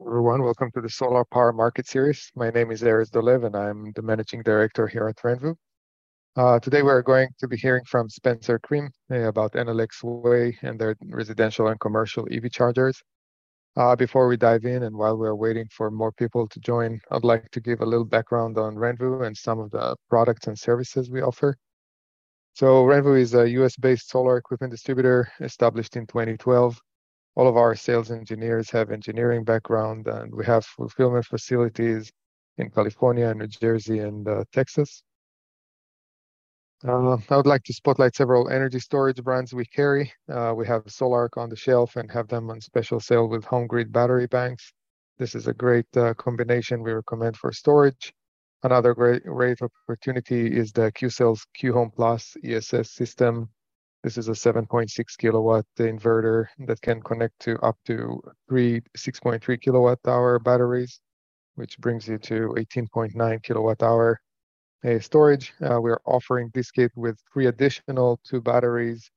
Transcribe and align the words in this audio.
Everyone, 0.00 0.44
welcome 0.44 0.70
to 0.74 0.80
the 0.80 0.88
Solar 0.88 1.24
Power 1.24 1.52
Market 1.52 1.88
Series. 1.88 2.30
My 2.36 2.50
name 2.50 2.70
is 2.70 2.82
Erez 2.82 3.10
Dolev, 3.10 3.44
and 3.44 3.56
I'm 3.56 3.90
the 3.96 4.02
Managing 4.02 4.44
Director 4.44 4.86
here 4.86 5.08
at 5.08 5.16
Renvu. 5.16 5.56
Uh, 6.36 6.60
today 6.60 6.82
we're 6.82 7.02
going 7.02 7.30
to 7.40 7.48
be 7.48 7.56
hearing 7.56 7.84
from 7.84 8.08
Spencer 8.08 8.60
Krim 8.60 8.92
uh, 9.10 9.22
about 9.22 9.54
Enel 9.54 9.82
X 9.82 10.04
Way 10.04 10.56
and 10.62 10.78
their 10.78 10.94
residential 11.08 11.66
and 11.66 11.80
commercial 11.80 12.28
EV 12.30 12.48
chargers. 12.52 13.02
Uh, 13.76 13.96
before 13.96 14.28
we 14.28 14.36
dive 14.36 14.64
in 14.64 14.84
and 14.84 14.96
while 14.96 15.18
we're 15.18 15.34
waiting 15.34 15.66
for 15.72 15.90
more 15.90 16.12
people 16.12 16.46
to 16.46 16.60
join, 16.60 17.00
I'd 17.10 17.24
like 17.24 17.50
to 17.50 17.60
give 17.60 17.80
a 17.80 17.86
little 17.86 18.06
background 18.06 18.56
on 18.56 18.76
Renvu 18.76 19.26
and 19.26 19.36
some 19.36 19.58
of 19.58 19.72
the 19.72 19.96
products 20.08 20.46
and 20.46 20.56
services 20.56 21.10
we 21.10 21.22
offer. 21.22 21.56
So 22.54 22.84
Renvu 22.84 23.18
is 23.20 23.34
a 23.34 23.50
US-based 23.50 24.08
solar 24.08 24.36
equipment 24.36 24.70
distributor 24.70 25.28
established 25.40 25.96
in 25.96 26.06
2012 26.06 26.78
all 27.38 27.46
of 27.46 27.56
our 27.56 27.76
sales 27.76 28.10
engineers 28.10 28.68
have 28.68 28.90
engineering 28.90 29.44
background, 29.44 30.08
and 30.08 30.34
we 30.34 30.44
have 30.44 30.64
fulfillment 30.66 31.24
facilities 31.24 32.10
in 32.56 32.68
California, 32.68 33.32
New 33.32 33.46
Jersey, 33.46 34.00
and 34.00 34.26
uh, 34.26 34.42
Texas. 34.52 35.04
Uh, 36.84 37.16
I 37.30 37.36
would 37.36 37.46
like 37.46 37.62
to 37.64 37.72
spotlight 37.72 38.16
several 38.16 38.48
energy 38.48 38.80
storage 38.80 39.22
brands 39.22 39.54
we 39.54 39.64
carry. 39.66 40.12
Uh, 40.28 40.52
we 40.56 40.66
have 40.66 40.82
Sol-Ark 40.88 41.36
on 41.36 41.48
the 41.48 41.54
shelf 41.54 41.94
and 41.94 42.10
have 42.10 42.26
them 42.26 42.50
on 42.50 42.60
special 42.60 42.98
sale 42.98 43.28
with 43.28 43.44
HomeGrid 43.44 43.92
battery 43.92 44.26
banks. 44.26 44.72
This 45.18 45.36
is 45.36 45.46
a 45.46 45.54
great 45.54 45.96
uh, 45.96 46.14
combination 46.14 46.82
we 46.82 46.90
recommend 46.90 47.36
for 47.36 47.52
storage. 47.52 48.12
Another 48.64 48.94
great, 48.94 49.22
great 49.22 49.58
opportunity 49.62 50.58
is 50.58 50.72
the 50.72 50.90
Qcells 50.90 51.42
Qhome 51.56 51.94
Plus 51.94 52.36
ESS 52.42 52.90
system 52.94 53.48
this 54.02 54.16
is 54.16 54.28
a 54.28 54.32
7.6 54.32 55.18
kilowatt 55.18 55.66
inverter 55.78 56.46
that 56.66 56.80
can 56.80 57.02
connect 57.02 57.38
to 57.40 57.58
up 57.60 57.76
to 57.86 58.22
three 58.48 58.80
6.3 58.96 59.60
kilowatt 59.60 59.98
hour 60.06 60.38
batteries, 60.38 61.00
which 61.56 61.78
brings 61.78 62.06
you 62.06 62.18
to 62.18 62.54
18.9 62.56 63.42
kilowatt 63.42 63.82
hour 63.82 64.20
uh, 64.84 65.00
storage. 65.00 65.52
Uh, 65.60 65.80
we're 65.80 66.00
offering 66.06 66.50
this 66.54 66.70
kit 66.70 66.92
with 66.94 67.18
three 67.32 67.46
additional 67.46 68.20
two 68.24 68.40
batteries. 68.40 69.10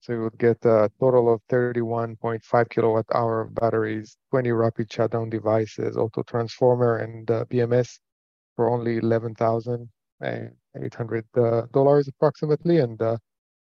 So 0.00 0.12
you 0.12 0.22
would 0.22 0.38
get 0.38 0.64
a 0.64 0.90
total 1.00 1.32
of 1.32 1.40
31.5 1.50 2.68
kilowatt 2.68 3.06
hour 3.14 3.42
of 3.42 3.54
batteries, 3.54 4.16
20 4.30 4.52
rapid 4.52 4.92
shutdown 4.92 5.30
devices, 5.30 5.96
auto 5.96 6.22
transformer, 6.22 6.98
and 6.98 7.30
uh, 7.30 7.44
BMS 7.46 7.98
for 8.56 8.70
only 8.70 9.00
$11,800 9.00 11.24
uh, 11.36 11.66
approximately. 12.08 12.78
And 12.78 13.00
uh, 13.00 13.16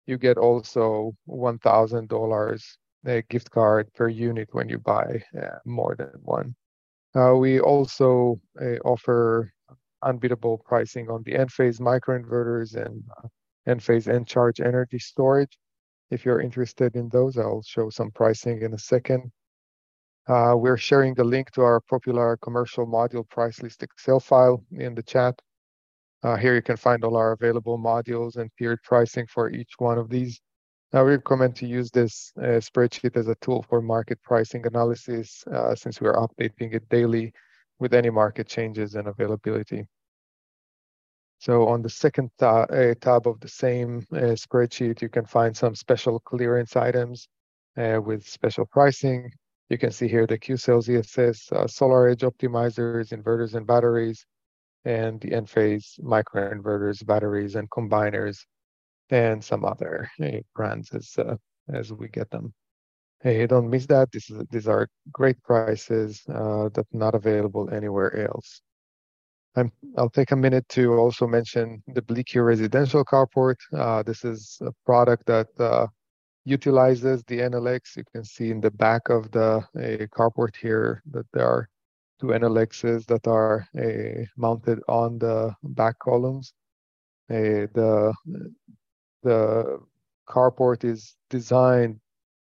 you 0.07 0.19
get 0.19 0.39
also 0.39 1.13
$1,000 1.29 2.63
a 3.07 3.23
gift 3.23 3.51
card 3.51 3.93
per 3.95 4.09
unit 4.09 4.49
when 4.53 4.69
you 4.69 4.79
buy 4.79 5.23
uh, 5.41 5.59
more 5.65 5.95
than 5.97 6.11
one. 6.23 6.55
Uh, 7.15 7.35
we 7.37 7.61
also 7.61 8.41
uh, 8.61 8.77
offer 8.85 9.53
unbeatable 10.03 10.59
pricing 10.59 11.11
on 11.11 11.23
the 11.25 11.33
Enphase 11.33 11.81
microinverters 11.81 12.75
and 12.75 13.03
uh, 13.19 13.29
Enphase 13.69 14.09
Encharge 14.09 14.61
energy 14.61 14.99
storage. 14.99 15.59
If 16.11 16.25
you're 16.25 16.41
interested 16.41 16.97
in 16.97 17.09
those, 17.09 17.39
I'll 17.39 17.63
show 17.63 17.91
some 17.91 18.11
pricing 18.11 18.63
in 18.63 18.75
a 18.75 18.79
second. 18.79 19.31
Uh, 20.29 20.55
we're 20.57 20.77
sharing 20.77 21.15
the 21.15 21.25
link 21.25 21.51
to 21.53 21.63
our 21.63 21.81
popular 21.81 22.37
commercial 22.37 22.87
module 22.87 23.29
price 23.29 23.61
list 23.63 23.83
Excel 23.83 24.21
file 24.21 24.65
in 24.73 24.95
the 24.95 25.03
chat. 25.03 25.41
Uh, 26.23 26.37
here 26.37 26.55
you 26.55 26.63
can 26.63 26.77
find 26.77 27.03
all 27.05 27.17
our 27.17 27.33
available 27.33 27.79
modules 27.79 28.37
and 28.37 28.51
tiered 28.57 28.81
pricing 28.85 29.27
for 29.27 29.51
each 29.51 29.73
one 29.79 29.99
of 29.99 30.09
these. 30.09 30.41
I 30.93 31.01
recommend 31.01 31.57
to 31.57 31.67
use 31.67 31.91
this 31.91 32.33
uh, 32.39 32.61
spreadsheet 32.61 33.17
as 33.17 33.27
a 33.27 33.35
tool 33.37 33.65
for 33.69 33.81
market 33.81 34.23
pricing 34.23 34.65
analysis 34.67 35.43
uh, 35.51 35.75
since 35.75 36.01
we 36.01 36.09
are 36.09 36.17
updating 36.17 36.75
it 36.75 36.89
daily 36.91 37.33
with 37.79 37.95
any 37.95 38.11
market 38.11 38.47
changes 38.47 38.95
and 38.95 39.09
availability. 39.09 39.87
So 41.39 41.67
on 41.67 41.83
the 41.83 41.91
second 41.91 42.31
uh, 42.41 42.67
tab 43.01 43.27
of 43.27 43.41
the 43.41 43.49
same 43.49 44.07
uh, 44.13 44.37
spreadsheet, 44.37 45.03
you 45.03 45.09
can 45.09 45.25
find 45.27 45.57
some 45.57 45.75
special 45.75 46.21
clearance 46.21 46.77
items 46.77 47.27
uh, 47.77 48.01
with 48.01 48.25
special 48.25 48.67
pricing. 48.67 49.33
You 49.71 49.79
can 49.79 49.91
see 49.91 50.07
here 50.07 50.27
the 50.27 50.39
Qcells 50.39 50.89
ESS, 50.89 51.49
SolarEdge 51.51 52.23
optimizers, 52.31 53.13
inverters 53.13 53.55
and 53.55 53.67
batteries, 53.67 54.25
and 54.85 55.21
the 55.21 55.31
Enphase 55.31 56.01
microinverters, 56.01 57.05
batteries, 57.05 57.55
and 57.55 57.71
combiners, 57.71 58.39
and 59.11 59.45
some 59.45 59.65
other 59.65 60.11
brands 60.55 60.93
as 60.95 61.15
uh, 61.19 61.37
as 61.73 61.93
we 61.93 62.09
get 62.09 62.31
them. 62.31 62.53
Hey, 63.23 63.47
don't 63.47 63.71
miss 63.71 63.87
that. 63.87 64.11
This 64.11 64.31
is 64.31 64.43
these 64.51 64.67
are 64.67 64.89
great 65.13 65.41
prices 65.43 66.23
uh, 66.29 66.71
that 66.75 66.87
not 66.93 67.15
available 67.15 67.71
anywhere 67.71 68.27
else. 68.27 68.61
i 69.57 69.65
will 69.97 70.11
take 70.11 70.33
a 70.33 70.37
minute 70.37 70.67
to 70.71 70.95
also 70.95 71.27
mention 71.27 71.83
the 71.95 72.03
Blikir 72.03 72.45
residential 72.45 73.05
carport. 73.05 73.59
Uh, 73.73 74.03
this 74.03 74.25
is 74.25 74.59
a 74.63 74.73
product 74.85 75.27
that 75.27 75.49
uh, 75.61 75.87
utilizes 76.45 77.23
the 77.25 77.39
Enel 77.39 77.73
X. 77.73 77.97
You 77.97 78.05
can 78.13 78.25
see 78.25 78.51
in 78.51 78.61
the 78.61 78.73
back 78.73 79.09
of 79.09 79.31
the 79.31 79.63
carport 80.17 80.57
here 80.57 81.03
that 81.13 81.27
there 81.33 81.47
are 81.47 81.69
two 82.23 82.29
Enel 82.29 82.61
X's 82.61 83.05
that 83.07 83.27
are 83.27 83.67
uh, 83.77 84.25
mounted 84.37 84.81
on 84.89 85.19
the 85.19 85.55
back 85.63 85.99
columns. 85.99 86.55
Uh, 87.31 87.67
the 87.79 88.13
the 89.23 89.79
carport 90.29 90.85
is 90.85 91.17
designed 91.31 91.99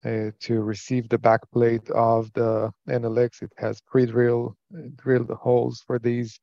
uh, 0.06 0.30
to 0.40 0.62
receive 0.62 1.09
the 1.09 1.18
back 1.18 1.42
plate 1.52 1.90
of 1.92 2.31
the 2.34 2.72
Enel 2.88 3.18
X. 3.18 3.42
It 3.42 3.53
has 3.58 3.81
pre-drill 3.81 4.56
drilled 4.96 5.31
holes 5.31 5.84
for 5.88 5.97
these 6.00 6.40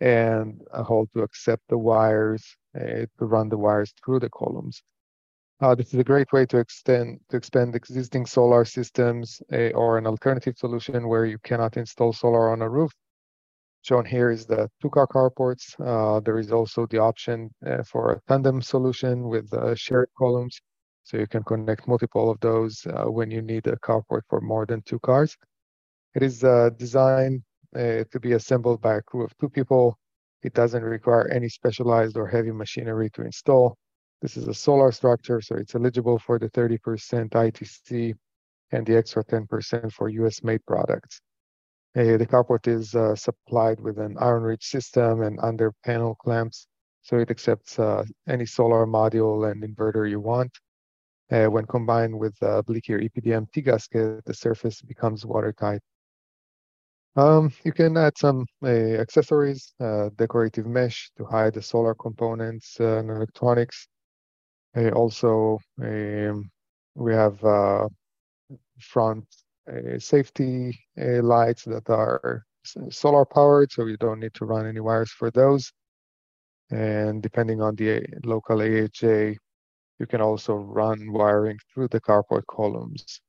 and 0.00 0.60
a 0.72 0.82
hole 0.82 1.06
to 1.14 1.22
accept 1.22 1.62
the 1.68 1.78
wires 1.78 2.44
to 2.74 3.08
run 3.20 3.48
the 3.48 3.58
wires 3.58 3.92
through 4.04 4.20
the 4.20 4.30
columns. 4.30 4.82
Uh, 5.60 5.74
this 5.74 5.92
is 5.92 6.00
a 6.00 6.04
great 6.04 6.32
way 6.32 6.46
to 6.46 6.56
extend 6.56 7.20
to 7.28 7.36
expand 7.36 7.74
existing 7.74 8.24
solar 8.24 8.64
systems 8.64 9.42
a, 9.52 9.70
or 9.72 9.98
an 9.98 10.06
alternative 10.06 10.56
solution 10.56 11.06
where 11.06 11.26
you 11.26 11.36
cannot 11.44 11.76
install 11.76 12.14
solar 12.14 12.50
on 12.50 12.62
a 12.62 12.68
roof. 12.68 12.90
Shown 13.82 14.06
here 14.06 14.30
is 14.30 14.46
the 14.46 14.70
two-car 14.80 15.06
carports. 15.06 15.74
Uh, 15.78 16.20
there 16.20 16.38
is 16.38 16.50
also 16.50 16.86
the 16.86 16.98
option 16.98 17.50
uh, 17.66 17.82
for 17.82 18.12
a 18.12 18.20
tandem 18.26 18.62
solution 18.62 19.28
with 19.28 19.52
uh, 19.52 19.74
shared 19.74 20.08
columns, 20.16 20.58
so 21.04 21.18
you 21.18 21.26
can 21.26 21.44
connect 21.44 21.86
multiple 21.86 22.30
of 22.30 22.40
those 22.40 22.86
uh, 22.86 23.04
when 23.10 23.30
you 23.30 23.42
need 23.42 23.66
a 23.66 23.76
carport 23.76 24.22
for 24.30 24.40
more 24.40 24.64
than 24.64 24.80
two 24.82 24.98
cars. 25.00 25.36
It 26.14 26.22
is 26.22 26.42
uh, 26.42 26.70
designed 26.78 27.42
to 27.74 28.18
be 28.20 28.32
assembled 28.32 28.80
by 28.80 28.96
a 28.96 29.02
crew 29.02 29.24
of 29.24 29.36
two 29.38 29.50
people. 29.50 29.98
It 30.42 30.54
doesn't 30.54 30.82
require 30.82 31.28
any 31.28 31.50
specialized 31.50 32.16
or 32.16 32.26
heavy 32.26 32.50
machinery 32.50 33.10
to 33.10 33.22
install. 33.22 33.76
This 34.22 34.36
is 34.36 34.48
a 34.48 34.54
solar 34.54 34.92
structure, 34.92 35.40
so 35.40 35.56
it's 35.56 35.74
eligible 35.74 36.18
for 36.18 36.38
the 36.38 36.50
30% 36.50 37.30
ITC 37.30 38.14
and 38.70 38.86
the 38.86 38.96
extra 38.96 39.24
10% 39.24 39.92
for 39.92 40.08
US 40.08 40.42
made 40.42 40.64
products. 40.66 41.20
Uh, 41.96 42.16
the 42.18 42.26
carport 42.26 42.68
is 42.68 42.94
uh, 42.94 43.16
supplied 43.16 43.80
with 43.80 43.98
an 43.98 44.14
IronRidge 44.16 44.62
system 44.62 45.22
and 45.22 45.40
under 45.40 45.72
panel 45.84 46.14
clamps, 46.14 46.68
so 47.02 47.18
it 47.18 47.30
accepts 47.30 47.78
uh, 47.78 48.04
any 48.28 48.46
solar 48.46 48.86
module 48.86 49.50
and 49.50 49.64
inverter 49.64 50.08
you 50.08 50.20
want. 50.20 50.52
Uh, 51.32 51.46
when 51.46 51.64
combined 51.64 52.16
with 52.16 52.36
uh, 52.42 52.62
Blikir 52.62 53.08
EPDM 53.08 53.50
T-gasket, 53.52 54.24
the 54.24 54.34
surface 54.34 54.82
becomes 54.82 55.24
watertight. 55.24 55.80
Um, 57.16 57.52
you 57.64 57.72
can 57.72 57.96
add 57.96 58.18
some 58.18 58.46
uh, 58.62 58.68
accessories, 58.68 59.72
decorative 60.16 60.66
mesh 60.66 61.10
to 61.16 61.24
hide 61.24 61.54
the 61.54 61.62
solar 61.62 61.94
components 61.94 62.78
and 62.78 63.10
electronics, 63.10 63.88
also, 64.76 65.58
um, 65.82 66.50
we 66.94 67.12
have 67.12 67.42
uh, 67.44 67.88
front 68.78 69.24
uh, 69.70 69.98
safety 69.98 70.78
lights 70.96 71.64
that 71.64 71.88
are 71.90 72.44
solar 72.90 73.24
powered, 73.24 73.72
so 73.72 73.86
you 73.86 73.96
don't 73.96 74.20
need 74.20 74.34
to 74.34 74.44
run 74.44 74.66
any 74.66 74.80
wires 74.80 75.10
for 75.10 75.30
those. 75.30 75.72
And 76.70 77.22
depending 77.22 77.60
on 77.60 77.74
the 77.74 78.06
local 78.24 78.58
AHJ, 78.58 79.36
you 79.98 80.06
can 80.06 80.20
also 80.20 80.54
run 80.54 81.12
wiring 81.12 81.58
through 81.72 81.88
the 81.88 82.00
carport 82.00 82.46
columns. 82.46 83.20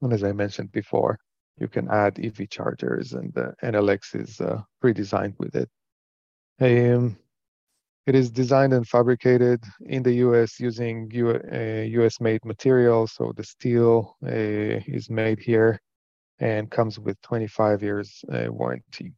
And 0.00 0.12
as 0.12 0.24
I 0.24 0.32
mentioned 0.32 0.72
before, 0.72 1.18
you 1.58 1.68
can 1.68 1.88
add 1.90 2.18
EV 2.18 2.48
chargers, 2.48 3.12
and 3.12 3.32
the 3.34 3.54
Enel 3.62 3.90
X 3.90 4.14
is 4.14 4.40
uh, 4.40 4.62
pre-designed 4.80 5.34
with 5.38 5.54
it. 5.54 5.68
Um, 6.60 7.16
it 8.06 8.14
is 8.14 8.30
designed 8.30 8.72
and 8.72 8.86
fabricated 8.88 9.62
in 9.86 10.02
the 10.02 10.14
US 10.26 10.60
using 10.60 11.10
U, 11.12 11.30
uh, 11.30 12.02
US 12.02 12.20
made 12.20 12.44
materials. 12.44 13.12
So 13.12 13.32
the 13.36 13.44
steel 13.44 14.16
uh, 14.24 14.80
is 14.86 15.10
made 15.10 15.38
here 15.40 15.80
and 16.40 16.70
comes 16.70 16.98
with 16.98 17.20
25 17.22 17.82
years 17.82 18.24
uh, 18.32 18.46
warranty. 18.50 19.12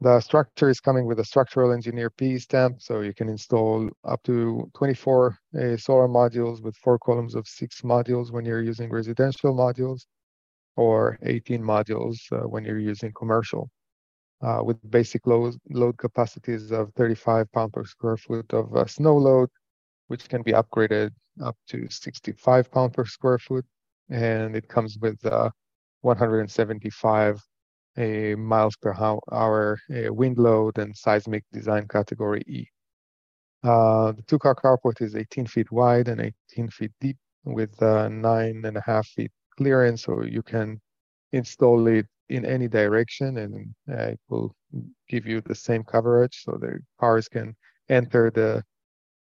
The 0.00 0.20
structure 0.20 0.68
is 0.68 0.80
coming 0.80 1.06
with 1.06 1.20
a 1.20 1.24
structural 1.24 1.72
engineer 1.72 2.10
PE 2.10 2.38
stamp, 2.38 2.82
so 2.82 3.00
you 3.00 3.14
can 3.14 3.28
install 3.28 3.90
up 4.04 4.22
to 4.24 4.70
24 4.74 5.38
uh, 5.58 5.76
solar 5.78 6.08
modules 6.08 6.62
with 6.62 6.76
four 6.76 6.98
columns 6.98 7.34
of 7.34 7.46
six 7.48 7.80
modules 7.82 8.30
when 8.30 8.44
you're 8.44 8.62
using 8.62 8.90
residential 8.90 9.54
modules. 9.54 10.06
or 10.76 11.18
18 11.22 11.62
modules 11.62 12.18
uh, 12.32 12.48
when 12.48 12.64
you're 12.64 12.78
using 12.78 13.12
commercial. 13.12 13.70
Uh, 14.42 14.60
with 14.62 14.78
basic 14.90 15.26
load, 15.26 15.54
load 15.70 15.96
capacities 15.96 16.70
of 16.70 16.92
35 16.94 17.50
pound 17.52 17.72
per 17.72 17.84
square 17.84 18.18
foot 18.18 18.52
of 18.52 18.74
uh, 18.76 18.86
snow 18.86 19.16
load, 19.16 19.48
which 20.08 20.28
can 20.28 20.42
be 20.42 20.52
upgraded 20.52 21.10
up 21.42 21.56
to 21.66 21.88
65 21.88 22.70
pound 22.70 22.92
per 22.92 23.06
square 23.06 23.38
foot. 23.38 23.64
And 24.10 24.54
it 24.54 24.68
comes 24.68 24.98
with 24.98 25.24
uh, 25.24 25.50
175 26.02 27.42
a 27.98 28.34
miles 28.34 28.76
per 28.76 28.94
hour 29.32 29.78
wind 29.88 30.38
load 30.38 30.78
and 30.78 30.96
seismic 30.96 31.44
design 31.52 31.88
category 31.88 32.42
E. 32.46 32.66
Uh, 33.64 34.12
the 34.12 34.22
two 34.22 34.38
car 34.38 34.54
carport 34.54 35.00
is 35.00 35.16
18 35.16 35.46
feet 35.46 35.72
wide 35.72 36.08
and 36.08 36.20
18 36.52 36.68
feet 36.68 36.92
deep 37.00 37.16
with 37.44 37.80
uh, 37.82 38.08
nine 38.08 38.64
and 38.64 38.76
a 38.76 38.82
half 38.84 39.06
feet 39.08 39.30
clearance, 39.56 40.02
so 40.02 40.22
you 40.22 40.42
can 40.42 40.80
install 41.32 41.86
it 41.86 42.06
in 42.28 42.44
any 42.44 42.68
direction 42.68 43.38
and 43.38 43.74
uh, 43.90 44.12
it 44.12 44.20
will 44.28 44.54
give 45.08 45.26
you 45.26 45.40
the 45.40 45.54
same 45.54 45.84
coverage 45.84 46.42
so 46.44 46.52
the 46.60 46.78
cars 46.98 47.28
can 47.28 47.54
enter 47.88 48.30
the 48.30 48.62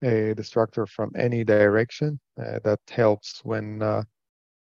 uh, 0.06 0.34
the 0.36 0.44
structure 0.44 0.86
from 0.86 1.12
any 1.18 1.44
direction. 1.44 2.20
Uh, 2.40 2.60
that 2.64 2.80
helps 2.90 3.42
when 3.44 3.82
uh, 3.82 4.04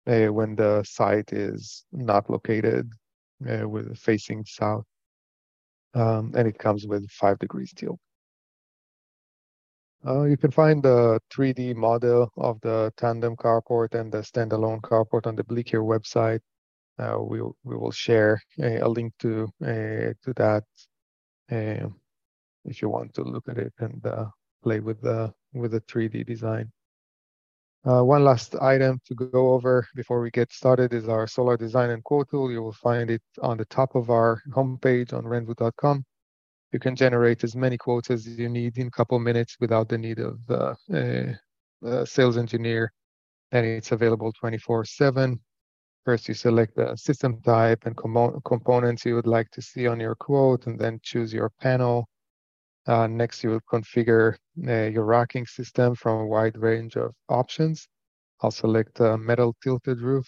when 0.05 0.55
the 0.55 0.83
site 0.85 1.33
is 1.33 1.87
not 1.93 2.29
located 2.29 2.91
with 3.41 3.97
facing 3.99 4.45
south. 4.45 4.85
Um, 5.95 6.33
and 6.37 6.49
it 6.49 6.59
comes 6.59 6.87
with 6.87 7.09
five 7.11 7.39
degrees 7.39 7.73
tilt. 7.73 7.99
Uh, 10.07 10.25
you 10.25 10.37
can 10.37 10.51
find 10.51 10.83
the 10.83 11.19
3D 11.35 11.75
model 11.75 12.31
of 12.37 12.61
the 12.61 12.93
tandem 12.99 13.35
carport 13.37 13.95
and 13.95 14.13
the 14.13 14.19
standalone 14.19 14.81
carport 14.83 15.27
on 15.27 15.35
the 15.35 15.45
Blikir 15.45 15.83
website. 15.83 16.41
Uh, 16.99 17.19
we 17.21 17.41
we 17.65 17.77
will 17.77 17.91
share 17.91 18.41
a, 18.61 18.79
a 18.79 18.89
link 18.89 19.13
to 19.19 19.49
uh, 19.63 20.13
to 20.23 20.33
that 20.37 20.65
um, 21.51 21.97
if 22.65 22.81
you 22.81 22.89
want 22.89 23.13
to 23.15 23.23
look 23.23 23.49
at 23.49 23.59
it 23.59 23.73
and 23.79 24.07
uh, 24.07 24.27
play 24.63 24.81
with 24.81 25.01
the 25.01 25.33
with 25.53 25.73
the 25.73 25.81
3D 25.83 26.27
design. 26.27 26.71
Uh, 27.87 28.03
one 28.03 28.25
last 28.25 28.55
item 28.63 28.99
to 29.05 29.15
go 29.15 29.53
over 29.53 29.87
before 29.95 30.21
we 30.21 30.31
get 30.31 30.51
started 30.51 30.95
is 30.95 31.07
our 31.07 31.27
solar 31.27 31.57
design 31.57 31.91
and 31.91 32.03
quote 32.03 32.31
tool. 32.31 32.51
You 32.51 32.63
will 32.63 32.73
find 32.73 33.11
it 33.11 33.23
on 33.43 33.59
the 33.59 33.67
top 33.67 33.95
of 33.95 34.09
our 34.09 34.41
homepage 34.51 35.13
on 35.13 35.25
renvu.com 35.25 36.05
you 36.75 36.81
can 36.81 36.97
generate 36.97 37.45
as 37.45 37.55
many 37.55 37.79
quotes 37.79 38.11
as 38.11 38.27
you 38.27 38.49
need 38.49 38.77
in 38.79 38.89
a 38.89 38.91
couple 38.91 39.17
minutes 39.21 39.57
without 39.61 39.89
the 39.89 39.97
need 39.97 40.19
of 40.19 40.41
uh, 40.51 40.75
a, 40.93 41.39
a 41.85 42.05
sales 42.05 42.37
engineer. 42.37 42.93
And 43.53 43.65
it's 43.65 43.93
available 43.93 44.33
24 44.33 44.85
7. 44.85 45.41
First, 46.05 46.29
you 46.29 46.35
select 46.35 46.77
the 46.77 46.97
system 46.97 47.41
type 47.41 47.87
and 47.87 47.97
com- 47.97 48.41
components 48.45 49.07
you 49.07 49.15
would 49.15 49.27
like 49.27 49.51
to 49.53 49.63
see 49.63 49.87
on 49.87 49.99
your 49.99 50.15
quote, 50.15 50.67
and 50.67 50.79
then 50.79 51.01
choose 51.03 51.33
your 51.33 51.51
panel. 51.61 52.07
Uh, 52.87 53.07
next, 53.07 53.43
you 53.43 53.51
will 53.51 53.61
configure 53.73 54.37
uh, 54.69 54.91
your 54.91 55.05
racking 55.05 55.47
system 55.47 55.95
from 55.95 56.21
a 56.21 56.27
wide 56.27 56.59
range 56.59 56.97
of 56.97 57.15
options. 57.31 57.89
I'll 58.43 58.51
select 58.51 59.01
a 59.01 59.17
metal 59.17 59.57
tilted 59.63 60.01
roof. 60.01 60.27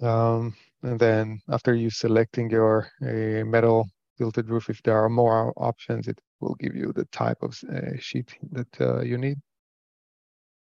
Um, 0.00 0.54
and 0.82 0.98
then 0.98 1.40
after 1.50 1.74
you 1.74 1.90
selecting 1.90 2.48
your 2.50 2.88
uh, 3.02 3.44
metal 3.44 3.86
tilted 4.16 4.48
roof, 4.48 4.70
if 4.70 4.82
there 4.82 4.98
are 4.98 5.10
more 5.10 5.52
options, 5.56 6.08
it 6.08 6.18
will 6.40 6.54
give 6.54 6.74
you 6.74 6.92
the 6.94 7.04
type 7.06 7.42
of 7.42 7.58
uh, 7.70 7.98
sheet 7.98 8.34
that 8.52 8.80
uh, 8.80 9.00
you 9.02 9.18
need. 9.18 9.36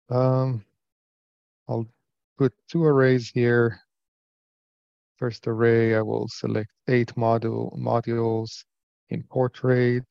Um, 0.09 0.65
I'll 1.67 1.87
put 2.37 2.53
two 2.69 2.83
arrays 2.83 3.29
here. 3.29 3.79
First 5.17 5.47
array, 5.47 5.95
I 5.95 6.01
will 6.01 6.27
select 6.27 6.69
eight 6.87 7.13
module 7.15 7.77
modules 7.77 8.63
in 9.09 9.23
portrait, 9.23 10.05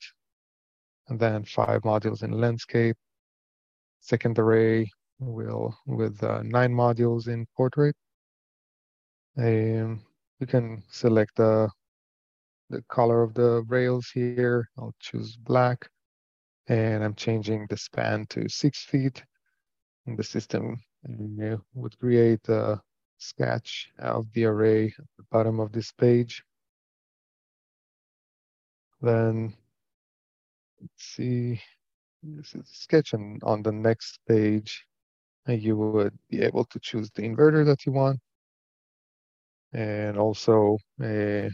and 1.09 1.21
then 1.21 1.44
five 1.44 1.82
modules 1.82 2.23
in 2.23 2.31
landscape. 2.32 2.97
Second 4.00 4.38
array 4.38 4.91
will 5.19 5.76
with 5.87 6.23
uh, 6.23 6.43
nine 6.43 6.73
modules 6.73 7.29
in 7.29 7.47
portrait. 7.56 7.97
Um, 9.37 10.03
you 10.41 10.47
can 10.47 10.82
select 10.91 11.37
the 11.37 11.69
the 12.70 12.82
color 12.88 13.23
of 13.23 13.35
the 13.35 13.62
rails 13.69 14.09
here. 14.12 14.69
I'll 14.79 14.94
choose 15.00 15.37
black 15.37 15.88
and 16.67 17.05
I'm 17.05 17.15
changing 17.15 17.67
the 17.69 17.77
span 17.77 18.27
to 18.31 18.49
six 18.49 18.85
feet. 18.85 19.23
And 20.06 20.19
the 20.19 20.25
system 20.25 20.82
uh, 21.09 21.56
would 21.75 21.99
create 21.99 22.49
a 22.49 22.81
sketch 23.19 23.91
of 23.99 24.27
the 24.33 24.45
array 24.45 24.87
at 24.87 25.06
the 25.17 25.25
bottom 25.31 25.61
of 25.61 25.73
this 25.73 25.93
page. 25.93 26.43
Then 29.01 29.55
let's 30.81 31.05
see, 31.05 31.61
this 32.23 32.55
is 32.55 32.71
a 32.71 32.75
sketch 32.75 33.12
and 33.12 33.43
on 33.43 33.62
the 33.62 33.73
next 33.73 34.19
page, 34.27 34.87
you 35.47 35.77
would 35.77 36.17
be 36.31 36.41
able 36.43 36.65
to 36.65 36.79
choose 36.81 37.11
the 37.11 37.23
inverter 37.23 37.67
that 37.67 37.85
you 37.85 37.93
want 37.93 38.19
and 39.75 40.17
also 40.17 40.79
a 41.03 41.51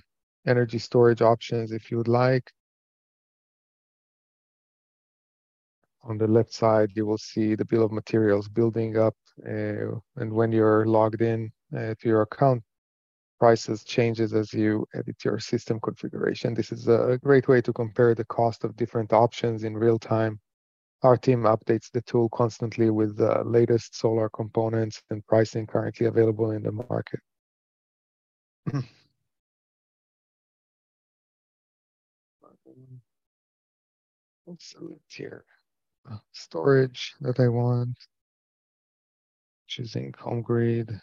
energy 0.46 0.78
storage 0.78 1.22
options 1.22 1.72
if 1.72 1.90
you 1.90 1.96
would 1.96 2.08
like. 2.08 2.50
On 6.02 6.16
the 6.16 6.26
left 6.26 6.52
side, 6.52 6.90
you 6.94 7.04
will 7.04 7.18
see 7.18 7.54
the 7.54 7.64
bill 7.64 7.84
of 7.84 7.92
materials 7.92 8.48
building 8.48 8.96
up. 8.96 9.14
Uh, 9.46 9.98
and 10.16 10.32
when 10.32 10.52
you're 10.52 10.86
logged 10.86 11.22
in 11.22 11.50
uh, 11.76 11.94
to 12.00 12.08
your 12.08 12.22
account, 12.22 12.62
prices 13.38 13.84
changes 13.84 14.34
as 14.34 14.52
you 14.52 14.86
edit 14.94 15.16
your 15.24 15.38
system 15.38 15.80
configuration. 15.80 16.52
This 16.54 16.72
is 16.72 16.88
a 16.88 17.18
great 17.22 17.48
way 17.48 17.62
to 17.62 17.72
compare 17.72 18.14
the 18.14 18.24
cost 18.26 18.64
of 18.64 18.76
different 18.76 19.12
options 19.12 19.64
in 19.64 19.76
real 19.76 19.98
time. 19.98 20.38
Our 21.02 21.16
team 21.16 21.42
updates 21.44 21.90
the 21.90 22.02
tool 22.02 22.28
constantly 22.28 22.90
with 22.90 23.16
the 23.16 23.42
latest 23.44 23.96
solar 23.96 24.28
components 24.28 25.02
and 25.08 25.26
pricing 25.26 25.66
currently 25.66 26.06
available 26.06 26.50
in 26.50 26.62
the 26.62 26.72
market. 26.72 27.20
let's 34.46 34.70
select 34.72 35.14
here 35.14 35.44
storage 36.32 37.14
that 37.20 37.38
I 37.38 37.48
want. 37.48 37.96
Choosing 39.70 40.12
HomeGrid. 40.14 41.00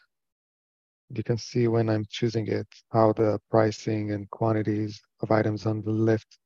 You 1.09 1.23
can 1.23 1.37
see 1.37 1.69
when 1.69 1.89
I'm 1.89 2.05
choosing 2.09 2.47
it 2.47 2.67
how 2.91 3.13
the 3.13 3.39
pricing 3.49 4.11
and 4.11 4.29
quantities 4.29 5.01
of 5.21 5.31
items 5.31 5.65
on 5.65 5.81
the 5.83 5.91
left 5.91 6.37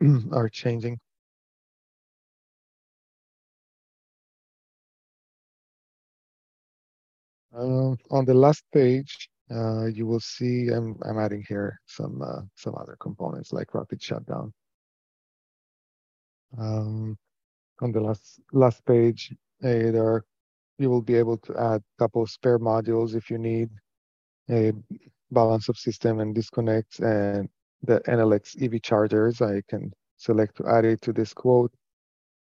are 0.32 0.48
changing. 0.48 1.00
Uh, 7.52 7.96
on 8.12 8.24
the 8.26 8.34
last 8.34 8.62
page, 8.72 9.28
uh, 9.50 9.86
you 9.86 10.06
will 10.06 10.20
see 10.20 10.68
I'm, 10.68 10.96
I'm 11.04 11.18
adding 11.18 11.44
here 11.48 11.80
some 11.86 12.22
uh, 12.22 12.42
some 12.54 12.76
other 12.76 12.96
components 13.00 13.52
like 13.52 13.74
rapid 13.74 14.00
shutdown. 14.00 14.52
Um, 16.56 17.18
on 17.82 17.90
the 17.90 18.00
last 18.00 18.40
last 18.52 18.84
page, 18.86 19.34
uh, 19.64 19.90
there 19.90 20.06
are, 20.06 20.24
you 20.80 20.88
will 20.88 21.02
be 21.02 21.14
able 21.14 21.36
to 21.36 21.56
add 21.58 21.80
a 21.80 21.98
couple 21.98 22.22
of 22.22 22.30
spare 22.30 22.58
modules 22.58 23.14
if 23.14 23.30
you 23.30 23.38
need 23.38 23.68
a 24.50 24.72
balance 25.30 25.68
of 25.68 25.76
system 25.76 26.20
and 26.20 26.34
disconnects 26.34 26.98
and 27.00 27.48
the 27.82 28.00
Enel 28.08 28.34
X 28.34 28.56
EV 28.60 28.82
chargers. 28.82 29.42
I 29.42 29.62
can 29.68 29.92
select 30.16 30.56
to 30.56 30.66
add 30.66 30.84
it 30.84 31.02
to 31.02 31.12
this 31.12 31.34
quote, 31.34 31.72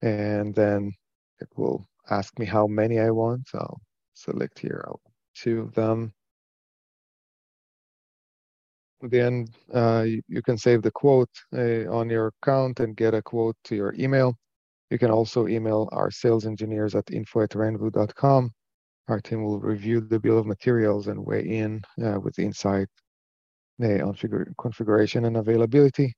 and 0.02 0.54
then 0.54 0.94
it 1.40 1.50
will 1.56 1.88
ask 2.10 2.38
me 2.38 2.46
how 2.46 2.68
many 2.68 3.00
I 3.00 3.10
want. 3.10 3.48
So 3.50 3.58
I'll 3.60 3.82
select 4.14 4.60
here 4.60 4.86
two 5.36 5.62
of 5.62 5.74
them 5.74 6.14
then 9.02 9.48
uh, 9.74 10.04
you, 10.06 10.22
you, 10.28 10.42
can 10.42 10.58
save 10.58 10.82
the 10.82 10.92
quote 10.92 11.30
uh, 11.56 11.88
on 11.90 12.10
your 12.10 12.34
account 12.42 12.82
and 12.82 12.98
get 12.98 13.14
a 13.14 13.22
quote 13.22 13.56
to 13.64 13.76
your 13.76 13.94
email. 13.98 14.36
You 14.90 14.98
can 14.98 15.12
also 15.12 15.48
email 15.48 15.90
our 15.92 16.12
sales 16.12 16.46
engineers 16.46 16.96
at 16.96 17.12
info 17.12 17.42
at 17.42 17.52
renvu.com. 17.52 18.52
Our 19.08 19.22
team 19.22 19.44
will 19.44 19.60
review 19.60 20.02
the 20.02 20.20
bill 20.20 20.38
of 20.38 20.46
materials 20.46 21.08
and 21.08 21.26
weigh 21.26 21.48
in 21.48 21.82
uh, 22.04 22.20
with 22.20 22.40
insight 22.40 22.88
uh, 23.82 24.06
on 24.08 24.16
configuration 24.60 25.26
and 25.26 25.38
availability. 25.38 26.14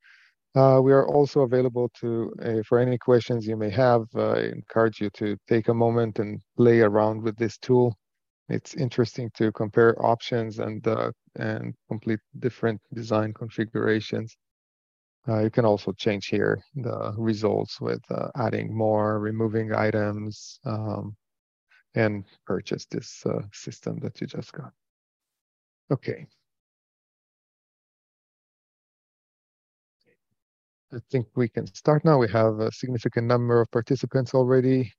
Uh, 0.53 0.81
we 0.83 0.91
are 0.91 1.07
also 1.07 1.41
available 1.41 1.89
to 2.01 2.33
uh, 2.43 2.61
for 2.67 2.79
any 2.79 2.97
questions 2.97 3.47
you 3.47 3.55
may 3.55 3.69
have. 3.69 4.03
I 4.15 4.51
encourage 4.53 4.99
you 4.99 5.09
to 5.11 5.37
take 5.47 5.69
a 5.69 5.73
moment 5.73 6.19
and 6.19 6.41
play 6.57 6.81
around 6.81 7.23
with 7.23 7.37
this 7.37 7.57
tool 7.57 7.95
it's 8.51 8.75
interesting 8.75 9.31
to 9.35 9.51
compare 9.53 9.95
options 10.05 10.59
and 10.59 10.85
uh, 10.85 11.11
and 11.37 11.73
complete 11.87 12.19
different 12.39 12.81
design 12.93 13.33
configurations. 13.33 14.35
Uh, 15.27 15.39
you 15.39 15.51
can 15.51 15.65
also 15.65 15.91
change 15.91 16.27
here 16.27 16.59
the 16.75 17.13
results 17.17 17.79
with 17.79 18.01
uh, 18.09 18.29
adding 18.35 18.75
more, 18.75 19.19
removing 19.19 19.73
items, 19.73 20.59
um, 20.65 21.15
and 21.95 22.25
purchase 22.45 22.85
this 22.85 23.23
uh, 23.25 23.41
system 23.53 23.99
that 23.99 24.19
you 24.19 24.27
just 24.27 24.51
got. 24.53 24.71
Okay. 25.91 26.25
I 30.93 30.97
think 31.09 31.27
we 31.35 31.47
can 31.47 31.67
start 31.67 32.03
now. 32.03 32.17
We 32.17 32.29
have 32.29 32.59
a 32.59 32.71
significant 32.71 33.27
number 33.27 33.61
of 33.61 33.71
participants 33.71 34.33
already. 34.33 34.91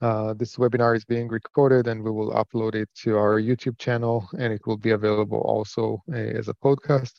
Uh, 0.00 0.34
this 0.34 0.56
webinar 0.56 0.94
is 0.96 1.04
being 1.04 1.28
recorded 1.28 1.88
and 1.88 2.02
we 2.02 2.10
will 2.10 2.32
upload 2.32 2.74
it 2.74 2.88
to 3.02 3.16
our 3.16 3.40
YouTube 3.40 3.78
channel 3.78 4.28
and 4.38 4.52
it 4.52 4.60
will 4.66 4.76
be 4.76 4.90
available 4.90 5.40
also 5.40 6.02
uh, 6.12 6.16
as 6.16 6.48
a 6.48 6.54
podcast. 6.54 7.12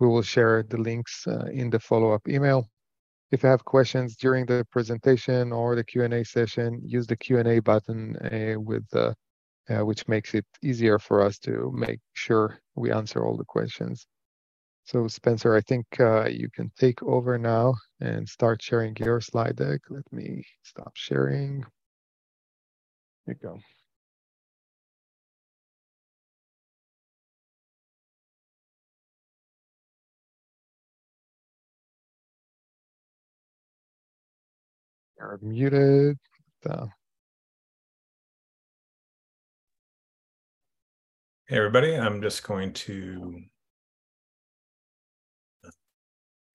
We 0.00 0.08
will 0.08 0.22
share 0.22 0.62
the 0.62 0.78
links 0.78 1.26
uh, 1.26 1.46
in 1.52 1.70
the 1.70 1.78
follow-up 1.78 2.28
email. 2.28 2.68
If 3.30 3.42
you 3.42 3.48
have 3.48 3.64
questions 3.64 4.16
during 4.16 4.46
the 4.46 4.66
presentation 4.70 5.52
or 5.52 5.74
the 5.74 5.84
Q&A 5.84 6.24
session, 6.24 6.80
use 6.84 7.06
the 7.06 7.16
Q&A 7.16 7.58
button 7.60 8.16
uh, 8.16 8.60
with 8.60 8.88
the, 8.90 9.14
uh, 9.70 9.84
which 9.84 10.06
makes 10.08 10.34
it 10.34 10.46
easier 10.62 10.98
for 10.98 11.22
us 11.22 11.38
to 11.40 11.72
make 11.74 12.00
sure 12.12 12.58
we 12.74 12.92
answer 12.92 13.24
all 13.24 13.36
the 13.36 13.44
questions. 13.44 14.06
So 14.84 15.08
Spencer, 15.08 15.54
I 15.54 15.62
think 15.62 15.86
uh, 15.98 16.26
you 16.26 16.50
can 16.50 16.70
take 16.78 17.02
over 17.02 17.38
now 17.38 17.74
and 18.00 18.28
start 18.28 18.62
sharing 18.62 18.94
your 19.00 19.20
slide 19.20 19.56
deck. 19.56 19.80
Let 19.88 20.04
me 20.12 20.44
stop 20.62 20.92
sharing. 20.94 21.64
There 23.26 23.36
you 23.40 23.48
go. 23.48 23.58
You're 35.24 35.38
muted. 35.40 36.18
Uh, 36.68 36.86
Hey 41.46 41.56
everybody, 41.56 41.94
I'm 41.94 42.20
just 42.22 42.42
going 42.42 42.72
to 42.72 43.42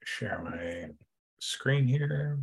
share 0.04 0.42
my 0.44 0.90
screen 1.40 1.88
here. 1.88 2.40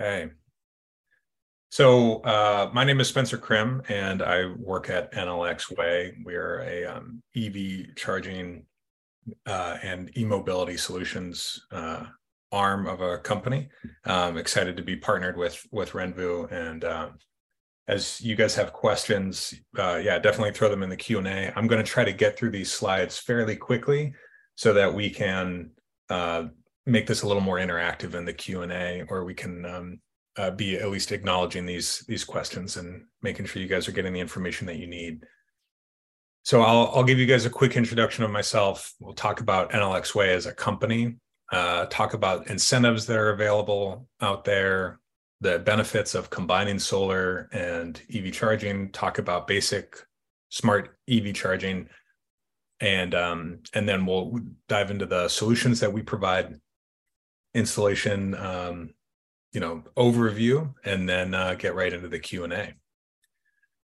Okay. 0.00 0.30
So 1.70 2.20
uh, 2.20 2.70
my 2.72 2.84
name 2.84 3.00
is 3.00 3.08
Spencer 3.08 3.38
Krim, 3.38 3.82
and 3.88 4.22
I 4.22 4.46
work 4.58 4.88
at 4.88 5.12
Enel 5.12 5.48
X 5.50 5.70
Way. 5.70 6.14
We 6.24 6.34
are 6.36 6.60
a 6.60 6.84
um, 6.84 7.22
EV 7.36 7.94
charging 7.96 8.64
uh, 9.46 9.76
and 9.82 10.16
e-mobility 10.16 10.76
solutions 10.76 11.66
uh, 11.72 12.04
arm 12.52 12.86
of 12.86 13.00
a 13.00 13.18
company. 13.18 13.68
I'm 14.04 14.36
excited 14.36 14.76
to 14.76 14.82
be 14.82 14.96
partnered 14.96 15.36
with 15.36 15.66
with 15.70 15.92
Renvu, 15.92 16.50
and 16.50 16.84
um, 16.84 17.18
as 17.88 18.20
you 18.20 18.36
guys 18.36 18.54
have 18.54 18.72
questions, 18.72 19.54
uh, 19.78 20.00
yeah, 20.02 20.18
definitely 20.18 20.52
throw 20.52 20.68
them 20.68 20.82
in 20.82 20.90
the 20.90 20.96
Q 20.96 21.18
and 21.18 21.26
A. 21.26 21.52
I'm 21.56 21.66
going 21.66 21.84
to 21.84 21.90
try 21.90 22.04
to 22.04 22.12
get 22.12 22.36
through 22.36 22.50
these 22.50 22.70
slides 22.70 23.18
fairly 23.18 23.56
quickly 23.56 24.12
so 24.54 24.72
that 24.72 24.92
we 24.92 25.10
can 25.10 25.70
uh, 26.08 26.44
make 26.86 27.06
this 27.06 27.22
a 27.22 27.26
little 27.26 27.42
more 27.42 27.58
interactive 27.58 28.14
in 28.14 28.24
the 28.24 28.32
Q 28.32 28.62
and 28.62 28.72
A, 28.72 29.04
or 29.08 29.24
we 29.24 29.34
can 29.34 29.64
um, 29.64 30.00
uh, 30.36 30.50
be 30.50 30.76
at 30.76 30.90
least 30.90 31.12
acknowledging 31.12 31.66
these 31.66 32.04
these 32.08 32.24
questions 32.24 32.76
and 32.76 33.04
making 33.22 33.46
sure 33.46 33.62
you 33.62 33.68
guys 33.68 33.88
are 33.88 33.92
getting 33.92 34.12
the 34.12 34.20
information 34.20 34.66
that 34.66 34.78
you 34.78 34.86
need. 34.86 35.24
So 36.42 36.62
I'll 36.62 36.90
I'll 36.94 37.04
give 37.04 37.18
you 37.18 37.26
guys 37.26 37.44
a 37.44 37.50
quick 37.50 37.76
introduction 37.76 38.24
of 38.24 38.30
myself. 38.30 38.94
We'll 38.98 39.14
talk 39.14 39.40
about 39.40 39.72
Enel 39.72 39.96
X 39.96 40.14
Way 40.14 40.32
as 40.32 40.46
a 40.46 40.52
company, 40.52 41.16
uh, 41.52 41.86
talk 41.86 42.14
about 42.14 42.48
incentives 42.48 43.06
that 43.06 43.16
are 43.16 43.30
available 43.30 44.06
out 44.20 44.44
there, 44.44 45.00
the 45.40 45.58
benefits 45.58 46.14
of 46.14 46.30
combining 46.30 46.78
solar 46.78 47.48
and 47.52 48.00
EV 48.12 48.32
charging, 48.32 48.90
talk 48.90 49.18
about 49.18 49.46
basic 49.46 49.96
smart 50.48 50.96
EV 51.08 51.34
charging, 51.34 51.88
and 52.80 53.14
um, 53.14 53.60
and 53.74 53.88
then 53.88 54.06
we'll 54.06 54.38
dive 54.68 54.90
into 54.90 55.06
the 55.06 55.28
solutions 55.28 55.80
that 55.80 55.92
we 55.92 56.02
provide, 56.02 56.58
installation, 57.54 58.34
um, 58.34 58.94
you 59.52 59.60
know, 59.60 59.82
overview, 59.96 60.72
and 60.84 61.08
then 61.08 61.34
uh, 61.34 61.54
get 61.54 61.74
right 61.74 61.92
into 61.92 62.08
the 62.08 62.18
Q 62.18 62.44
and 62.44 62.52
A. 62.54 62.74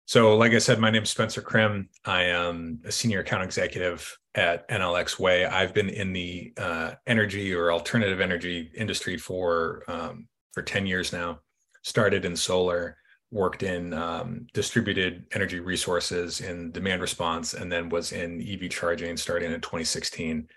So, 0.07 0.37
like 0.37 0.53
I 0.53 0.59
said, 0.59 0.79
my 0.79 0.91
name 0.91 1.03
is 1.03 1.09
Spencer 1.09 1.41
Krim. 1.41 1.89
I 2.05 2.23
am 2.23 2.79
a 2.85 2.91
senior 2.91 3.21
account 3.21 3.43
executive 3.43 4.15
at 4.35 4.67
Enel 4.69 4.99
X 4.99 5.19
Way. 5.19 5.45
I've 5.45 5.73
been 5.73 5.89
in 5.89 6.13
the 6.13 6.53
uh, 6.57 6.91
energy 7.07 7.53
or 7.53 7.71
alternative 7.71 8.21
energy 8.21 8.71
industry 8.75 9.17
for 9.17 9.83
um, 9.87 10.27
for 10.53 10.61
ten 10.61 10.85
years 10.85 11.11
now 11.11 11.39
started 11.85 12.25
in 12.25 12.35
solar, 12.35 12.97
worked 13.29 13.61
in 13.61 13.93
um, 13.93 14.47
distributed 14.55 15.23
energy 15.33 15.59
resources 15.59 16.41
in 16.41 16.71
demand 16.71 16.99
response, 16.99 17.53
and 17.53 17.71
then 17.71 17.89
was 17.89 18.11
in 18.11 18.41
EV 18.41 18.71
charging 18.71 19.15
starting 19.15 19.51
in 19.51 19.61
2016. 19.61 20.47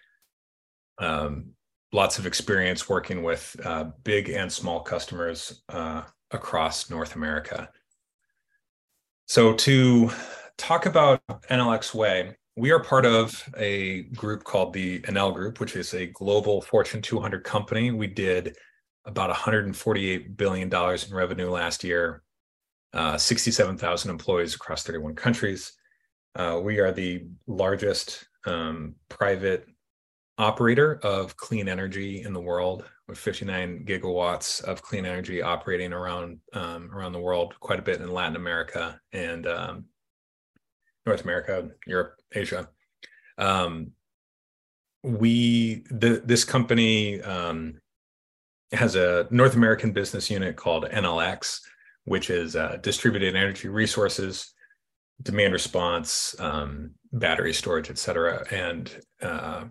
Um, 0.96 1.50
lots 1.92 2.18
of 2.18 2.24
experience 2.24 2.88
working 2.88 3.22
with 3.22 3.54
uh, 3.62 3.90
big 4.04 4.30
and 4.30 4.50
small 4.50 4.80
customers 4.80 5.62
uh, 5.68 6.02
across 6.30 6.88
North 6.88 7.14
America. 7.14 7.68
So, 9.28 9.52
to 9.52 10.10
talk 10.56 10.86
about 10.86 11.20
Enel 11.50 11.74
X 11.74 11.92
Way, 11.92 12.34
we 12.56 12.70
are 12.70 12.82
part 12.82 13.04
of 13.04 13.46
a 13.58 14.04
group 14.04 14.42
called 14.42 14.72
the 14.72 15.00
Enel 15.00 15.34
Group, 15.34 15.60
which 15.60 15.76
is 15.76 15.92
a 15.92 16.06
global 16.06 16.62
Fortune 16.62 17.02
200 17.02 17.44
company. 17.44 17.90
We 17.90 18.06
did 18.06 18.56
about 19.04 19.28
148 19.28 20.34
billion 20.38 20.70
dollars 20.70 21.06
in 21.06 21.14
revenue 21.14 21.50
last 21.50 21.84
year, 21.84 22.22
uh, 22.94 23.18
67,000 23.18 24.10
employees 24.10 24.54
across 24.54 24.82
31 24.84 25.14
countries. 25.14 25.74
Uh, 26.34 26.58
we 26.64 26.78
are 26.78 26.90
the 26.90 27.26
largest 27.46 28.26
um, 28.46 28.94
private 29.10 29.66
operator 30.38 31.00
of 31.02 31.36
clean 31.36 31.68
energy 31.68 32.22
in 32.22 32.32
the 32.32 32.40
world, 32.40 32.86
59 33.14 33.84
gigawatts 33.86 34.62
of 34.62 34.82
clean 34.82 35.06
energy 35.06 35.40
operating 35.40 35.92
around 35.92 36.38
um, 36.52 36.90
around 36.92 37.12
the 37.12 37.20
world, 37.20 37.54
quite 37.60 37.78
a 37.78 37.82
bit 37.82 38.00
in 38.00 38.12
Latin 38.12 38.36
America 38.36 39.00
and 39.12 39.46
um, 39.46 39.84
North 41.06 41.24
America, 41.24 41.70
Europe, 41.86 42.20
Asia. 42.32 42.68
Um, 43.38 43.92
we 45.02 45.84
the, 45.90 46.22
this 46.24 46.44
company 46.44 47.20
um, 47.22 47.80
has 48.72 48.94
a 48.96 49.26
North 49.30 49.54
American 49.54 49.92
business 49.92 50.30
unit 50.30 50.56
called 50.56 50.84
Enel 50.84 51.24
X, 51.24 51.62
which 52.04 52.30
is 52.30 52.56
uh, 52.56 52.78
distributed 52.82 53.34
energy 53.34 53.68
resources, 53.68 54.52
demand 55.22 55.52
response, 55.52 56.34
um, 56.38 56.90
battery 57.12 57.52
storage, 57.52 57.90
et 57.90 57.98
cetera. 57.98 58.44
And 58.50 58.90
uh, 59.22 59.64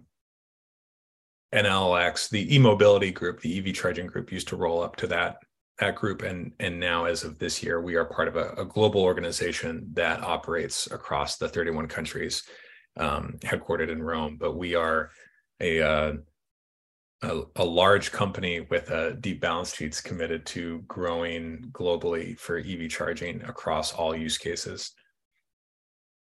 Enel 1.53 1.99
X, 1.99 2.27
the 2.27 2.53
e-mobility 2.55 3.11
group, 3.11 3.39
the 3.39 3.57
EV 3.57 3.73
charging 3.73 4.07
group, 4.07 4.31
used 4.31 4.47
to 4.49 4.57
roll 4.57 4.81
up 4.81 4.95
to 4.97 5.07
that 5.07 5.37
that 5.79 5.95
group, 5.95 6.23
and 6.23 6.51
and 6.59 6.79
now 6.79 7.05
as 7.05 7.23
of 7.23 7.37
this 7.37 7.61
year, 7.61 7.81
we 7.81 7.95
are 7.95 8.05
part 8.05 8.27
of 8.27 8.35
a, 8.35 8.49
a 8.57 8.65
global 8.65 9.01
organization 9.01 9.87
that 9.93 10.21
operates 10.23 10.87
across 10.91 11.37
the 11.37 11.47
31 11.47 11.87
countries, 11.87 12.43
um, 12.97 13.37
headquartered 13.43 13.91
in 13.91 14.01
Rome. 14.01 14.37
But 14.39 14.57
we 14.57 14.75
are 14.75 15.11
a 15.59 15.81
uh, 15.81 16.13
a, 17.21 17.41
a, 17.55 17.65
large 17.65 18.11
company 18.11 18.61
with 18.61 18.91
a 18.91 19.13
deep 19.13 19.41
balance 19.41 19.73
sheets 19.73 20.01
committed 20.01 20.45
to 20.45 20.83
growing 20.87 21.69
globally 21.71 22.37
for 22.37 22.59
EV 22.59 22.89
charging 22.89 23.41
across 23.43 23.91
all 23.91 24.15
use 24.15 24.37
cases. 24.37 24.91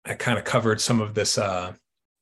I 0.06 0.14
kind 0.14 0.38
of 0.38 0.44
covered 0.44 0.80
some 0.80 1.02
of 1.02 1.14
this 1.14 1.38
uh, 1.38 1.74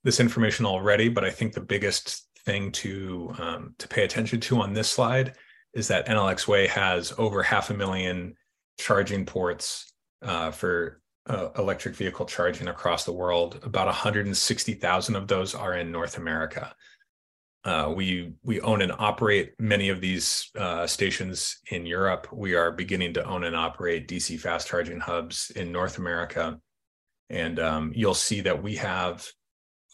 this 0.04 0.20
information 0.20 0.65
already, 0.65 1.10
but 1.10 1.25
I 1.25 1.32
think 1.32 1.54
the 1.54 1.62
biggest 1.62 2.27
thing 2.46 2.72
to 2.72 3.34
um, 3.40 3.75
to 3.80 3.88
pay 3.88 4.04
attention 4.04 4.40
to 4.40 4.62
on 4.62 4.74
this 4.74 4.90
slide 4.90 5.34
is 5.74 5.88
that 5.90 6.08
Enel 6.08 6.32
X 6.32 6.48
Way 6.48 6.68
has 6.68 7.14
over 7.18 7.44
half 7.44 7.70
a 7.70 7.74
million 7.74 8.36
charging 8.80 9.25
ports 9.25 9.92
uh, 10.22 10.52
for 10.52 11.02
uh, 11.28 11.50
electric 11.58 11.96
vehicle 11.96 12.25
charging 12.25 12.68
across 12.68 13.04
the 13.04 13.12
world. 13.12 13.60
About 13.64 13.88
160,000 13.88 15.16
of 15.16 15.28
those 15.28 15.56
are 15.56 15.75
in 15.75 15.92
North 15.92 16.18
America. 16.18 16.74
Uh, 17.64 17.92
we 17.96 18.34
we 18.44 18.62
own 18.62 18.84
and 18.84 18.92
operate 19.00 19.54
many 19.58 19.90
of 19.90 20.00
these 20.00 20.52
uh, 20.56 20.86
stations 20.86 21.58
in 21.72 21.86
Europe. 21.86 22.28
We 22.32 22.54
are 22.54 22.72
beginning 22.72 23.16
to 23.16 23.25
own 23.25 23.44
and 23.44 23.56
operate 23.56 24.08
DC 24.08 24.40
fast 24.40 24.68
charging 24.68 25.00
hubs 25.00 25.52
in 25.56 25.72
North 25.72 25.98
America, 25.98 26.60
and 27.32 27.60
um, 27.60 27.92
you'll 27.96 28.14
see 28.14 28.42
that 28.42 28.62
we 28.62 28.75
have 28.75 29.28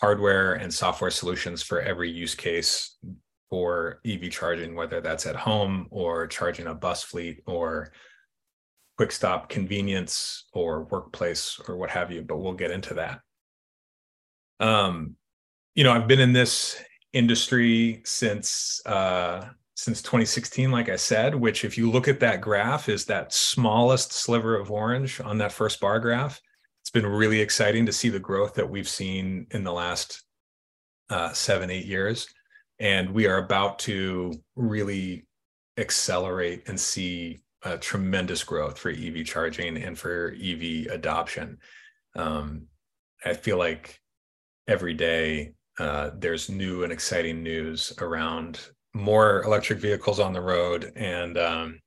hardware 0.02 0.54
and 0.56 0.74
software 0.74 1.12
solutions 1.12 1.62
for 1.62 1.80
every 1.80 2.10
use 2.10 2.34
case 2.34 2.98
for 3.50 4.02
EV 4.06 4.32
charging, 4.32 4.74
whether 4.74 5.00
that's 5.00 5.28
at 5.28 5.36
home 5.36 5.88
or 5.92 6.26
charging 6.26 6.68
a 6.68 6.74
bus 6.74 7.04
fleet 7.04 7.44
or 7.46 7.92
quick 8.98 9.12
stop 9.12 9.48
convenience 9.48 10.46
or 10.54 10.86
workplace 10.86 11.60
or 11.68 11.78
what 11.78 11.92
have 11.92 12.12
you. 12.12 12.24
But 12.24 12.38
we'll 12.38 12.54
get 12.54 12.72
into 12.72 12.96
that. 12.96 13.20
Um, 14.60 15.16
you 15.76 15.84
know, 15.84 15.92
I've 15.92 16.08
been 16.08 16.20
in 16.20 16.34
this 16.34 16.82
industry 17.14 18.02
since 18.04 18.82
uh, 18.86 19.50
since 19.76 20.02
2016, 20.02 20.72
like 20.72 20.90
I 20.90 20.96
said, 20.96 21.36
which 21.36 21.64
if 21.64 21.78
you 21.78 21.90
look 21.90 22.08
at 22.08 22.20
that 22.20 22.42
graph 22.42 22.90
is 22.90 23.06
that 23.06 23.34
smallest 23.34 24.14
sliver 24.14 24.56
of 24.56 24.72
orange 24.72 25.20
on 25.22 25.38
that 25.40 25.52
first 25.52 25.80
bar 25.80 26.00
graph. 26.00 26.40
It's 26.82 26.92
been 26.92 27.06
really 27.06 27.40
exciting 27.40 27.86
to 27.86 27.94
see 27.94 28.10
the 28.10 28.20
growth 28.20 28.56
that 28.56 28.70
we've 28.70 28.90
seen 28.90 29.48
in 29.52 29.64
the 29.64 29.74
last 29.74 30.24
uh, 31.10 31.32
seven, 31.34 31.70
eight 31.70 31.86
years. 31.86 32.28
And 32.80 33.12
we 33.12 33.28
are 33.28 33.38
about 33.38 33.80
to 33.80 34.34
really 34.56 35.26
accelerate 35.78 36.68
and 36.68 36.80
see 36.80 37.42
tremendous 37.80 38.44
growth 38.44 38.78
for 38.78 38.90
EV 38.90 39.26
charging 39.26 39.78
and 39.78 39.98
for 39.98 40.36
EV 40.42 40.88
adoption. 40.92 41.60
Um, 42.16 42.68
I 43.24 43.34
feel 43.34 43.58
like 43.58 44.00
every 44.68 44.94
day 44.94 45.54
uh, 45.80 46.12
there's 46.18 46.50
new 46.50 46.84
and 46.84 46.92
exciting 46.92 47.44
news 47.44 47.94
around 48.00 48.60
more 48.94 49.44
electric 49.44 49.80
vehicles 49.80 50.20
on 50.20 50.34
the 50.34 50.42
road, 50.42 50.92
and 50.96 51.38
um, 51.38 51.80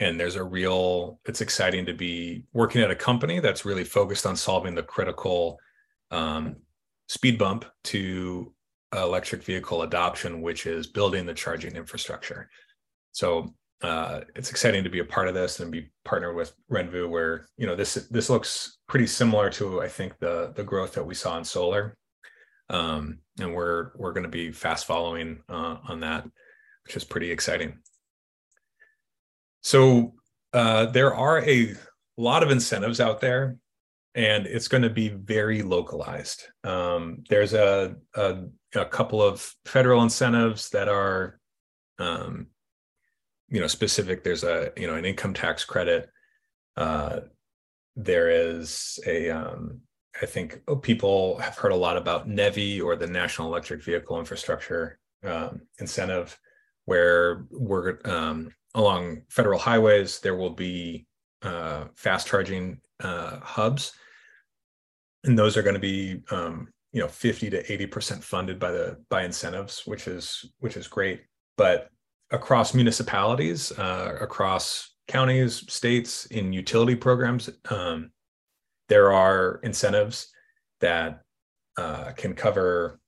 and 0.00 0.18
there's 0.18 0.36
a 0.36 0.44
real. 0.44 1.20
It's 1.26 1.40
exciting 1.40 1.86
to 1.86 1.94
be 1.94 2.44
working 2.52 2.82
at 2.82 2.90
a 2.90 2.96
company 2.96 3.40
that's 3.40 3.64
really 3.64 3.84
focused 3.84 4.26
on 4.26 4.36
solving 4.36 4.74
the 4.74 4.82
critical 4.82 5.58
um, 6.10 6.56
speed 7.08 7.38
bump 7.38 7.64
to 7.84 8.52
electric 8.94 9.42
vehicle 9.42 9.82
adoption, 9.82 10.42
which 10.42 10.66
is 10.66 10.86
building 10.86 11.26
the 11.26 11.34
charging 11.34 11.76
infrastructure. 11.76 12.50
So 13.12 13.54
uh, 13.82 14.20
it's 14.36 14.50
exciting 14.50 14.84
to 14.84 14.90
be 14.90 15.00
a 15.00 15.04
part 15.04 15.28
of 15.28 15.34
this 15.34 15.60
and 15.60 15.72
be 15.72 15.90
partnered 16.04 16.36
with 16.36 16.54
Renvu, 16.70 17.08
where 17.08 17.48
you 17.56 17.66
know 17.66 17.74
this 17.74 17.94
this 18.10 18.30
looks 18.30 18.78
pretty 18.88 19.06
similar 19.06 19.50
to 19.50 19.82
I 19.82 19.88
think 19.88 20.18
the 20.18 20.52
the 20.54 20.64
growth 20.64 20.94
that 20.94 21.04
we 21.04 21.14
saw 21.14 21.36
in 21.38 21.44
solar, 21.44 21.96
um, 22.70 23.18
and 23.40 23.54
we're 23.54 23.90
we're 23.96 24.12
going 24.12 24.22
to 24.22 24.28
be 24.28 24.52
fast 24.52 24.86
following 24.86 25.42
uh, 25.48 25.78
on 25.88 26.00
that, 26.00 26.24
which 26.86 26.96
is 26.96 27.04
pretty 27.04 27.30
exciting. 27.30 27.78
So 29.62 30.14
uh, 30.52 30.86
there 30.86 31.14
are 31.14 31.40
a 31.48 31.74
lot 32.16 32.42
of 32.42 32.50
incentives 32.50 33.00
out 33.00 33.20
there, 33.20 33.56
and 34.14 34.46
it's 34.46 34.68
going 34.68 34.82
to 34.82 34.90
be 34.90 35.08
very 35.08 35.62
localized. 35.62 36.44
Um, 36.64 37.24
there's 37.28 37.54
a, 37.54 37.96
a, 38.14 38.44
a 38.74 38.84
couple 38.84 39.22
of 39.22 39.54
federal 39.64 40.02
incentives 40.02 40.70
that 40.70 40.88
are 40.88 41.38
um, 41.98 42.48
you 43.48 43.60
know 43.60 43.66
specific 43.66 44.24
there's 44.24 44.44
a 44.44 44.72
you 44.76 44.86
know 44.86 44.94
an 44.94 45.04
income 45.04 45.34
tax 45.34 45.62
credit 45.62 46.08
uh, 46.76 47.20
there 47.96 48.30
is 48.30 48.98
a 49.06 49.30
um, 49.30 49.80
I 50.20 50.26
think 50.26 50.60
oh, 50.68 50.76
people 50.76 51.38
have 51.38 51.56
heard 51.56 51.72
a 51.72 51.76
lot 51.76 51.96
about 51.96 52.28
NEVI 52.28 52.82
or 52.82 52.96
the 52.96 53.06
National 53.06 53.48
Electric 53.48 53.82
Vehicle 53.82 54.18
Infrastructure 54.18 54.98
um, 55.24 55.62
incentive, 55.78 56.38
where 56.84 57.46
we're 57.50 57.98
um, 58.04 58.54
along 58.74 59.22
federal 59.28 59.58
highways 59.58 60.20
there 60.20 60.36
will 60.36 60.50
be 60.50 61.06
uh, 61.42 61.86
fast 61.94 62.26
charging 62.26 62.80
uh, 63.00 63.40
hubs, 63.40 63.92
and 65.24 65.38
those 65.38 65.56
are 65.56 65.62
going 65.62 65.74
to 65.74 65.80
be 65.80 66.22
um, 66.30 66.68
you 66.92 67.00
know 67.00 67.08
50 67.08 67.50
to 67.50 67.72
80 67.72 67.86
percent 67.86 68.24
funded 68.24 68.58
by 68.58 68.70
the 68.70 68.98
by 69.08 69.24
incentives, 69.24 69.82
which 69.86 70.06
is 70.06 70.44
which 70.58 70.76
is 70.76 70.88
great. 70.88 71.22
But 71.56 71.88
across 72.30 72.74
municipalities, 72.74 73.72
uh, 73.72 74.16
across 74.20 74.94
counties, 75.08 75.70
states, 75.72 76.26
in 76.26 76.52
utility 76.52 76.94
programs, 76.94 77.50
um, 77.70 78.10
there 78.88 79.12
are 79.12 79.60
incentives 79.62 80.28
that 80.80 81.22
uh, 81.76 82.12
can 82.12 82.34
cover 82.34 83.00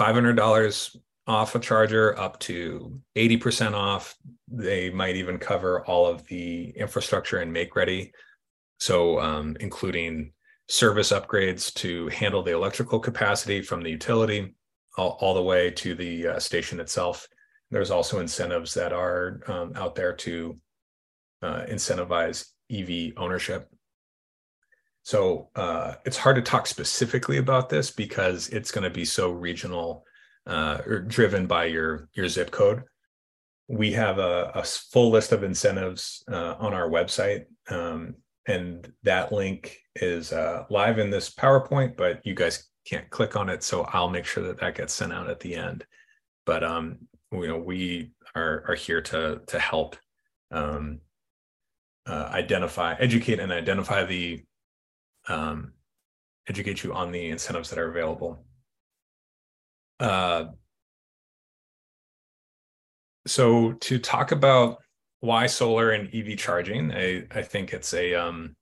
$500 0.00 0.96
off 1.26 1.54
a 1.54 1.58
charger 1.58 2.18
up 2.18 2.38
to 2.40 3.00
80% 3.16 3.74
off. 3.74 4.16
They 4.50 4.90
might 4.90 5.16
even 5.16 5.38
cover 5.38 5.84
all 5.86 6.06
of 6.06 6.26
the 6.26 6.70
infrastructure 6.70 7.38
and 7.38 7.52
make 7.52 7.76
ready. 7.76 8.12
So, 8.78 9.20
um, 9.20 9.56
including 9.60 10.32
service 10.68 11.12
upgrades 11.12 11.72
to 11.74 12.08
handle 12.08 12.42
the 12.42 12.52
electrical 12.52 13.00
capacity 13.00 13.60
from 13.62 13.82
the 13.82 13.90
utility 13.90 14.54
all, 14.96 15.18
all 15.20 15.34
the 15.34 15.42
way 15.42 15.70
to 15.70 15.94
the 15.94 16.28
uh, 16.28 16.38
station 16.38 16.80
itself 16.80 17.26
there's 17.70 17.90
also 17.90 18.18
incentives 18.18 18.74
that 18.74 18.92
are 18.92 19.40
um, 19.46 19.72
out 19.76 19.94
there 19.94 20.12
to 20.12 20.58
uh, 21.42 21.64
incentivize 21.68 22.46
EV 22.70 23.12
ownership. 23.16 23.68
So 25.02 25.48
uh, 25.56 25.94
it's 26.04 26.16
hard 26.16 26.36
to 26.36 26.42
talk 26.42 26.66
specifically 26.66 27.38
about 27.38 27.68
this 27.68 27.90
because 27.90 28.48
it's 28.48 28.70
going 28.70 28.84
to 28.84 28.90
be 28.90 29.04
so 29.04 29.30
regional 29.30 30.04
uh, 30.46 30.78
or 30.86 31.00
driven 31.00 31.46
by 31.46 31.66
your 31.66 32.08
your 32.12 32.28
zip 32.28 32.50
code. 32.50 32.82
We 33.70 33.92
have 33.92 34.18
a, 34.18 34.50
a 34.54 34.64
full 34.64 35.10
list 35.10 35.30
of 35.30 35.44
incentives 35.44 36.24
uh, 36.30 36.56
on 36.58 36.74
our 36.74 36.88
website, 36.88 37.44
um, 37.68 38.16
and 38.48 38.92
that 39.04 39.32
link 39.32 39.78
is 39.94 40.32
uh, 40.32 40.64
live 40.70 40.98
in 40.98 41.10
this 41.10 41.32
PowerPoint, 41.32 41.96
but 41.96 42.20
you 42.26 42.34
guys 42.34 42.68
can't 42.84 43.08
click 43.10 43.36
on 43.36 43.48
it. 43.48 43.62
So 43.62 43.82
I'll 43.92 44.10
make 44.10 44.24
sure 44.24 44.42
that 44.44 44.58
that 44.58 44.74
gets 44.74 44.92
sent 44.92 45.12
out 45.12 45.30
at 45.30 45.38
the 45.38 45.54
end. 45.54 45.86
But 46.46 46.64
um, 46.64 46.98
you 47.32 47.46
know 47.46 47.58
we 47.58 48.10
are 48.34 48.64
are 48.66 48.74
here 48.74 49.00
to 49.02 49.40
to 49.46 49.58
help 49.58 49.96
um, 50.50 51.00
uh, 52.06 52.28
identify, 52.32 52.94
educate, 52.98 53.38
and 53.38 53.52
identify 53.52 54.04
the 54.04 54.42
um, 55.28 55.72
educate 56.48 56.82
you 56.82 56.92
on 56.92 57.12
the 57.12 57.28
incentives 57.28 57.70
that 57.70 57.78
are 57.78 57.90
available. 57.90 58.44
So 63.26 63.72
to 63.72 63.98
talk 63.98 64.32
about 64.32 64.78
why 65.20 65.46
solar 65.46 65.90
and 65.90 66.12
EV 66.14 66.38
charging, 66.38 66.92
I, 66.92 67.24
I 67.30 67.42
think 67.42 67.72
it's 67.72 67.92
a 67.92 68.14
um, 68.14 68.56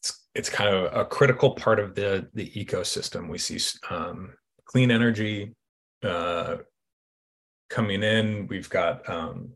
it's 0.00 0.26
it's 0.34 0.50
kind 0.50 0.74
of 0.74 0.94
a 0.94 1.04
critical 1.04 1.52
part 1.52 1.80
of 1.80 1.94
the 1.94 2.28
the 2.34 2.50
ecosystem. 2.50 3.28
We 3.28 3.38
see 3.38 3.58
um, 3.88 4.34
clean 4.66 4.90
energy 4.90 5.54
uh, 6.02 6.58
coming 7.70 8.02
in. 8.02 8.46
We've 8.48 8.68
got 8.68 9.08
um, 9.08 9.52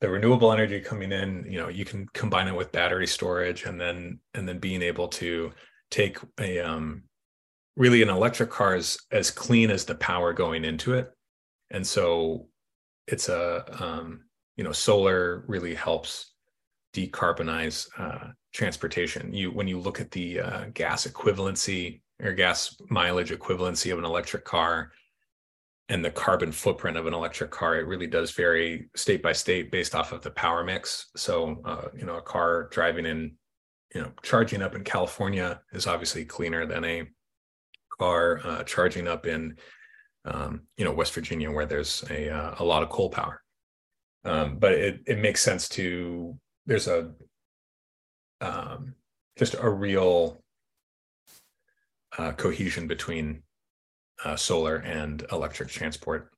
the 0.00 0.08
renewable 0.08 0.52
energy 0.52 0.80
coming 0.80 1.12
in. 1.12 1.46
You 1.48 1.60
know, 1.60 1.68
you 1.68 1.84
can 1.84 2.06
combine 2.14 2.48
it 2.48 2.56
with 2.56 2.72
battery 2.72 3.06
storage, 3.06 3.64
and 3.64 3.78
then 3.78 4.20
and 4.32 4.48
then 4.48 4.58
being 4.58 4.80
able 4.80 5.08
to 5.08 5.52
take 5.90 6.18
a 6.40 6.60
um, 6.60 7.02
really 7.76 8.02
an 8.02 8.08
electric 8.08 8.50
car 8.50 8.76
is 8.76 8.98
as 9.12 9.30
clean 9.30 9.70
as 9.70 9.84
the 9.84 9.94
power 9.94 10.32
going 10.32 10.64
into 10.64 10.94
it, 10.94 11.10
and 11.70 11.86
so 11.86 12.46
it's 13.06 13.28
a 13.28 13.64
um, 13.82 14.24
you 14.56 14.64
know 14.64 14.72
solar 14.72 15.44
really 15.46 15.74
helps 15.74 16.32
decarbonize 16.94 17.88
uh, 17.98 18.28
transportation. 18.52 19.32
You 19.32 19.50
when 19.50 19.68
you 19.68 19.78
look 19.78 20.00
at 20.00 20.10
the 20.10 20.40
uh, 20.40 20.64
gas 20.74 21.06
equivalency 21.06 22.00
or 22.22 22.32
gas 22.32 22.76
mileage 22.90 23.30
equivalency 23.30 23.92
of 23.92 23.98
an 23.98 24.04
electric 24.04 24.44
car 24.44 24.92
and 25.88 26.04
the 26.04 26.10
carbon 26.10 26.52
footprint 26.52 26.96
of 26.96 27.06
an 27.06 27.14
electric 27.14 27.50
car 27.50 27.76
it 27.76 27.86
really 27.86 28.06
does 28.06 28.32
vary 28.32 28.88
state 28.94 29.22
by 29.22 29.32
state 29.32 29.70
based 29.70 29.94
off 29.94 30.12
of 30.12 30.22
the 30.22 30.30
power 30.30 30.64
mix 30.64 31.10
so 31.16 31.60
uh, 31.64 31.88
you 31.96 32.04
know 32.04 32.16
a 32.16 32.22
car 32.22 32.68
driving 32.70 33.06
in 33.06 33.32
you 33.94 34.02
know 34.02 34.10
charging 34.22 34.62
up 34.62 34.74
in 34.74 34.84
california 34.84 35.60
is 35.72 35.86
obviously 35.86 36.24
cleaner 36.24 36.66
than 36.66 36.84
a 36.84 37.08
car 37.98 38.40
uh, 38.44 38.62
charging 38.64 39.08
up 39.08 39.26
in 39.26 39.56
um, 40.24 40.62
you 40.76 40.84
know 40.84 40.92
west 40.92 41.14
virginia 41.14 41.50
where 41.50 41.66
there's 41.66 42.04
a, 42.10 42.30
uh, 42.30 42.54
a 42.58 42.64
lot 42.64 42.82
of 42.82 42.88
coal 42.88 43.10
power 43.10 43.42
um, 44.24 44.58
but 44.58 44.72
it, 44.72 45.00
it 45.06 45.18
makes 45.18 45.42
sense 45.42 45.68
to 45.68 46.36
there's 46.66 46.88
a 46.88 47.12
um, 48.40 48.94
just 49.36 49.54
a 49.58 49.68
real 49.68 50.42
uh, 52.18 52.32
cohesion 52.32 52.86
between 52.86 53.42
uh, 54.24 54.36
solar 54.36 54.76
and 54.76 55.24
electric 55.32 55.68
transport. 55.68 56.30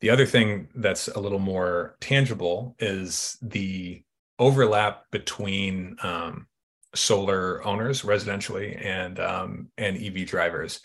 The 0.00 0.10
other 0.10 0.26
thing 0.26 0.68
that's 0.74 1.08
a 1.08 1.20
little 1.20 1.38
more 1.38 1.96
tangible 2.00 2.76
is 2.78 3.38
the 3.40 4.02
overlap 4.38 5.04
between 5.10 5.96
um, 6.02 6.46
solar 6.94 7.64
owners 7.64 8.02
residentially 8.02 8.84
and 8.84 9.18
um, 9.18 9.68
and 9.78 9.96
EV 9.96 10.26
drivers, 10.26 10.80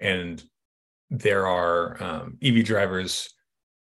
and 0.00 0.42
there 1.12 1.46
are 1.46 2.02
um, 2.02 2.38
EV 2.42 2.64
drivers 2.64 3.34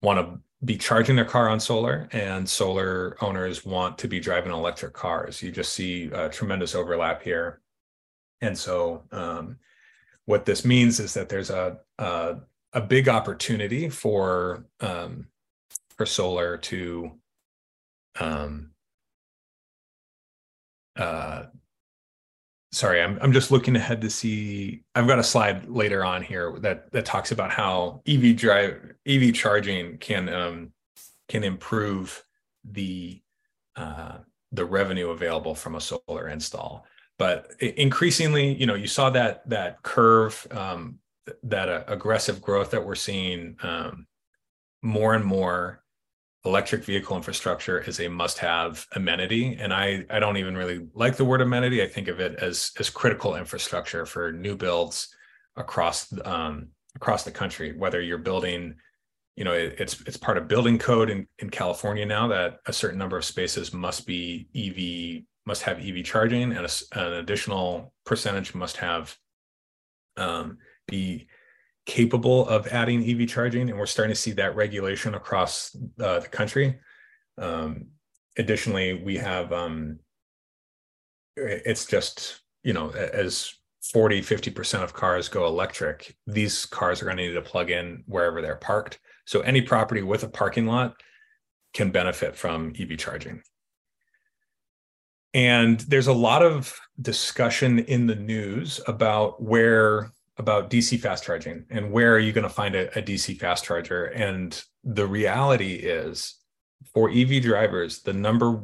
want 0.01 0.19
to 0.19 0.38
be 0.65 0.78
charging 0.78 1.15
their 1.15 1.23
car 1.23 1.47
on 1.47 1.62
solar, 1.62 2.10
and 2.12 2.47
solar 2.47 3.15
owners 3.21 3.65
want 3.65 3.97
to 3.99 4.10
be 4.10 4.19
driving 4.19 4.51
electric 4.51 4.93
cars. 4.93 5.41
You 5.41 5.49
just 5.49 5.71
see 5.71 6.10
a 6.12 6.28
tremendous 6.28 6.75
overlap 6.75 7.23
here, 7.23 7.62
and 8.41 8.58
so 8.58 9.04
um, 9.13 9.58
what 10.25 10.43
this 10.43 10.65
means 10.65 10.99
is 10.99 11.13
that 11.13 11.30
there's 11.30 11.49
a 11.49 11.78
a, 11.99 12.36
a 12.73 12.82
big 12.82 13.08
opportunity 13.08 13.88
for 13.88 14.65
um, 14.82 15.28
for 15.95 16.06
solar 16.06 16.58
to 16.58 17.12
um, 18.19 18.71
uh, 20.97 21.43
sorry, 22.75 23.01
I'm 23.01 23.17
I'm 23.21 23.31
just 23.31 23.51
looking 23.51 23.75
ahead 23.75 24.01
to 24.01 24.09
see. 24.09 24.83
I've 24.93 25.07
got 25.07 25.19
a 25.19 25.23
slide 25.23 25.67
later 25.69 26.03
on 26.03 26.21
here 26.21 26.53
that 26.59 26.91
that 26.91 27.05
talks 27.05 27.31
about 27.31 27.51
how 27.51 28.01
EV 28.05 28.35
drive 28.35 28.93
EV 29.05 29.33
charging 29.33 29.97
can 29.97 30.29
um, 30.29 30.73
can 31.29 31.43
improve 31.43 32.23
the 32.63 33.21
uh, 33.75 34.17
the 34.51 34.65
revenue 34.65 35.09
available 35.09 35.55
from 35.55 35.75
a 35.75 35.81
solar 35.81 36.27
install. 36.27 36.85
But 37.17 37.53
increasingly, 37.61 38.53
you 38.53 38.65
know, 38.65 38.75
you 38.75 38.88
saw 38.88 39.09
that 39.11 39.49
that 39.49 39.81
curve, 39.83 40.45
um, 40.51 40.99
that 41.43 41.69
uh, 41.69 41.83
aggressive 41.88 42.41
growth 42.41 42.71
that 42.71 42.85
we're 42.85 42.95
seeing. 42.95 43.57
Um, 43.63 44.07
more 44.81 45.15
and 45.15 45.25
more 45.25 45.81
electric 46.45 46.84
vehicle 46.84 47.17
infrastructure 47.17 47.79
is 47.79 47.99
a 47.99 48.08
must-have 48.08 48.86
amenity 48.93 49.58
and 49.60 49.73
i 49.73 50.05
i 50.10 50.19
don't 50.19 50.38
even 50.38 50.55
really 50.55 50.88
like 50.93 51.15
the 51.15 51.25
word 51.25 51.41
amenity. 51.41 51.81
I 51.81 51.88
think 51.88 52.08
of 52.08 52.19
it 52.19 52.36
as 52.36 52.71
as 52.79 52.89
critical 52.89 53.36
infrastructure 53.36 54.05
for 54.05 54.31
new 54.31 54.55
builds 54.55 55.08
across 55.58 56.13
um, 56.23 56.69
across 56.95 57.23
the 57.23 57.31
country 57.31 57.75
whether 57.77 57.99
you're 58.01 58.17
building 58.17 58.75
you 59.36 59.43
know 59.43 59.53
it, 59.53 59.75
it's 59.79 60.01
it's 60.01 60.17
part 60.17 60.38
of 60.38 60.47
building 60.47 60.77
code 60.77 61.10
in, 61.10 61.27
in 61.39 61.49
california 61.49 62.05
now 62.05 62.27
that 62.27 62.60
a 62.67 62.73
certain 62.73 62.99
number 62.99 63.17
of 63.17 63.25
spaces 63.25 63.73
must 63.73 64.05
be 64.05 64.47
ev 64.55 65.23
must 65.45 65.63
have 65.63 65.79
ev 65.79 66.03
charging 66.03 66.51
and 66.53 66.65
a, 66.65 66.99
an 66.99 67.13
additional 67.13 67.93
percentage 68.05 68.55
must 68.55 68.77
have 68.77 69.15
um, 70.17 70.58
be 70.88 71.27
capable 71.85 72.47
of 72.47 72.67
adding 72.67 73.07
EV 73.07 73.27
charging, 73.27 73.69
and 73.69 73.77
we're 73.77 73.85
starting 73.85 74.13
to 74.13 74.19
see 74.19 74.31
that 74.31 74.55
regulation 74.55 75.15
across 75.15 75.75
uh, 75.99 76.19
the 76.19 76.27
country. 76.27 76.79
Um, 77.37 77.87
additionally, 78.37 79.01
we 79.03 79.17
have 79.17 79.51
um, 79.53 79.99
it's 81.37 81.85
just 81.85 82.41
you 82.63 82.73
know 82.73 82.89
as 82.91 83.53
40 83.93 84.21
50% 84.21 84.83
of 84.83 84.93
cars 84.93 85.29
go 85.29 85.45
electric 85.45 86.15
these 86.25 86.65
cars 86.65 87.01
are 87.01 87.05
going 87.05 87.17
to 87.17 87.27
need 87.27 87.33
to 87.33 87.41
plug 87.41 87.69
in 87.69 88.03
wherever 88.07 88.41
they're 88.41 88.55
parked 88.55 88.99
so 89.25 89.41
any 89.41 89.61
property 89.61 90.01
with 90.01 90.23
a 90.23 90.27
parking 90.27 90.65
lot 90.65 90.95
can 91.73 91.91
benefit 91.91 92.35
from 92.35 92.73
ev 92.79 92.97
charging 92.97 93.41
and 95.33 95.81
there's 95.81 96.07
a 96.07 96.13
lot 96.13 96.41
of 96.41 96.75
discussion 97.01 97.79
in 97.79 98.07
the 98.07 98.15
news 98.15 98.79
about 98.87 99.41
where 99.43 100.11
about 100.37 100.69
DC 100.69 100.99
fast 100.99 101.23
charging 101.23 101.65
and 101.69 101.91
where 101.91 102.13
are 102.13 102.19
you 102.19 102.33
going 102.33 102.43
to 102.43 102.49
find 102.49 102.75
a, 102.75 102.97
a, 102.97 103.01
DC 103.01 103.39
fast 103.39 103.63
charger? 103.63 104.05
And 104.05 104.61
the 104.83 105.07
reality 105.07 105.75
is 105.75 106.35
for 106.93 107.09
EV 107.09 107.41
drivers, 107.41 108.01
the 108.01 108.13
number 108.13 108.61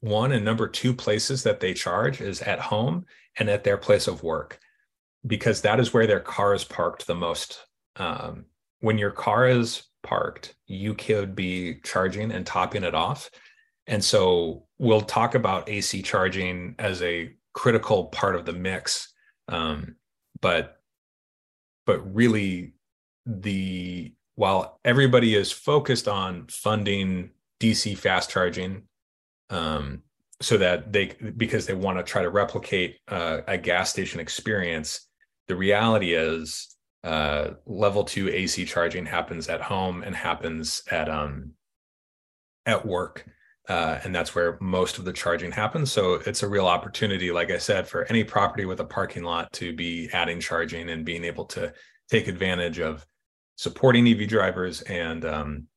one 0.00 0.32
and 0.32 0.44
number 0.44 0.66
two 0.66 0.94
places 0.94 1.42
that 1.42 1.60
they 1.60 1.74
charge 1.74 2.20
is 2.20 2.40
at 2.40 2.58
home 2.58 3.04
and 3.38 3.50
at 3.50 3.64
their 3.64 3.76
place 3.76 4.08
of 4.08 4.22
work, 4.22 4.58
because 5.26 5.60
that 5.60 5.78
is 5.78 5.92
where 5.92 6.06
their 6.06 6.20
car 6.20 6.54
is 6.54 6.64
parked 6.64 7.06
the 7.06 7.14
most. 7.14 7.66
Um, 7.96 8.46
when 8.80 8.96
your 8.96 9.10
car 9.10 9.46
is 9.46 9.82
parked, 10.02 10.54
you 10.66 10.94
could 10.94 11.34
be 11.36 11.80
charging 11.84 12.32
and 12.32 12.46
topping 12.46 12.82
it 12.82 12.94
off. 12.94 13.30
And 13.86 14.02
so 14.02 14.64
we'll 14.78 15.02
talk 15.02 15.34
about 15.34 15.68
AC 15.68 16.00
charging 16.00 16.76
as 16.78 17.02
a 17.02 17.30
critical 17.52 18.06
part 18.06 18.36
of 18.36 18.46
the 18.46 18.52
mix. 18.52 19.12
Um, 19.48 19.96
but 20.40 20.79
but 21.86 22.14
really 22.14 22.72
the 23.26 24.12
while 24.36 24.80
everybody 24.84 25.34
is 25.34 25.52
focused 25.52 26.08
on 26.08 26.46
funding 26.48 27.30
DC 27.60 27.96
fast 27.96 28.30
charging, 28.30 28.82
um, 29.50 30.02
so 30.40 30.56
that 30.56 30.92
they 30.92 31.14
because 31.36 31.66
they 31.66 31.74
want 31.74 31.98
to 31.98 32.04
try 32.04 32.22
to 32.22 32.30
replicate 32.30 32.98
uh, 33.08 33.40
a 33.46 33.58
gas 33.58 33.90
station 33.90 34.20
experience, 34.20 35.08
the 35.48 35.56
reality 35.56 36.14
is 36.14 36.74
uh, 37.04 37.50
level 37.66 38.04
two 38.04 38.28
AC 38.28 38.64
charging 38.64 39.06
happens 39.06 39.48
at 39.48 39.60
home 39.60 40.02
and 40.02 40.14
happens 40.14 40.82
at 40.90 41.08
um, 41.08 41.52
at 42.66 42.86
work. 42.86 43.26
Uh, 43.70 44.00
and 44.02 44.12
that's 44.12 44.34
where 44.34 44.58
most 44.60 44.98
of 44.98 45.04
the 45.04 45.12
charging 45.12 45.52
happens. 45.52 45.92
So 45.92 46.14
it's 46.26 46.42
a 46.42 46.48
real 46.48 46.66
opportunity, 46.66 47.30
like 47.30 47.52
I 47.52 47.58
said, 47.58 47.86
for 47.86 48.04
any 48.06 48.24
property 48.24 48.64
with 48.64 48.80
a 48.80 48.84
parking 48.84 49.22
lot 49.22 49.52
to 49.52 49.72
be 49.72 50.10
adding 50.12 50.40
charging 50.40 50.90
and 50.90 51.04
being 51.04 51.22
able 51.22 51.44
to 51.44 51.72
take 52.10 52.26
advantage 52.26 52.80
of 52.80 53.06
supporting 53.54 54.08
EV 54.08 54.26
drivers 54.26 54.82
and 54.82 55.24
um, 55.24 55.68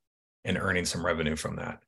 and 0.43 0.57
earning 0.57 0.85
some 0.85 1.05
revenue 1.05 1.35
from 1.35 1.57
that. 1.57 1.83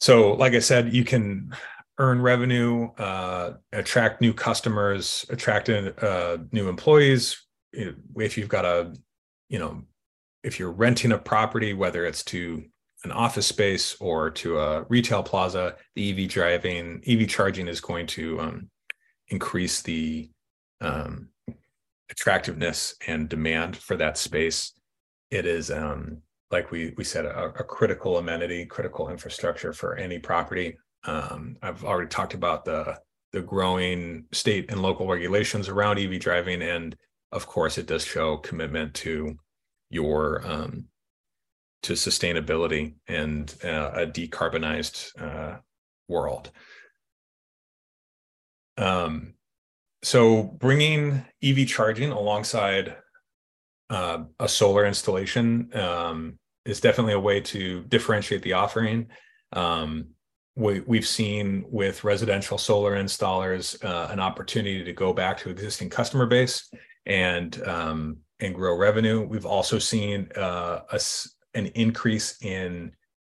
So, 0.00 0.32
like 0.32 0.54
I 0.54 0.60
said, 0.60 0.94
you 0.94 1.04
can 1.04 1.54
earn 1.98 2.22
revenue, 2.22 2.88
uh, 2.96 3.56
attract 3.74 4.22
new 4.22 4.32
customers, 4.32 5.26
attract 5.28 5.68
uh, 5.68 6.38
new 6.50 6.66
employees. 6.66 7.44
If 7.74 8.38
you've 8.38 8.48
got 8.48 8.64
a, 8.64 8.94
you 9.50 9.58
know, 9.58 9.82
if 10.42 10.58
you're 10.58 10.72
renting 10.72 11.12
a 11.12 11.18
property, 11.18 11.74
whether 11.74 12.06
it's 12.06 12.24
to 12.24 12.64
an 13.04 13.12
office 13.12 13.46
space 13.46 13.96
or 14.00 14.30
to 14.30 14.58
a 14.58 14.82
retail 14.88 15.22
plaza, 15.22 15.76
the 15.94 16.24
EV 16.24 16.28
driving, 16.28 17.02
EV 17.06 17.28
charging 17.28 17.68
is 17.68 17.80
going 17.80 18.06
to 18.06 18.40
um, 18.40 18.70
increase 19.28 19.82
the 19.82 20.28
um, 20.80 21.28
attractiveness 22.10 22.94
and 23.06 23.28
demand 23.28 23.76
for 23.76 23.96
that 23.96 24.18
space. 24.18 24.72
It 25.30 25.46
is, 25.46 25.70
um, 25.70 26.22
like 26.50 26.70
we 26.70 26.94
we 26.96 27.04
said, 27.04 27.26
a, 27.26 27.52
a, 27.58 27.64
critical 27.64 28.18
amenity, 28.18 28.64
critical 28.64 29.10
infrastructure 29.10 29.72
for 29.72 29.96
any 29.96 30.18
property. 30.18 30.78
Um, 31.04 31.56
I've 31.62 31.84
already 31.84 32.08
talked 32.08 32.34
about 32.34 32.64
the 32.64 32.98
the 33.32 33.42
growing 33.42 34.24
state 34.32 34.70
and 34.70 34.80
local 34.80 35.06
regulations 35.06 35.68
around 35.68 35.98
EV 35.98 36.18
driving, 36.18 36.62
and 36.62 36.96
of 37.32 37.46
course, 37.46 37.76
it 37.76 37.86
does 37.86 38.04
show 38.04 38.38
commitment 38.38 38.94
to 38.94 39.36
your 39.90 40.46
um, 40.46 40.86
to 41.82 41.92
sustainability 41.92 42.94
and 43.06 43.54
uh, 43.64 43.90
a 43.94 44.06
decarbonized 44.06 45.10
uh, 45.20 45.58
world. 46.08 46.50
Um, 48.76 49.34
so 50.02 50.42
bringing 50.42 51.24
EV 51.42 51.66
charging 51.66 52.10
alongside 52.10 52.96
uh, 53.90 54.24
a 54.38 54.48
solar 54.48 54.86
installation 54.86 55.70
um, 55.74 56.38
is 56.64 56.80
definitely 56.80 57.14
a 57.14 57.20
way 57.20 57.40
to 57.40 57.82
differentiate 57.84 58.42
the 58.42 58.52
offering. 58.52 59.08
Um, 59.52 60.08
we, 60.54 60.82
have 60.96 61.06
seen 61.06 61.64
with 61.68 62.02
residential 62.02 62.58
solar 62.58 63.00
installers 63.00 63.82
uh, 63.84 64.08
an 64.10 64.18
opportunity 64.18 64.82
to 64.82 64.92
go 64.92 65.12
back 65.12 65.38
to 65.38 65.50
existing 65.50 65.88
customer 65.88 66.26
base 66.26 66.68
and 67.06 67.62
um, 67.66 68.18
and 68.40 68.54
grow 68.54 68.76
revenue. 68.76 69.24
We've 69.26 69.46
also 69.46 69.78
seen 69.78 70.28
uh, 70.36 70.80
a, 70.90 71.00
an 71.58 71.66
increase 71.74 72.40
in 72.42 72.92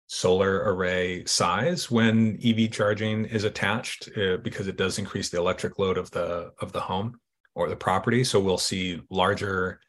solar 0.07 0.75
array 0.75 1.25
size 1.25 1.91
when 1.91 2.37
EV 2.45 2.71
charging 2.71 3.25
is 3.27 3.45
attached 3.45 4.09
uh, 4.17 4.37
because 4.39 4.67
it 4.67 4.77
does 4.77 4.99
increase 4.99 5.31
the 5.31 5.39
electric 5.39 5.79
load 5.79 5.97
of 5.97 6.11
the 6.11 6.53
of 6.61 6.73
the 6.73 6.81
home 6.81 7.19
or 7.55 7.69
the 7.69 7.77
property. 7.77 8.25
So 8.25 8.41
we'll 8.41 8.59
see 8.59 9.01
larger, 9.11 9.81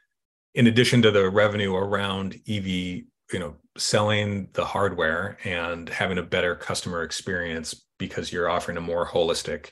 in 0.54 0.68
addition 0.68 1.02
to 1.04 1.12
the 1.12 1.30
revenue 1.30 1.76
around 1.76 2.36
EV, 2.48 2.66
you 2.68 3.40
know, 3.40 3.56
selling 3.78 4.50
the 4.54 4.66
hardware 4.66 5.38
and 5.44 5.90
having 5.90 6.18
a 6.18 6.24
better 6.24 6.56
customer 6.56 7.04
experience 7.04 7.86
because 7.98 8.32
you're 8.32 8.50
offering 8.50 8.78
a 8.78 8.82
more 8.82 9.08
holistic, 9.08 9.72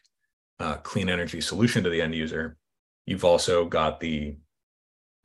uh, 0.60 0.78
clean 0.78 1.10
energy 1.10 1.42
solution 1.42 1.84
to 1.84 1.90
the 1.90 2.02
end 2.02 2.16
user. 2.16 2.58
You've 3.06 3.26
also 3.26 3.66
got 3.66 4.00
the 4.00 4.38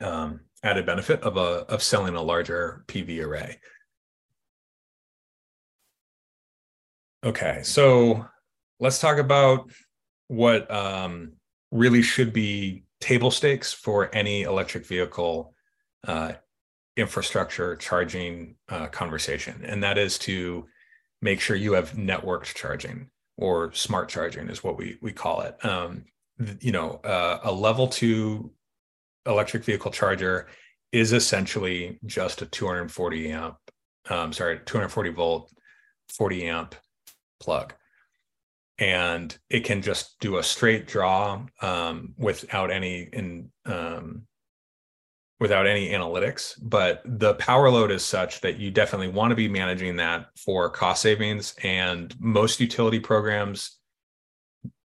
um, 0.01 0.41
added 0.65 0.85
benefit 0.85 1.21
of 1.21 1.37
a 1.37 1.63
of 1.69 1.81
selling 1.81 2.15
a 2.15 2.21
larger 2.21 2.83
PV 2.87 3.23
array. 3.23 3.59
Okay, 7.23 7.61
so 7.63 8.25
let's 8.79 8.99
talk 8.99 9.17
about 9.17 9.71
what 10.27 10.69
um, 10.71 11.33
really 11.71 12.01
should 12.01 12.33
be 12.33 12.83
table 12.99 13.31
stakes 13.31 13.71
for 13.71 14.13
any 14.13 14.41
electric 14.41 14.85
vehicle 14.85 15.53
uh, 16.07 16.33
infrastructure 16.97 17.75
charging 17.75 18.55
uh, 18.69 18.87
conversation, 18.87 19.63
and 19.65 19.83
that 19.83 19.97
is 19.97 20.17
to 20.19 20.65
make 21.21 21.39
sure 21.39 21.55
you 21.55 21.73
have 21.73 21.91
networked 21.93 22.53
charging 22.55 23.09
or 23.37 23.71
smart 23.73 24.09
charging 24.09 24.49
is 24.49 24.63
what 24.63 24.77
we 24.77 24.97
we 25.01 25.11
call 25.11 25.41
it. 25.41 25.63
Um, 25.63 26.05
you 26.59 26.71
know, 26.71 26.99
uh, 27.03 27.39
a 27.43 27.51
level 27.51 27.87
two 27.87 28.51
electric 29.25 29.63
vehicle 29.63 29.91
charger 29.91 30.47
is 30.91 31.13
essentially 31.13 31.99
just 32.05 32.41
a 32.41 32.45
240 32.45 33.31
amp, 33.31 33.57
um, 34.09 34.31
sorry, 34.31 34.59
240 34.65 35.09
volt, 35.11 35.51
40 36.09 36.47
amp 36.47 36.75
plug. 37.39 37.73
And 38.77 39.37
it 39.49 39.61
can 39.61 39.81
just 39.81 40.19
do 40.19 40.37
a 40.37 40.43
straight 40.43 40.87
draw 40.87 41.45
um, 41.61 42.13
without 42.17 42.71
any 42.71 43.09
in 43.11 43.49
um, 43.65 44.27
without 45.39 45.67
any 45.67 45.89
analytics. 45.89 46.55
But 46.61 47.01
the 47.05 47.35
power 47.35 47.69
load 47.69 47.91
is 47.91 48.03
such 48.03 48.41
that 48.41 48.57
you 48.57 48.71
definitely 48.71 49.09
want 49.09 49.31
to 49.31 49.35
be 49.35 49.47
managing 49.47 49.97
that 49.97 50.27
for 50.37 50.69
cost 50.69 51.01
savings. 51.01 51.55
And 51.63 52.13
most 52.19 52.59
utility 52.59 52.99
programs 52.99 53.79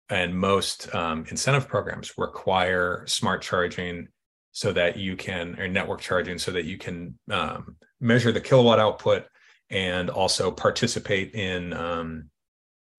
and 0.08 0.36
most 0.36 0.92
um, 0.94 1.24
incentive 1.30 1.68
programs 1.68 2.18
require 2.18 3.04
smart 3.06 3.42
charging 3.42 4.08
so 4.52 4.72
that 4.72 4.96
you 4.96 5.16
can 5.16 5.58
or 5.60 5.68
network 5.68 6.00
charging 6.00 6.38
so 6.38 6.50
that 6.50 6.64
you 6.64 6.76
can 6.76 7.18
um, 7.30 7.76
measure 8.00 8.32
the 8.32 8.40
kilowatt 8.40 8.78
output 8.78 9.24
and 9.70 10.10
also 10.10 10.50
participate 10.50 11.34
in 11.34 11.72
um, 11.72 12.28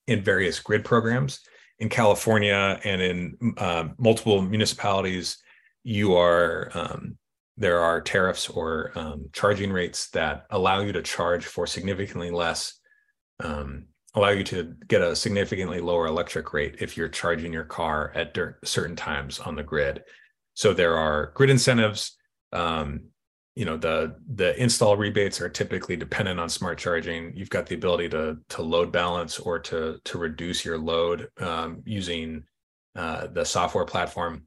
in 0.08 0.22
various 0.22 0.60
grid 0.60 0.84
programs 0.84 1.42
in 1.80 1.90
California 1.90 2.80
and 2.84 3.02
in 3.02 3.54
uh, 3.58 3.88
multiple 3.98 4.42
municipalities. 4.42 5.38
You 5.84 6.16
are 6.16 6.72
um, 6.74 7.18
there 7.58 7.80
are 7.80 8.02
tariffs 8.02 8.50
or 8.50 8.92
um, 8.96 9.30
charging 9.34 9.72
rates 9.72 10.10
that 10.12 10.46
allow 10.50 10.80
you 10.80 10.94
to 10.94 11.02
charge 11.02 11.46
for 11.46 11.68
significantly 11.68 12.32
less 12.32 12.80
um, 13.44 13.88
allow 14.14 14.30
you 14.30 14.44
to 14.44 14.76
get 14.88 15.02
a 15.02 15.16
significantly 15.16 15.80
lower 15.80 16.08
electric 16.08 16.54
rate 16.54 16.78
if 16.80 16.98
you're 16.98 17.10
charging 17.10 17.54
your 17.54 17.64
car 17.64 18.12
at 18.16 18.36
certain 18.64 18.96
times 18.96 19.40
on 19.40 19.56
the 19.56 19.64
grid. 19.64 20.04
So 20.62 20.76
there 20.76 20.96
are 20.96 21.32
grid 21.34 21.50
incentives. 21.50 22.18
Um, 22.54 23.06
you 23.56 23.66
know 23.66 23.78
the 23.78 24.18
the 24.36 24.56
install 24.62 24.96
rebates 24.96 25.42
are 25.42 25.50
typically 25.50 25.96
dependent 25.96 26.40
on 26.40 26.50
smart 26.50 26.78
charging. 26.78 27.36
You've 27.36 27.50
got 27.50 27.66
the 27.66 27.74
ability 27.74 28.10
to 28.10 28.38
to 28.50 28.62
load 28.62 28.92
balance 28.92 29.40
or 29.40 29.58
to 29.58 30.00
to 30.04 30.18
reduce 30.20 30.64
your 30.64 30.78
load 30.78 31.30
um, 31.40 31.82
using 31.84 32.44
uh, 32.96 33.26
the 33.26 33.44
software 33.44 33.86
platform 33.86 34.46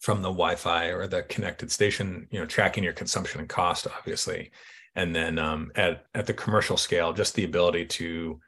from 0.00 0.22
the 0.22 0.30
Wi-Fi 0.30 0.86
or 0.86 1.06
the 1.06 1.24
connected 1.24 1.70
station. 1.70 2.26
You 2.30 2.40
know, 2.40 2.46
tracking 2.46 2.82
your 2.82 2.94
consumption 2.94 3.40
and 3.40 3.48
cost, 3.48 3.86
obviously, 3.94 4.52
and 4.94 5.14
then 5.14 5.38
um, 5.38 5.70
at 5.74 6.06
at 6.14 6.24
the 6.24 6.32
commercial 6.32 6.78
scale, 6.78 7.12
just 7.12 7.34
the 7.34 7.44
ability 7.44 7.84
to 8.00 8.40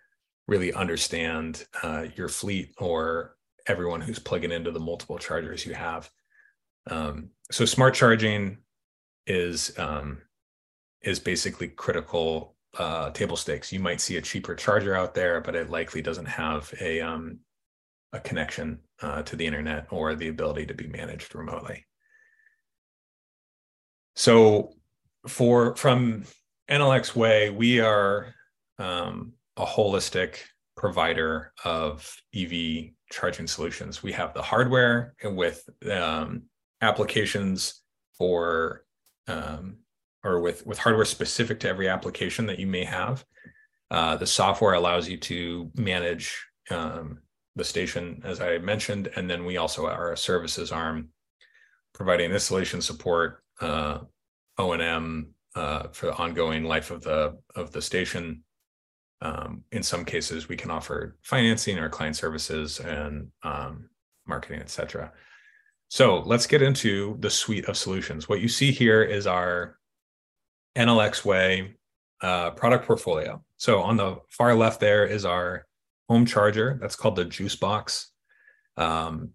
really 0.47 0.73
understand 0.73 1.67
uh, 1.83 2.07
your 2.17 2.31
fleet 2.31 2.73
or 2.79 3.37
everyone 3.67 4.01
who's 4.01 4.19
plugging 4.19 4.53
into 4.53 4.71
the 4.71 4.81
multiple 4.81 5.19
chargers 5.19 5.67
you 5.67 5.75
have. 5.75 6.11
Um, 6.89 7.31
so 7.51 7.65
smart 7.65 7.95
charging 7.95 8.59
is 9.27 9.77
um, 9.79 10.19
is 11.03 11.21
basically 11.21 11.69
critical 11.69 12.57
uh, 12.79 13.11
table 13.11 13.37
stakes. 13.37 13.73
You 13.73 13.81
might 13.81 14.01
see 14.01 14.17
a 14.17 14.23
cheaper 14.23 14.55
charger 14.55 14.95
out 14.95 15.15
there, 15.15 15.41
but 15.41 15.55
it 15.55 15.71
likely 15.71 16.03
doesn't 16.03 16.27
have 16.27 16.73
a 16.81 17.01
um, 17.01 17.41
a 18.13 18.21
connection 18.21 18.81
uh, 19.03 19.23
to 19.23 19.37
the 19.37 19.47
internet 19.47 19.87
or 19.91 20.15
the 20.15 20.29
ability 20.29 20.67
to 20.67 20.75
be 20.75 20.87
managed 20.87 21.35
remotely. 21.35 21.85
So 24.17 24.73
for 25.27 25.77
from 25.77 26.25
Enel 26.71 26.97
X 26.97 27.15
Way, 27.15 27.51
we 27.51 27.81
are 27.81 28.35
um, 28.79 29.35
a 29.57 29.65
holistic 29.65 30.39
provider 30.77 31.53
of 31.65 32.17
EV 32.35 32.91
charging 33.11 33.47
solutions. 33.47 34.03
We 34.03 34.13
have 34.13 34.35
the 34.35 34.43
hardware 34.43 35.15
with 35.25 35.69
um, 35.91 36.45
applications 36.81 37.83
for 38.17 38.85
um, 39.27 39.79
or 40.25 40.41
with 40.41 40.67
with 40.67 40.79
hardware 40.79 41.05
specific 41.05 41.61
to 41.61 41.69
every 41.69 41.89
application 41.89 42.47
that 42.47 42.59
you 42.59 42.67
may 42.67 42.85
have. 42.85 43.25
Uh, 43.91 44.17
the 44.17 44.27
software 44.27 44.75
allows 44.75 45.09
you 45.09 45.17
to 45.17 45.71
manage 45.75 46.47
um, 46.71 47.19
the 47.57 47.65
station, 47.65 48.21
as 48.25 48.41
I 48.41 48.59
mentioned, 48.59 49.11
and 49.17 49.31
then 49.31 49.45
we 49.45 49.57
also 49.57 49.87
are 49.87 50.13
a 50.13 50.17
services 50.17 50.71
arm, 50.71 51.09
providing 51.95 52.31
installation 52.31 52.83
support, 52.83 53.43
uh, 53.61 54.01
O 54.59 54.73
and 54.73 54.83
M 54.83 55.35
uh, 55.55 55.89
for 55.89 56.07
the 56.07 56.17
ongoing 56.17 56.65
life 56.65 56.91
of 56.91 57.03
the 57.03 57.39
of 57.57 57.73
the 57.73 57.83
station, 57.83 58.45
um, 59.21 59.65
in 59.73 59.83
some 59.83 60.05
cases, 60.05 60.49
we 60.49 60.57
can 60.57 60.71
offer 60.71 61.17
financing 61.23 61.79
or 61.79 61.89
client 61.89 62.17
services 62.17 62.81
and 62.81 63.29
um, 63.43 63.89
marketing, 64.27 64.61
etc. 64.61 65.13
So 65.89 66.21
let's 66.21 66.47
get 66.47 66.63
into 66.63 67.17
the 67.21 67.31
suite 67.31 67.67
of 67.67 67.77
solutions. 67.77 68.29
What 68.29 68.41
you 68.41 68.49
see 68.49 68.73
here 68.73 69.03
is 69.03 69.27
our 69.27 69.79
Enel 70.77 71.05
X 71.05 71.25
Way 71.25 71.77
uh, 72.21 72.51
product 72.51 72.87
portfolio. 72.87 73.43
So 73.57 73.81
on 73.81 73.97
the 73.97 74.19
far 74.29 74.55
left 74.55 74.81
there 74.81 75.07
is 75.07 75.25
our 75.25 75.67
home 76.09 76.27
charger. 76.27 76.79
That's 76.81 76.97
called 76.97 77.17
the 77.17 77.25
JuiceBox. 77.25 78.07
Um, 78.77 79.31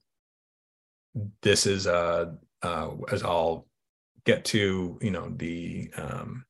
this 1.41 1.65
is 1.65 1.87
uh, 1.87 2.33
uh, 2.61 2.89
as 3.11 3.23
I'll 3.23 3.67
get 4.25 4.45
to, 4.45 4.97
you 5.01 5.11
know, 5.11 5.31
the 5.35 5.91
um, 5.97 6.45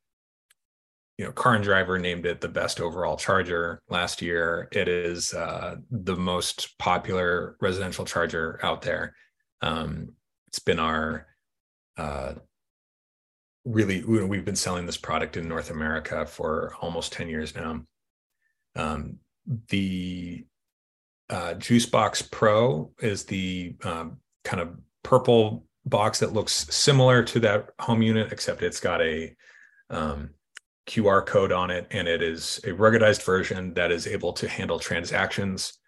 you 1.18 1.26
know, 1.26 1.32
Car 1.32 1.56
and 1.56 1.64
Driver 1.64 2.00
named 2.00 2.26
it 2.26 2.42
the 2.42 2.48
best 2.48 2.82
overall 2.82 3.18
charger 3.18 3.82
last 3.90 4.22
year. 4.22 4.68
It 4.72 4.88
is 4.88 5.34
uh, 5.34 5.76
the 5.92 6.16
most 6.16 6.78
popular 6.80 7.56
residential 7.62 8.04
charger 8.04 8.60
out 8.64 8.82
there. 8.82 9.16
Um, 9.64 10.10
it's 10.48 10.60
been 10.60 10.80
our 10.80 11.26
uh, 11.98 12.34
really 13.66 14.04
we've 14.04 14.46
been 14.46 14.56
selling 14.56 14.86
this 14.86 14.98
product 14.98 15.38
in 15.38 15.48
North 15.48 15.72
America 15.72 16.26
for 16.26 16.76
almost 16.82 17.14
ten 17.14 17.30
years 17.30 17.56
now. 17.56 17.82
Um, 18.76 19.20
the 19.70 20.46
uh, 21.30 21.54
JuiceBox 21.56 22.30
Pro 22.30 22.92
is 23.00 23.24
the 23.24 23.76
um, 23.84 24.18
kind 24.44 24.62
of 24.62 24.78
purple 25.04 25.66
box 25.86 26.20
that 26.20 26.34
looks 26.34 26.68
similar 26.70 27.24
to 27.24 27.40
that 27.40 27.70
home 27.80 28.02
unit, 28.02 28.32
except 28.32 28.62
it's 28.62 28.80
got 28.80 29.02
a 29.02 29.34
um, 29.90 30.32
QR 30.88 31.26
code 31.26 31.52
on 31.52 31.72
it, 31.72 31.88
and 31.92 32.08
it 32.08 32.22
is 32.22 32.60
a 32.66 32.70
ruggedized 32.70 33.24
version 33.24 33.74
that 33.76 33.92
is 33.92 34.08
able 34.08 34.34
to 34.34 34.48
handle 34.48 34.80
transactions 34.80 35.80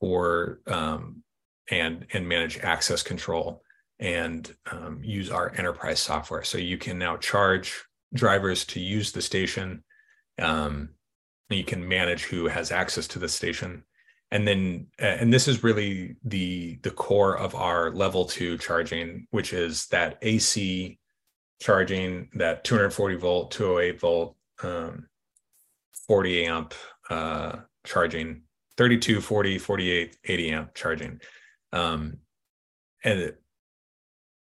or 0.00 0.60
um, 0.66 1.21
and 1.70 2.06
and 2.12 2.28
manage 2.28 2.58
access 2.58 3.02
control 3.02 3.62
and 3.98 4.54
um, 4.70 5.00
use 5.02 5.30
our 5.30 5.52
enterprise 5.56 6.00
software. 6.00 6.42
So 6.42 6.58
you 6.58 6.76
can 6.76 6.98
now 6.98 7.16
charge 7.16 7.84
drivers 8.12 8.64
to 8.66 8.80
use 8.80 9.12
the 9.12 9.22
station. 9.22 9.84
Um, 10.40 10.90
you 11.48 11.64
can 11.64 11.86
manage 11.86 12.24
who 12.24 12.48
has 12.48 12.72
access 12.72 13.06
to 13.08 13.18
the 13.18 13.28
station, 13.28 13.84
and 14.30 14.46
then 14.46 14.86
and 14.98 15.32
this 15.32 15.46
is 15.46 15.62
really 15.62 16.16
the 16.24 16.78
the 16.82 16.90
core 16.90 17.38
of 17.38 17.54
our 17.54 17.90
level 17.90 18.24
two 18.24 18.58
charging, 18.58 19.26
which 19.30 19.52
is 19.52 19.86
that 19.88 20.18
AC 20.22 20.98
charging 21.60 22.28
that 22.34 22.64
240 22.64 23.16
volt 23.16 23.50
208 23.52 24.00
volt 24.00 24.36
um, 24.64 25.06
40 26.08 26.46
amp 26.46 26.74
uh, 27.08 27.56
charging 27.84 28.42
32 28.76 29.20
40 29.20 29.58
48 29.58 30.16
80 30.24 30.50
amp 30.50 30.74
charging 30.74 31.20
um, 31.72 32.18
and 33.04 33.34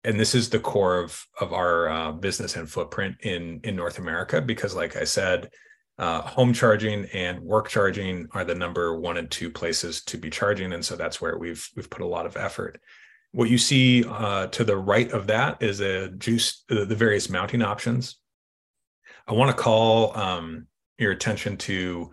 and 0.04 0.20
this 0.20 0.36
is 0.36 0.50
the 0.50 0.60
core 0.60 1.00
of 1.00 1.26
of 1.40 1.54
our 1.54 1.90
uh, 1.90 2.12
business 2.12 2.56
and 2.56 2.70
footprint 2.70 3.16
in 3.22 3.60
in 3.64 3.76
north 3.76 3.98
america 3.98 4.42
because 4.42 4.76
like 4.76 4.96
i 4.96 5.04
said 5.04 5.50
uh, 5.98 6.22
home 6.22 6.52
charging 6.52 7.06
and 7.14 7.40
work 7.40 7.70
charging 7.70 8.28
are 8.34 8.44
the 8.44 8.54
number 8.54 9.00
one 9.00 9.16
and 9.18 9.32
two 9.32 9.50
places 9.50 10.04
to 10.04 10.18
be 10.18 10.30
charging 10.30 10.74
and 10.74 10.84
so 10.84 10.96
that's 10.96 11.22
where 11.22 11.38
we've 11.38 11.70
we've 11.76 11.90
put 11.90 12.02
a 12.02 12.08
lot 12.08 12.26
of 12.26 12.36
effort 12.36 12.80
what 13.36 13.50
you 13.50 13.58
see 13.58 14.06
uh, 14.06 14.48
to 14.48 14.64
the 14.64 14.78
right 14.78 15.12
of 15.12 15.28
that 15.28 15.62
is 15.62 15.82
a 15.82 16.08
juice, 16.12 16.64
the 16.70 16.86
various 16.86 17.30
mounting 17.30 17.62
options. 17.62 18.16
I 19.28 19.34
want 19.34 19.56
to 19.56 19.62
call 19.62 20.18
um, 20.18 20.68
your 20.98 21.12
attention 21.12 21.58
to 21.58 22.12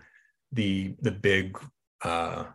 the 0.51 0.97
the 1.01 1.13
big. 1.13 1.57
Uh, 2.05 2.47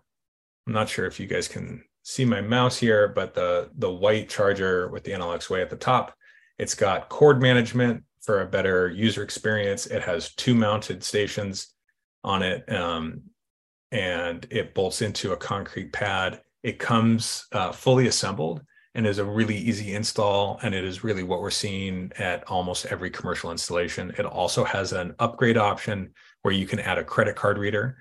I'm 0.68 0.74
not 0.74 0.90
sure 0.90 1.06
if 1.06 1.18
you 1.18 1.28
guys 1.28 1.48
can 1.48 1.82
see 2.08 2.26
my 2.26 2.42
mouse 2.42 2.78
here, 2.78 3.08
but 3.08 3.34
the 3.34 3.70
the 3.78 3.92
white 3.92 4.30
charger 4.30 4.90
with 4.90 5.04
the 5.04 5.12
Enel 5.12 5.36
X 5.36 5.50
Way 5.50 5.62
at 5.62 5.70
the 5.70 5.76
top. 5.76 6.16
It's 6.58 6.76
got 6.76 7.10
cord 7.10 7.42
management 7.42 8.04
for 8.22 8.42
a 8.42 8.48
better 8.48 8.90
user 8.90 9.24
experience. 9.24 9.86
It 9.86 10.02
has 10.04 10.34
two 10.36 10.56
mounted 10.56 11.04
stations 11.04 11.74
on 12.24 12.42
it, 12.42 12.72
um, 12.72 13.22
and 13.92 14.48
it 14.50 14.74
bolts 14.74 15.02
into 15.02 15.34
a 15.34 15.38
concrete 15.38 15.94
pad 15.94 16.42
it 16.64 16.80
comes 16.80 17.48
uh, 17.54 17.72
fully 17.72 18.08
assembled 18.08 18.62
and 18.94 19.06
is 19.06 19.20
a 19.20 19.26
really 19.26 19.56
easy 19.56 19.94
install. 19.94 20.60
And 20.64 20.76
it 20.76 20.84
is 20.84 21.02
really 21.02 21.24
what 21.24 21.40
we're 21.40 21.50
seeing 21.50 22.12
at 22.18 22.44
almost 22.50 22.88
every 22.88 23.10
commercial 23.10 23.52
installation. 23.52 24.14
It 24.18 24.26
also 24.26 24.66
has 24.66 24.92
an 24.92 25.16
upgrade 25.20 25.58
option 25.58 26.14
where 26.42 26.54
you 26.54 26.66
can 26.66 26.80
add 26.80 26.98
a 26.98 27.06
credit 27.06 27.38
card 27.38 27.58
reader 27.58 27.98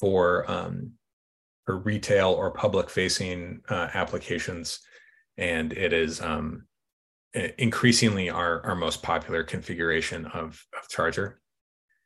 for, 0.00 0.50
um, 0.50 0.92
for 1.66 1.78
retail 1.78 2.30
or 2.30 2.50
public 2.52 2.88
facing 2.88 3.60
uh, 3.68 3.88
applications. 3.92 4.80
And 5.36 5.72
it 5.72 5.92
is 5.92 6.20
um, 6.22 6.66
increasingly 7.58 8.30
our, 8.30 8.64
our 8.64 8.76
most 8.76 9.02
popular 9.02 9.42
configuration 9.42 10.24
of, 10.26 10.64
of 10.80 10.88
charger. 10.88 11.40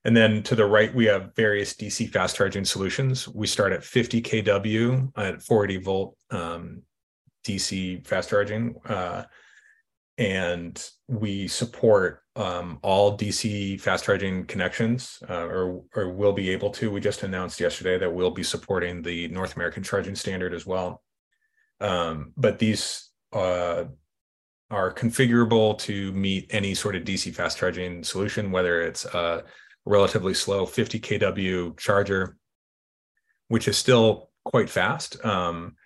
And 0.04 0.16
then 0.16 0.42
to 0.44 0.54
the 0.54 0.64
right, 0.64 0.92
we 0.94 1.04
have 1.04 1.34
various 1.36 1.74
DC 1.74 2.10
fast 2.10 2.34
charging 2.36 2.64
solutions. 2.64 3.28
We 3.28 3.46
start 3.46 3.72
at 3.72 3.84
50 3.84 4.22
kW 4.22 5.12
at 5.16 5.42
40 5.42 5.76
volt 5.76 6.16
um, 6.30 6.82
DC 7.46 8.06
fast 8.06 8.30
charging. 8.30 8.76
Uh, 8.86 9.24
and 10.20 10.90
we 11.08 11.48
support 11.48 12.22
um, 12.36 12.78
all 12.82 13.16
DC 13.16 13.80
fast 13.80 14.04
charging 14.04 14.44
connections, 14.44 15.22
uh, 15.30 15.46
or, 15.46 15.82
or 15.96 16.12
will 16.12 16.34
be 16.34 16.50
able 16.50 16.68
to. 16.72 16.90
We 16.90 17.00
just 17.00 17.22
announced 17.22 17.58
yesterday 17.58 17.98
that 17.98 18.12
we'll 18.12 18.30
be 18.30 18.42
supporting 18.42 19.00
the 19.00 19.28
North 19.28 19.56
American 19.56 19.82
charging 19.82 20.14
standard 20.14 20.52
as 20.52 20.66
well. 20.66 21.02
Um, 21.80 22.34
but 22.36 22.58
these 22.58 23.08
uh, 23.32 23.84
are 24.70 24.92
configurable 24.92 25.78
to 25.78 26.12
meet 26.12 26.48
any 26.50 26.74
sort 26.74 26.96
of 26.96 27.04
DC 27.04 27.34
fast 27.34 27.56
charging 27.56 28.04
solution, 28.04 28.52
whether 28.52 28.82
it's 28.82 29.06
a 29.06 29.44
relatively 29.86 30.34
slow 30.34 30.66
50 30.66 31.00
kW 31.00 31.78
charger, 31.78 32.36
which 33.48 33.68
is 33.68 33.78
still 33.78 34.28
quite 34.44 34.68
fast, 34.68 35.24
um, 35.24 35.76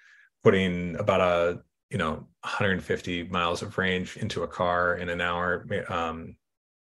putting 0.42 0.96
about 0.96 1.20
a 1.20 1.62
you 1.94 1.98
know 1.98 2.26
150 2.40 3.28
miles 3.28 3.62
of 3.62 3.78
range 3.78 4.16
into 4.16 4.42
a 4.42 4.48
car 4.48 4.96
in 4.96 5.08
an 5.08 5.20
hour, 5.20 5.64
um, 5.88 6.34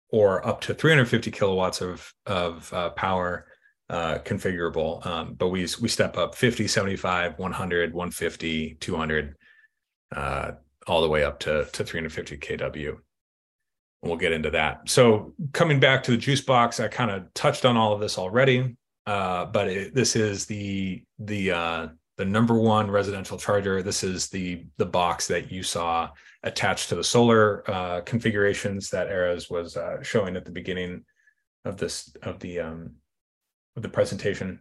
or 0.08 0.46
up 0.46 0.62
to 0.62 0.72
350 0.72 1.30
kilowatts 1.30 1.82
of 1.82 2.10
of 2.24 2.72
uh, 2.72 2.88
power 2.90 3.46
uh, 3.90 4.18
configurable. 4.24 5.04
Um, 5.04 5.34
but 5.34 5.48
we 5.48 5.68
we 5.82 5.88
step 5.88 6.16
up 6.16 6.34
50, 6.34 6.66
75, 6.66 7.38
100, 7.38 7.92
150, 7.92 8.78
200. 8.80 9.36
Uh, 10.14 10.52
all 10.86 11.02
the 11.02 11.08
way 11.08 11.24
up 11.24 11.40
to, 11.40 11.64
to 11.72 11.84
350 11.84 12.38
kW. 12.38 12.88
and 12.88 12.98
We'll 14.02 14.16
get 14.16 14.32
into 14.32 14.50
that. 14.50 14.88
So 14.88 15.34
coming 15.52 15.80
back 15.80 16.04
to 16.04 16.12
the 16.12 16.16
JuiceBox, 16.16 16.82
I 16.82 16.88
kind 16.88 17.10
of 17.10 17.34
touched 17.34 17.64
on 17.64 17.76
all 17.76 17.92
of 17.92 18.00
this 18.00 18.16
already, 18.16 18.76
uh, 19.04 19.46
but 19.46 19.68
it, 19.68 19.94
this 19.94 20.16
is 20.16 20.46
the 20.46 21.02
the 21.18 21.50
uh, 21.50 21.88
the 22.16 22.24
number 22.24 22.58
one 22.58 22.90
residential 22.90 23.38
charger. 23.38 23.82
This 23.82 24.02
is 24.02 24.28
the 24.28 24.64
the 24.78 24.86
box 24.86 25.28
that 25.28 25.52
you 25.52 25.62
saw 25.62 26.10
attached 26.42 26.88
to 26.88 26.94
the 26.94 27.04
solar 27.04 27.68
uh, 27.70 28.00
configurations 28.02 28.90
that 28.90 29.08
Erez 29.08 29.50
was 29.50 29.76
uh, 29.76 30.02
showing 30.02 30.36
at 30.36 30.44
the 30.44 30.50
beginning 30.50 31.04
of 31.64 31.76
this 31.76 32.14
of 32.22 32.38
the 32.40 32.60
um, 32.60 32.92
of 33.76 33.82
the 33.82 33.88
presentation. 33.88 34.60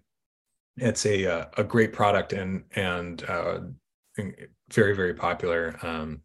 It's 0.78 1.06
a 1.06 1.26
uh, 1.26 1.46
a 1.58 1.64
great 1.64 1.94
product 1.94 2.34
and 2.34 2.66
and 2.76 3.24
uh, 3.24 3.60
very 4.72 4.96
very 4.96 5.14
popular 5.14 5.78
um, 5.82 6.22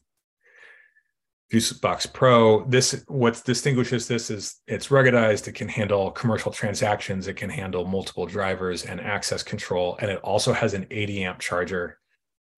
JuiceBox 1.52 2.12
Pro. 2.12 2.64
This 2.66 3.04
what 3.08 3.42
distinguishes 3.44 4.06
this 4.06 4.30
is 4.30 4.60
it's 4.68 4.88
ruggedized. 4.88 5.48
It 5.48 5.56
can 5.56 5.68
handle 5.68 6.12
commercial 6.12 6.52
transactions. 6.52 7.26
It 7.26 7.34
can 7.34 7.50
handle 7.50 7.84
multiple 7.84 8.26
drivers 8.26 8.84
and 8.84 9.00
access 9.00 9.42
control, 9.42 9.98
and 10.00 10.10
it 10.10 10.20
also 10.20 10.52
has 10.52 10.74
an 10.74 10.86
80 10.90 11.24
amp 11.24 11.38
charger 11.40 11.98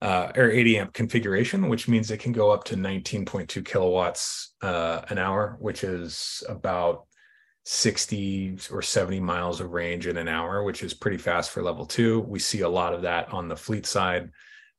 uh, 0.03 0.31
or 0.35 0.51
80 0.51 0.77
amp 0.77 0.93
configuration, 0.93 1.69
which 1.69 1.87
means 1.87 2.11
it 2.11 2.19
can 2.19 2.33
go 2.33 2.51
up 2.51 2.65
to 2.65 2.75
19.2 2.75 3.65
kilowatts 3.65 4.53
uh, 4.61 5.01
an 5.09 5.17
hour, 5.17 5.57
which 5.59 5.83
is 5.83 6.43
about 6.47 7.07
60 7.65 8.57
or 8.71 8.83
70 8.83 9.19
miles 9.21 9.59
of 9.59 9.71
range 9.71 10.05
in 10.05 10.17
an 10.17 10.27
hour, 10.27 10.63
which 10.63 10.83
is 10.83 10.93
pretty 10.93 11.17
fast 11.17 11.49
for 11.49 11.63
level 11.63 11.87
two. 11.87 12.19
We 12.21 12.37
see 12.37 12.61
a 12.61 12.69
lot 12.69 12.93
of 12.93 13.01
that 13.03 13.33
on 13.33 13.47
the 13.47 13.55
fleet 13.55 13.87
side 13.87 14.29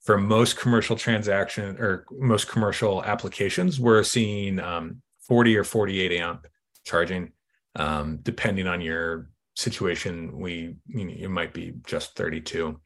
for 0.04 0.18
most 0.18 0.58
commercial 0.58 0.96
transaction 0.96 1.76
or 1.78 2.04
most 2.12 2.48
commercial 2.48 3.02
applications, 3.04 3.80
we're 3.80 4.02
seeing 4.02 4.60
um, 4.60 5.00
40 5.26 5.56
or 5.56 5.64
48 5.64 6.12
amp 6.12 6.46
charging. 6.84 7.32
Um, 7.76 8.18
depending 8.22 8.68
on 8.68 8.80
your 8.80 9.30
situation, 9.56 10.38
we 10.38 10.76
you 10.86 11.04
know, 11.04 11.14
it 11.16 11.28
might 11.28 11.52
be 11.52 11.74
just 11.86 12.14
32 12.16 12.80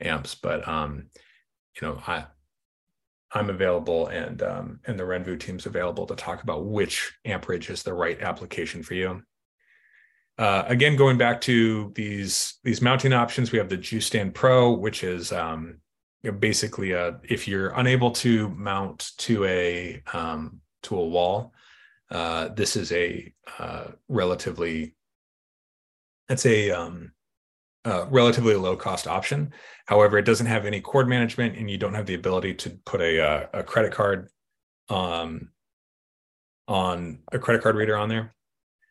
amps, 0.00 0.34
but 0.34 0.66
um, 0.66 1.06
you 1.80 1.86
know, 1.86 2.02
I 2.06 2.24
I'm 3.34 3.50
available 3.50 4.08
and 4.08 4.42
um, 4.42 4.80
and 4.86 4.98
the 4.98 5.04
Renvu 5.04 5.38
team's 5.38 5.66
available 5.66 6.06
to 6.06 6.16
talk 6.16 6.42
about 6.42 6.66
which 6.66 7.12
amperage 7.24 7.70
is 7.70 7.82
the 7.82 7.94
right 7.94 8.20
application 8.20 8.82
for 8.82 8.94
you. 8.94 9.22
Uh, 10.38 10.64
again, 10.66 10.96
going 10.96 11.18
back 11.18 11.40
to 11.42 11.92
these 11.94 12.58
these 12.64 12.82
mounting 12.82 13.12
options, 13.12 13.52
we 13.52 13.58
have 13.58 13.68
the 13.68 13.76
Juice 13.76 14.06
Stand 14.06 14.34
Pro, 14.34 14.72
which 14.72 15.04
is 15.04 15.32
um, 15.32 15.78
basically 16.30 16.92
a, 16.92 17.08
uh, 17.08 17.12
if 17.24 17.48
you're 17.48 17.70
unable 17.70 18.10
to 18.10 18.48
mount 18.50 19.10
to 19.18 19.44
a 19.44 20.02
um, 20.12 20.60
to 20.82 20.96
a 20.96 21.04
wall 21.04 21.52
uh, 22.12 22.48
this 22.48 22.76
is 22.76 22.92
a 22.92 23.32
uh, 23.58 23.86
relatively 24.08 24.94
it's 26.28 26.46
a 26.46 26.70
um, 26.70 27.12
uh, 27.84 28.06
relatively 28.10 28.54
low 28.54 28.76
cost 28.76 29.06
option. 29.06 29.52
However 29.86 30.18
it 30.18 30.24
doesn't 30.24 30.46
have 30.46 30.66
any 30.66 30.80
cord 30.80 31.08
management 31.08 31.56
and 31.56 31.70
you 31.70 31.78
don't 31.78 31.94
have 31.94 32.06
the 32.06 32.14
ability 32.14 32.54
to 32.54 32.70
put 32.84 33.00
a, 33.00 33.20
uh, 33.20 33.46
a 33.54 33.62
credit 33.62 33.92
card 33.92 34.28
um, 34.88 35.48
on 36.68 37.20
a 37.32 37.38
credit 37.38 37.62
card 37.62 37.76
reader 37.76 37.96
on 37.96 38.08
there. 38.08 38.34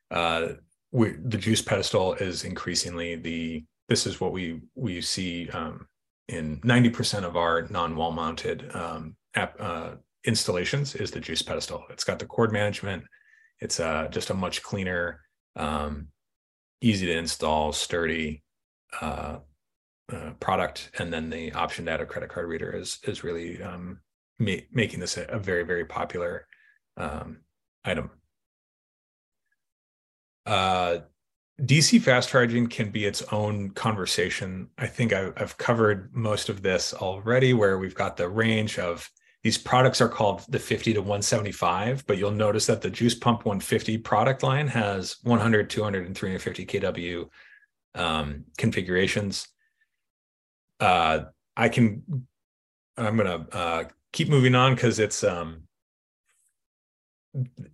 Uh, 0.09 0.53
we, 0.91 1.11
the 1.11 1.37
juice 1.37 1.61
pedestal 1.61 2.15
is 2.15 2.43
increasingly 2.43 3.15
the 3.15 3.63
this 3.87 4.05
is 4.05 4.19
what 4.19 4.33
we 4.33 4.61
we 4.75 4.99
see 4.99 5.49
um, 5.49 5.87
in 6.27 6.59
90% 6.61 7.23
of 7.23 7.35
our 7.35 7.67
non-wall 7.69 8.11
mounted 8.11 8.73
um, 8.75 9.15
app, 9.35 9.55
uh, 9.59 9.91
installations 10.23 10.95
is 10.95 11.11
the 11.11 11.19
juice 11.19 11.41
pedestal. 11.41 11.83
It's 11.89 12.03
got 12.03 12.19
the 12.19 12.25
cord 12.25 12.51
management. 12.51 13.03
It's 13.59 13.79
uh, 13.79 14.07
just 14.09 14.29
a 14.29 14.33
much 14.33 14.63
cleaner, 14.63 15.21
um, 15.55 16.07
easy 16.81 17.05
to 17.07 17.17
install, 17.17 17.73
sturdy 17.73 18.43
uh, 19.01 19.39
uh, 20.11 20.31
product. 20.39 20.91
And 20.97 21.13
then 21.13 21.29
the 21.29 21.53
option 21.53 21.85
to 21.85 21.91
add 21.91 22.01
a 22.01 22.05
credit 22.05 22.29
card 22.29 22.47
reader 22.47 22.71
is 22.71 22.99
is 23.03 23.23
really 23.23 23.61
um, 23.61 24.01
ma- 24.39 24.65
making 24.71 24.99
this 24.99 25.17
a, 25.17 25.23
a, 25.25 25.39
very 25.39 25.63
very 25.63 25.85
popular 25.85 26.47
um, 26.97 27.41
item. 27.85 28.09
DC 31.63 32.01
fast 32.01 32.29
charging 32.29 32.67
can 32.67 32.89
be 32.89 33.05
its 33.05 33.21
own 33.31 33.69
conversation. 33.71 34.69
I 34.77 34.87
think 34.87 35.13
I, 35.13 35.31
have 35.37 35.57
covered 35.57 36.13
most 36.15 36.49
of 36.49 36.61
this 36.63 36.93
already, 36.93 37.53
where 37.53 37.77
we've 37.77 37.95
got 37.95 38.17
the 38.17 38.29
range 38.29 38.79
of 38.79 39.09
these 39.43 39.57
products 39.57 40.01
are 40.01 40.09
called 40.09 40.43
the 40.49 40.59
50 40.59 40.93
to 40.93 41.01
175, 41.01 42.05
but 42.05 42.17
you'll 42.17 42.31
notice 42.31 42.67
that 42.67 42.81
the 42.81 42.89
Juice 42.89 43.15
Pump 43.15 43.45
150 43.45 43.97
product 43.99 44.43
line 44.43 44.67
has 44.67 45.17
100, 45.23 45.69
200, 45.69 46.05
and 46.05 46.15
350 46.15 46.65
kW 46.65 47.29
um, 47.95 48.45
configurations. 48.57 49.47
Uh, 50.79 51.21
I 51.57 51.69
can, 51.69 52.03
I'm 52.97 53.17
going 53.17 53.27
to 53.27 53.55
uh, 53.55 53.83
keep 54.13 54.29
moving 54.29 54.55
on 54.55 54.75
because 54.75 54.99
it's, 54.99 55.23
um, 55.23 55.63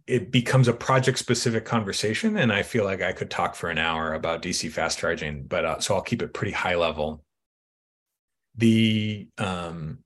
it 0.05 0.31
becomes 0.31 0.67
a 0.67 0.73
project 0.73 1.17
specific 1.17 1.65
conversation 1.65 2.37
and 2.37 2.53
i 2.53 2.61
feel 2.61 2.83
like 2.83 3.01
i 3.01 3.11
could 3.11 3.31
talk 3.31 3.55
for 3.55 3.69
an 3.71 3.79
hour 3.79 4.13
about 4.13 4.43
dc 4.43 4.69
fast 4.71 4.99
charging 4.99 5.43
but 5.43 5.65
uh, 5.65 5.79
so 5.79 5.95
i'll 5.95 6.01
keep 6.01 6.21
it 6.21 6.33
pretty 6.33 6.51
high 6.51 6.75
level. 6.75 7.23
The 8.57 9.27
um, 9.37 9.99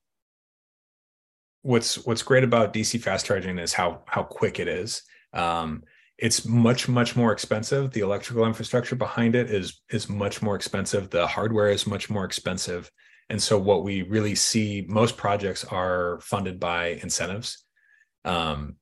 what's 1.61 2.05
what's 2.05 2.23
great 2.23 2.43
about 2.43 2.73
dc 2.73 2.99
fast 3.01 3.25
charging 3.25 3.57
is 3.59 3.73
how 3.73 4.03
how 4.05 4.23
quick 4.23 4.59
it 4.59 4.67
is. 4.67 5.03
Um, 5.33 5.83
it's 6.17 6.45
much 6.45 6.87
much 6.87 7.15
more 7.15 7.31
expensive. 7.31 7.91
The 7.91 8.01
electrical 8.01 8.45
infrastructure 8.45 8.95
behind 8.95 9.35
it 9.35 9.49
is 9.49 9.81
is 9.89 10.09
much 10.09 10.41
more 10.41 10.55
expensive. 10.55 11.09
The 11.09 11.25
hardware 11.25 11.69
is 11.69 11.87
much 11.87 12.09
more 12.09 12.25
expensive. 12.25 12.91
And 13.29 13.41
so 13.41 13.57
what 13.57 13.85
we 13.85 14.01
really 14.01 14.35
see 14.35 14.85
most 14.89 15.15
projects 15.15 15.63
are 15.63 16.19
funded 16.21 16.59
by 16.59 16.99
incentives. 17.01 17.63
Um, 18.25 18.75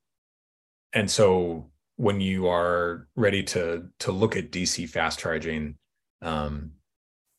and 0.94 1.10
so 1.10 1.70
when 1.96 2.22
you 2.22 2.48
are 2.48 3.08
ready 3.16 3.44
to 3.44 3.84
to 4.00 4.12
look 4.12 4.36
at 4.36 4.52
DC 4.52 4.88
fast 4.90 5.20
charging, 5.20 5.76
um, 6.22 6.72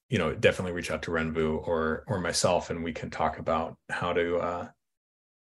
you 0.09 0.19
know, 0.19 0.35
definitely 0.35 0.73
reach 0.73 0.91
out 0.91 1.03
to 1.03 1.11
Renvu 1.11 1.67
or 1.67 2.05
or 2.07 2.21
myself, 2.21 2.71
and 2.71 2.85
we 2.85 2.93
can 2.93 3.11
talk 3.11 3.39
about 3.39 3.77
how 3.89 4.13
to, 4.13 4.37
uh, 4.37 4.69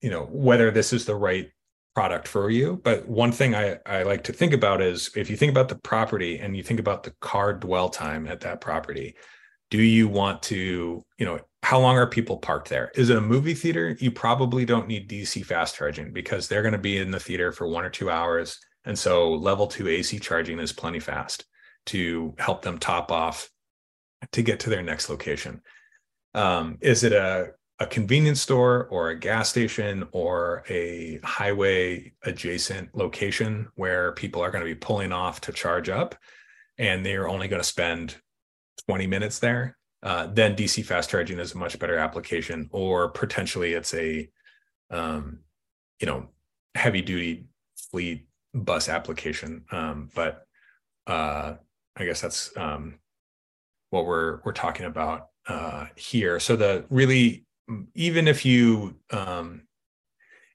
you 0.02 0.10
know, 0.10 0.26
whether 0.26 0.70
this 0.72 0.94
is 0.94 1.06
the 1.06 1.16
right 1.16 1.50
product 1.96 2.28
for 2.28 2.50
you. 2.50 2.80
But 2.84 3.08
one 3.08 3.32
thing 3.32 3.56
I 3.56 3.80
I 3.86 4.04
like 4.04 4.24
to 4.26 4.34
think 4.34 4.54
about 4.54 4.82
is 4.82 5.10
if 5.16 5.30
you 5.30 5.36
think 5.36 5.52
about 5.52 5.70
the 5.70 5.80
property 5.80 6.40
and 6.40 6.56
you 6.56 6.64
think 6.64 6.80
about 6.80 7.04
the 7.04 7.14
car 7.20 7.54
dwell 7.54 7.90
time 7.90 8.28
at 8.28 8.42
that 8.42 8.62
property, 8.62 9.16
do 9.69 9.82
you 9.82 10.08
want 10.08 10.41
to, 10.43 11.03
you 11.17 11.25
know, 11.25 11.39
how 11.63 11.79
long 11.79 11.97
are 11.97 12.08
people 12.08 12.38
parked 12.38 12.69
there? 12.69 12.91
Is 12.95 13.10
it 13.10 13.17
a 13.17 13.21
movie 13.21 13.53
theater? 13.53 13.95
You 13.99 14.12
probably 14.12 14.65
don't 14.65 14.88
need 14.88 15.10
DC 15.10 15.45
fast 15.45 15.75
charging 15.75 16.12
because 16.12 16.47
they're 16.47 16.62
going 16.62 16.73
to 16.73 16.77
be 16.77 16.97
in 16.97 17.12
the 17.12 17.19
theater 17.19 17.51
for 17.51 17.67
one 17.67 17.84
or 17.84 17.89
two 17.89 18.10
hours. 18.10 18.58
And 18.86 18.97
so 18.97 19.34
level 19.34 19.67
two 19.67 19.88
AC 19.88 20.19
charging 20.19 20.59
is 20.59 20.72
plenty 20.72 20.99
fast 20.99 21.45
to 21.88 22.34
help 22.39 22.61
them 22.61 22.78
top 22.78 23.11
off 23.11 23.49
to 24.32 24.41
get 24.41 24.61
to 24.61 24.70
their 24.70 24.82
next 24.82 25.09
location. 25.09 25.61
Um, 26.34 26.78
is 26.82 27.03
it 27.03 27.13
a, 27.13 27.51
a 27.80 27.88
convenience 27.88 28.41
store 28.41 28.88
or 28.88 29.09
a 29.09 29.20
gas 29.20 29.49
station 29.49 30.07
or 30.11 30.63
a 30.70 31.20
highway 31.24 32.13
adjacent 32.24 32.95
location 32.95 33.67
where 33.76 34.13
people 34.13 34.41
are 34.41 34.51
going 34.51 34.63
to 34.63 34.70
be 34.70 34.76
pulling 34.76 35.11
off 35.11 35.41
to 35.41 35.51
charge 35.51 35.89
up 35.89 36.15
and 36.78 37.05
they're 37.05 37.28
only 37.28 37.47
going 37.47 37.61
to 37.61 37.67
spend 37.67 38.15
20 38.88 39.07
minutes 39.07 39.39
there? 39.39 39.77
uh, 40.01 40.27
then 40.27 40.55
DC 40.55 40.86
fast 40.86 41.09
charging 41.09 41.39
is 41.39 41.53
a 41.53 41.57
much 41.57 41.77
better 41.77 41.97
application, 41.97 42.69
or 42.71 43.09
potentially 43.09 43.73
it's 43.73 43.93
a, 43.93 44.30
um, 44.89 45.39
you 45.99 46.07
know, 46.07 46.30
heavy 46.75 47.01
duty 47.01 47.45
fleet 47.91 48.27
bus 48.53 48.88
application. 48.88 49.65
Um, 49.71 50.09
but 50.15 50.45
uh, 51.07 51.55
I 51.97 52.05
guess 52.05 52.21
that's 52.21 52.55
um, 52.55 52.99
what 53.89 54.05
we're 54.05 54.39
we're 54.45 54.53
talking 54.53 54.86
about 54.86 55.27
uh, 55.47 55.88
here. 55.95 56.39
So 56.39 56.55
the 56.55 56.86
really 56.89 57.45
even 57.93 58.27
if 58.27 58.45
you 58.45 58.95
um, 59.11 59.63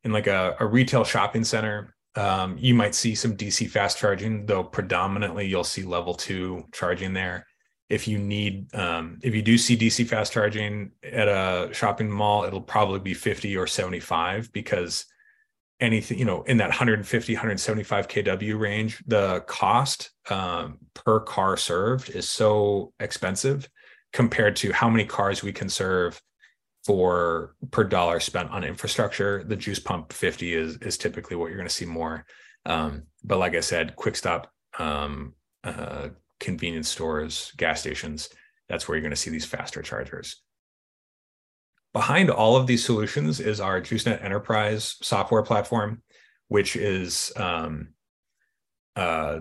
in 0.05 0.13
like 0.13 0.27
a, 0.27 0.57
a 0.59 0.67
retail 0.67 1.05
shopping 1.05 1.45
center, 1.45 1.95
um, 2.17 2.57
you 2.59 2.75
might 2.75 2.95
see 2.95 3.15
some 3.15 3.37
DC 3.37 3.69
fast 3.69 3.99
charging, 3.99 4.47
though 4.47 4.65
predominantly 4.65 5.47
you'll 5.47 5.65
see 5.65 5.83
level 5.83 6.15
two 6.15 6.65
charging 6.73 7.13
there. 7.13 7.47
If 7.89 8.09
you 8.09 8.19
need, 8.19 8.75
um, 8.75 9.19
if 9.23 9.35
you 9.35 9.43
do 9.43 9.59
see 9.59 9.77
DC 9.77 10.07
fast 10.07 10.33
charging 10.33 10.93
at 11.03 11.29
a 11.29 11.69
shopping 11.73 12.11
mall, 12.11 12.45
it'll 12.45 12.61
probably 12.61 13.01
be 13.01 13.15
50 13.15 13.57
or 13.57 13.67
75 13.67 14.53
because 14.53 15.05
anything, 15.81 16.19
you 16.19 16.25
know, 16.25 16.43
in 16.45 16.57
that 16.59 16.69
150, 16.69 17.35
175 17.35 18.09
kW 18.09 18.59
range, 18.59 19.03
the 19.07 19.41
cost 19.41 20.11
um, 20.31 20.79
per 20.95 21.21
car 21.21 21.57
served 21.57 22.11
is 22.11 22.29
so 22.29 22.93
expensive 23.01 23.69
compared 24.13 24.57
to 24.57 24.73
how 24.73 24.89
many 24.89 25.05
cars 25.05 25.43
we 25.43 25.53
can 25.53 25.69
serve 25.69 26.21
for 26.85 27.55
per 27.71 27.85
dollar 27.85 28.21
spent 28.21 28.51
on 28.51 28.65
infrastructure. 28.65 29.45
The 29.45 29.57
juice 29.57 29.79
pump 29.79 30.13
50 30.13 30.55
is 30.55 30.77
is 30.79 30.97
typically 30.99 31.37
what 31.37 31.49
you're 31.49 31.57
going 31.57 31.69
to 31.69 31.75
see 31.75 31.87
more. 31.87 32.25
Um, 32.67 33.05
but 33.23 33.39
like 33.39 33.55
I 33.55 33.61
said, 33.61 33.97
quick 33.97 34.17
stop, 34.17 34.51
um, 34.79 35.35
uh, 35.65 36.09
convenience 36.45 36.89
stores, 36.89 37.53
gas 37.57 37.81
stations, 37.81 38.29
that's 38.69 38.87
where 38.87 38.97
you're 38.97 39.03
going 39.03 39.11
to 39.11 39.17
see 39.17 39.31
these 39.31 39.45
faster 39.45 39.83
chargers. 39.83 40.41
Behind 41.93 42.31
all 42.31 42.57
of 42.57 42.67
these 42.67 42.85
solutions 42.85 43.41
is 43.41 43.61
our 43.61 43.81
JuiceNet 43.81 44.25
Enterprise 44.25 44.97
software 45.01 45.43
platform, 45.43 46.03
which 46.49 46.77
is 46.77 47.33
um, 47.37 47.89
uh, 48.97 49.41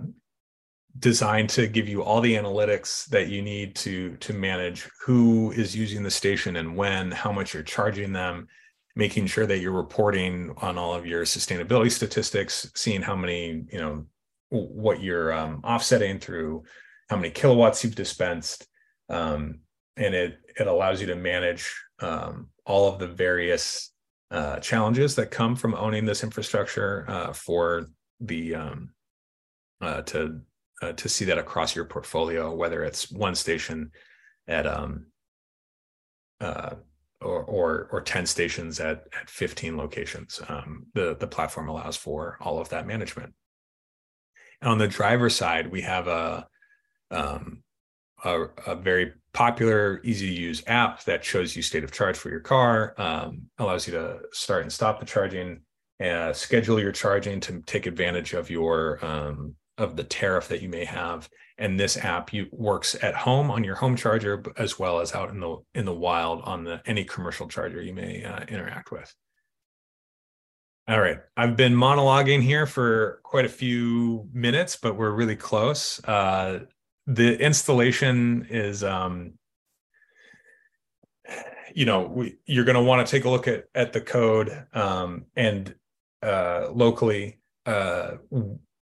designed 1.00 1.50
to 1.50 1.68
give 1.68 1.90
you 1.90 2.04
all 2.04 2.22
the 2.22 2.36
analytics 2.36 3.08
that 3.08 3.28
you 3.28 3.42
need 3.42 3.76
to 3.76 4.16
to 4.18 4.34
manage 4.34 4.88
who 5.04 5.52
is 5.52 5.76
using 5.76 6.04
the 6.04 6.12
station 6.12 6.58
and 6.58 6.76
when 6.76 7.10
how 7.10 7.32
much 7.32 7.54
you're 7.54 7.64
charging 7.64 8.14
them 8.14 8.48
making 8.96 9.26
sure 9.26 9.48
that 9.48 9.58
you're 9.58 9.72
reporting 9.72 10.54
on 10.58 10.78
all 10.78 10.94
of 10.94 11.08
your 11.08 11.24
sustainability 11.24 11.92
statistics 11.92 12.72
seeing 12.76 13.02
how 13.02 13.16
many 13.16 13.66
you 13.72 13.80
know 13.80 14.06
what 14.50 15.02
you're 15.02 15.34
um, 15.34 15.62
offsetting 15.64 16.20
through 16.20 16.64
how 17.14 17.20
many 17.20 17.30
kilowatts 17.30 17.84
you've 17.84 17.94
dispensed 17.94 18.66
um, 19.10 19.60
and 19.98 20.16
it 20.16 20.40
it 20.60 20.66
allows 20.66 21.00
you 21.00 21.06
to 21.06 21.16
manage 21.16 21.72
um, 22.00 22.50
all 22.66 22.92
of 22.92 22.98
the 22.98 23.08
various 23.08 23.92
uh, 24.32 24.58
challenges 24.60 25.14
that 25.14 25.30
come 25.30 25.56
from 25.56 25.76
owning 25.76 26.06
this 26.06 26.24
infrastructure 26.24 27.06
uh, 27.08 27.32
for 27.32 27.86
the 28.20 28.56
um, 28.56 28.90
uh, 29.80 30.02
to 30.02 30.42
uh, 30.82 30.94
to 30.94 31.08
see 31.08 31.26
that 31.26 31.38
across 31.38 31.76
your 31.76 31.86
portfolio, 31.86 32.52
whether 32.52 32.84
it's 32.84 33.12
one 33.12 33.36
station 33.36 33.92
at 34.48 34.66
um, 34.66 35.06
uh, 36.42 36.72
or, 37.22 37.44
or 37.44 37.90
or 37.92 38.02
10 38.02 38.26
stations 38.26 38.80
at 38.80 39.04
at 39.22 39.30
15 39.30 39.78
locations. 39.78 40.42
Um, 40.48 40.88
the 40.96 41.16
the 41.20 41.28
platform 41.28 41.70
allows 41.70 41.96
for 41.96 42.40
all 42.42 42.60
of 42.60 42.70
that 42.70 42.88
management. 42.88 43.36
And 44.62 44.72
on 44.72 44.80
the 44.80 44.88
driver 44.88 45.30
side, 45.30 45.72
we 45.72 45.82
have 45.82 46.08
a 46.08 46.48
um, 47.12 47.64
a, 48.24 48.46
a, 48.68 48.76
very 48.76 49.14
popular, 49.34 50.02
easy 50.04 50.28
to 50.28 50.42
use 50.42 50.64
app 50.68 51.04
that 51.04 51.24
shows 51.24 51.56
you 51.56 51.62
state 51.62 51.84
of 51.84 51.92
charge 51.92 52.18
for 52.18 52.30
your 52.30 52.40
car, 52.40 52.94
um, 52.98 53.44
allows 53.58 53.88
you 53.88 53.94
to 53.94 54.20
start 54.32 54.64
and 54.64 54.72
stop 54.72 55.00
the 55.00 55.06
charging, 55.06 55.62
uh, 56.04 56.32
schedule 56.34 56.80
your 56.80 56.92
charging 56.92 57.40
to 57.42 57.62
take 57.66 57.86
advantage 57.86 58.34
of 58.34 58.50
your 58.50 59.04
um, 59.06 59.56
of 59.78 59.96
the 59.96 60.04
tariff 60.04 60.48
that 60.50 60.62
you 60.62 60.70
may 60.70 60.86
have. 60.86 61.30
And 61.58 61.80
this 61.80 61.98
app 61.98 62.34
you 62.34 62.48
works 62.52 62.96
at 63.02 63.16
home 63.16 63.52
on 63.52 63.64
your 63.64 63.76
home 63.76 63.96
charger 63.96 64.44
as 64.58 64.80
well 64.80 65.00
as 65.00 65.14
out 65.14 65.30
in 65.30 65.40
the 65.40 65.58
in 65.76 65.86
the 65.86 65.94
wild 65.94 66.42
on 66.44 66.64
the 66.64 66.82
any 66.86 67.04
commercial 67.04 67.48
charger 67.48 67.82
you 67.82 67.94
may 67.94 68.24
uh, 68.24 68.44
interact 68.48 68.92
with. 68.92 69.14
All 70.88 71.00
right. 71.00 71.20
I've 71.38 71.56
been 71.56 71.74
monologuing 71.74 72.42
here 72.42 72.66
for 72.66 73.22
quite 73.24 73.46
a 73.46 73.50
few 73.50 74.28
minutes 74.34 74.76
but 74.76 74.96
we're 74.96 75.12
really 75.12 75.36
close. 75.36 76.04
Uh, 76.04 76.60
the 77.08 77.40
installation 77.40 78.48
is 78.50 78.84
um 78.84 79.34
you 81.74 81.86
know 81.86 82.04
we, 82.04 82.38
you're 82.46 82.66
going 82.66 82.76
to 82.76 82.84
want 82.84 83.06
to 83.06 83.12
take 83.12 83.26
a 83.26 83.30
look 83.30 83.48
at 83.48 83.66
at 83.76 83.94
the 83.94 84.02
code 84.02 84.66
um 84.74 85.26
and 85.36 85.76
uh 86.22 86.70
locally 86.72 87.40
uh 87.66 88.12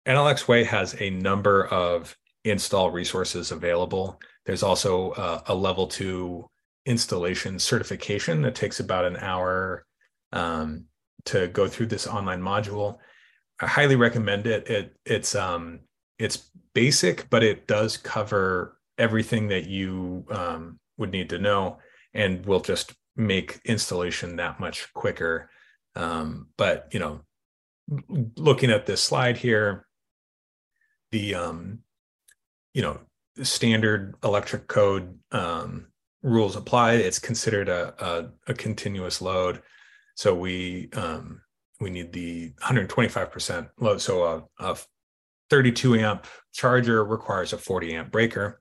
Enel 0.06 0.30
X 0.30 0.46
Way 0.46 0.64
has 0.64 1.00
a 1.00 1.10
number 1.10 1.66
of 1.66 2.16
install 2.44 2.90
resources 2.90 3.52
available. 3.52 4.20
There's 4.44 4.62
also 4.62 5.12
uh, 5.12 5.40
a 5.46 5.54
level 5.54 5.86
two 5.86 6.48
installation 6.86 7.58
certification 7.58 8.42
that 8.42 8.54
takes 8.54 8.80
about 8.80 9.06
an 9.06 9.16
hour 9.16 9.86
um, 10.32 10.84
to 11.24 11.48
go 11.48 11.66
through 11.66 11.86
this 11.86 12.06
online 12.06 12.42
module. 12.42 12.98
I 13.60 13.66
highly 13.66 13.96
recommend 13.96 14.46
it. 14.46 14.68
It 14.68 14.96
it's 15.06 15.34
um 15.34 15.80
it's 16.18 16.50
basic, 16.74 17.28
but 17.30 17.42
it 17.42 17.66
does 17.66 17.96
cover 17.96 18.76
everything 18.98 19.48
that 19.48 19.66
you 19.66 20.24
um, 20.30 20.78
would 20.98 21.10
need 21.10 21.30
to 21.30 21.38
know, 21.38 21.78
and 22.12 22.44
will 22.46 22.60
just 22.60 22.94
make 23.16 23.60
installation 23.64 24.36
that 24.36 24.60
much 24.60 24.92
quicker. 24.92 25.50
Um, 25.96 26.48
but 26.56 26.88
you 26.92 27.00
know, 27.00 27.20
looking 28.36 28.70
at 28.70 28.86
this 28.86 29.02
slide 29.02 29.36
here, 29.36 29.86
the 31.10 31.34
um, 31.34 31.80
you 32.72 32.82
know 32.82 33.00
standard 33.42 34.14
electric 34.22 34.68
code 34.68 35.18
um, 35.32 35.88
rules 36.22 36.56
apply. 36.56 36.94
It's 36.94 37.18
considered 37.18 37.68
a, 37.68 37.94
a, 38.04 38.30
a 38.48 38.54
continuous 38.54 39.20
load, 39.20 39.62
so 40.14 40.34
we 40.34 40.88
um, 40.94 41.40
we 41.80 41.90
need 41.90 42.12
the 42.12 42.50
125% 42.62 43.70
load. 43.78 44.00
So 44.00 44.24
a, 44.24 44.70
a 44.72 44.76
32 45.50 45.96
amp 45.96 46.26
charger 46.52 47.04
requires 47.04 47.52
a 47.52 47.58
40 47.58 47.94
amp 47.94 48.10
breaker. 48.10 48.60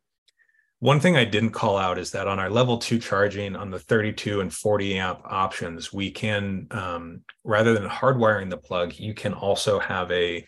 One 0.80 1.00
thing 1.00 1.16
I 1.16 1.24
didn't 1.24 1.52
call 1.52 1.78
out 1.78 1.98
is 1.98 2.12
that 2.12 2.28
on 2.28 2.40
our 2.40 2.50
level 2.50 2.78
two 2.78 3.00
charging 3.00 3.56
on 3.56 3.72
the 3.72 3.80
32 3.80 4.42
and 4.42 4.54
40 4.54 4.98
amp 4.98 5.22
options, 5.24 5.94
we 5.94 6.12
can, 6.12 6.68
um, 6.72 7.22
rather 7.46 7.74
than 7.74 7.88
hardwiring 7.88 8.50
the 8.50 8.58
plug, 8.58 8.94
you 9.00 9.14
can 9.14 9.34
also 9.34 9.80
have 9.80 10.12
a, 10.12 10.46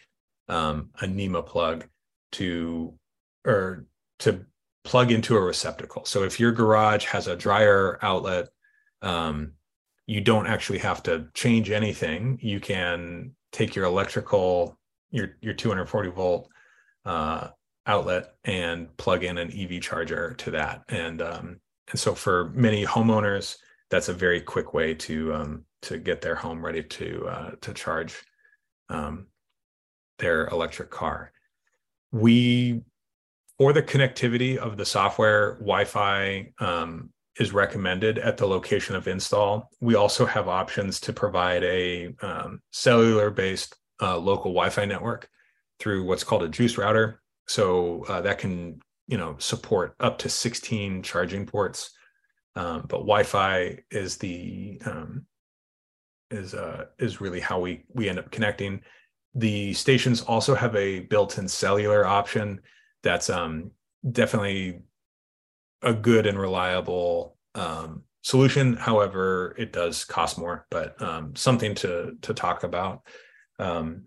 um, 0.50 0.90
a 1.00 1.08
NEMA 1.08 1.42
plug 1.42 1.88
to 2.34 2.94
or 3.46 3.86
to 4.20 4.46
plug 4.84 5.12
into 5.12 5.38
a 5.38 5.42
receptacle. 5.42 6.06
So 6.06 6.24
if 6.24 6.40
your 6.40 6.52
garage 6.52 7.06
has 7.06 7.28
a 7.28 7.36
dryer 7.36 7.98
outlet, 8.02 8.50
um, 9.02 9.54
you 10.08 10.22
don't 10.22 10.48
actually 10.48 10.80
have 10.80 11.02
to 11.04 11.28
change 11.34 11.72
anything. 11.72 12.40
You 12.42 12.60
can 12.60 13.36
take 13.52 13.76
your 13.76 13.86
electrical, 13.86 14.78
your 15.12 15.38
your 15.42 15.54
240 15.54 16.10
volt 16.10 16.50
uh, 17.06 17.50
outlet 17.88 18.36
and 18.44 18.96
plug 18.98 19.24
in 19.24 19.38
an 19.38 19.52
EV 19.56 19.82
charger 19.82 20.34
to 20.36 20.52
that. 20.52 20.82
And 20.90 21.22
um, 21.22 21.60
and 21.92 22.00
so 22.00 22.16
for 22.16 22.52
many 22.56 22.86
homeowners, 22.86 23.58
that's 23.90 24.10
a 24.10 24.14
very 24.14 24.42
quick 24.42 24.74
way 24.74 24.94
to 24.96 25.34
um, 25.34 25.66
to 25.84 25.98
get 25.98 26.22
their 26.22 26.36
home 26.36 26.66
ready 26.66 26.84
to 26.84 27.28
uh, 27.28 27.52
to 27.62 27.74
charge 27.74 28.24
um, 28.90 29.28
their 30.20 30.48
electric 30.48 30.90
car 30.90 31.32
we 32.16 32.82
for 33.58 33.74
the 33.74 33.84
connectivity 33.84 34.58
of 34.58 34.78
the 34.78 34.86
software 34.86 35.56
wi-fi 35.56 36.50
um, 36.60 37.10
is 37.40 37.52
recommended 37.52 38.18
at 38.20 38.38
the 38.38 38.46
location 38.46 38.96
of 38.96 39.08
install 39.08 39.70
we 39.82 39.96
also 39.96 40.26
have 40.26 40.48
options 40.48 41.00
to 41.02 41.12
provide 41.12 41.64
a 41.64 42.14
um, 42.22 42.62
cellular 42.72 43.30
based 43.30 43.76
uh, 44.02 44.18
local 44.18 44.52
wi-fi 44.52 44.86
network 44.86 45.30
through 45.80 46.06
what's 46.06 46.24
called 46.24 46.44
a 46.44 46.50
juice 46.50 46.78
router 46.78 47.22
so 47.48 48.04
uh, 48.08 48.22
that 48.22 48.38
can 48.38 48.80
you 49.08 49.18
know 49.18 49.36
support 49.40 49.96
up 50.00 50.18
to 50.18 50.30
16 50.30 51.04
charging 51.04 51.46
ports 51.46 51.92
um, 52.56 52.82
but 52.88 53.00
wi-fi 53.00 53.78
is 53.92 54.18
the 54.18 54.82
um, 54.86 55.26
is 56.32 56.54
uh, 56.54 56.86
is 57.00 57.22
really 57.22 57.40
how 57.40 57.60
we 57.60 57.84
we 57.94 58.10
end 58.10 58.20
up 58.20 58.32
connecting 58.32 58.82
the 59.36 59.74
stations 59.74 60.22
also 60.22 60.56
have 60.56 60.76
a 60.76 61.02
built-in 61.02 61.48
cellular 61.48 62.06
option 62.06 62.60
that's 63.04 63.30
um, 63.30 63.70
definitely 64.12 64.82
a 65.82 65.94
good 65.94 66.26
and 66.26 66.40
reliable 66.40 67.38
um, 67.54 68.04
solution. 68.24 68.76
However, 68.76 69.56
it 69.58 69.72
does 69.72 70.04
cost 70.04 70.38
more, 70.38 70.66
but 70.72 71.00
um, 71.02 71.36
something 71.36 71.76
to 71.76 72.14
to 72.22 72.34
talk 72.34 72.64
about. 72.64 73.04
Um, 73.60 74.06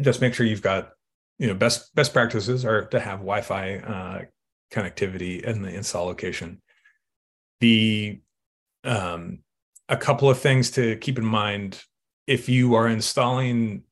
just 0.00 0.20
make 0.20 0.34
sure 0.34 0.46
you've 0.46 0.62
got 0.62 0.90
you 1.38 1.46
know 1.46 1.54
best 1.54 1.94
best 1.94 2.12
practices 2.12 2.64
are 2.64 2.86
to 2.86 3.00
have 3.00 3.20
Wi-Fi 3.20 3.76
uh, 3.76 4.22
connectivity 4.72 5.42
in 5.42 5.62
the 5.62 5.74
install 5.74 6.06
location. 6.06 6.60
The 7.60 8.20
um, 8.84 9.40
a 9.88 9.96
couple 9.96 10.28
of 10.28 10.38
things 10.38 10.70
to 10.72 10.96
keep 10.96 11.18
in 11.18 11.24
mind 11.24 11.82
if 12.26 12.48
you 12.48 12.74
are 12.74 12.88
installing 12.88 13.82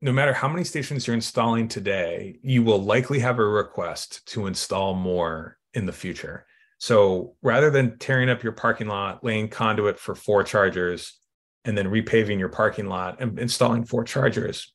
no 0.00 0.12
matter 0.12 0.32
how 0.32 0.48
many 0.48 0.64
stations 0.64 1.06
you're 1.06 1.14
installing 1.14 1.68
today, 1.68 2.38
you 2.42 2.64
will 2.64 2.82
likely 2.82 3.20
have 3.20 3.38
a 3.38 3.44
request 3.44 4.26
to 4.26 4.48
install 4.48 4.94
more 4.94 5.58
in 5.74 5.86
the 5.86 5.92
future. 5.92 6.44
So 6.78 7.36
rather 7.40 7.70
than 7.70 7.98
tearing 7.98 8.28
up 8.28 8.42
your 8.42 8.52
parking 8.52 8.88
lot, 8.88 9.22
laying 9.22 9.48
conduit 9.48 10.00
for 10.00 10.16
four 10.16 10.42
chargers, 10.42 11.20
and 11.64 11.76
then 11.76 11.86
repaving 11.86 12.38
your 12.38 12.48
parking 12.48 12.88
lot 12.88 13.20
and 13.20 13.38
installing 13.38 13.84
four 13.84 14.04
chargers, 14.04 14.72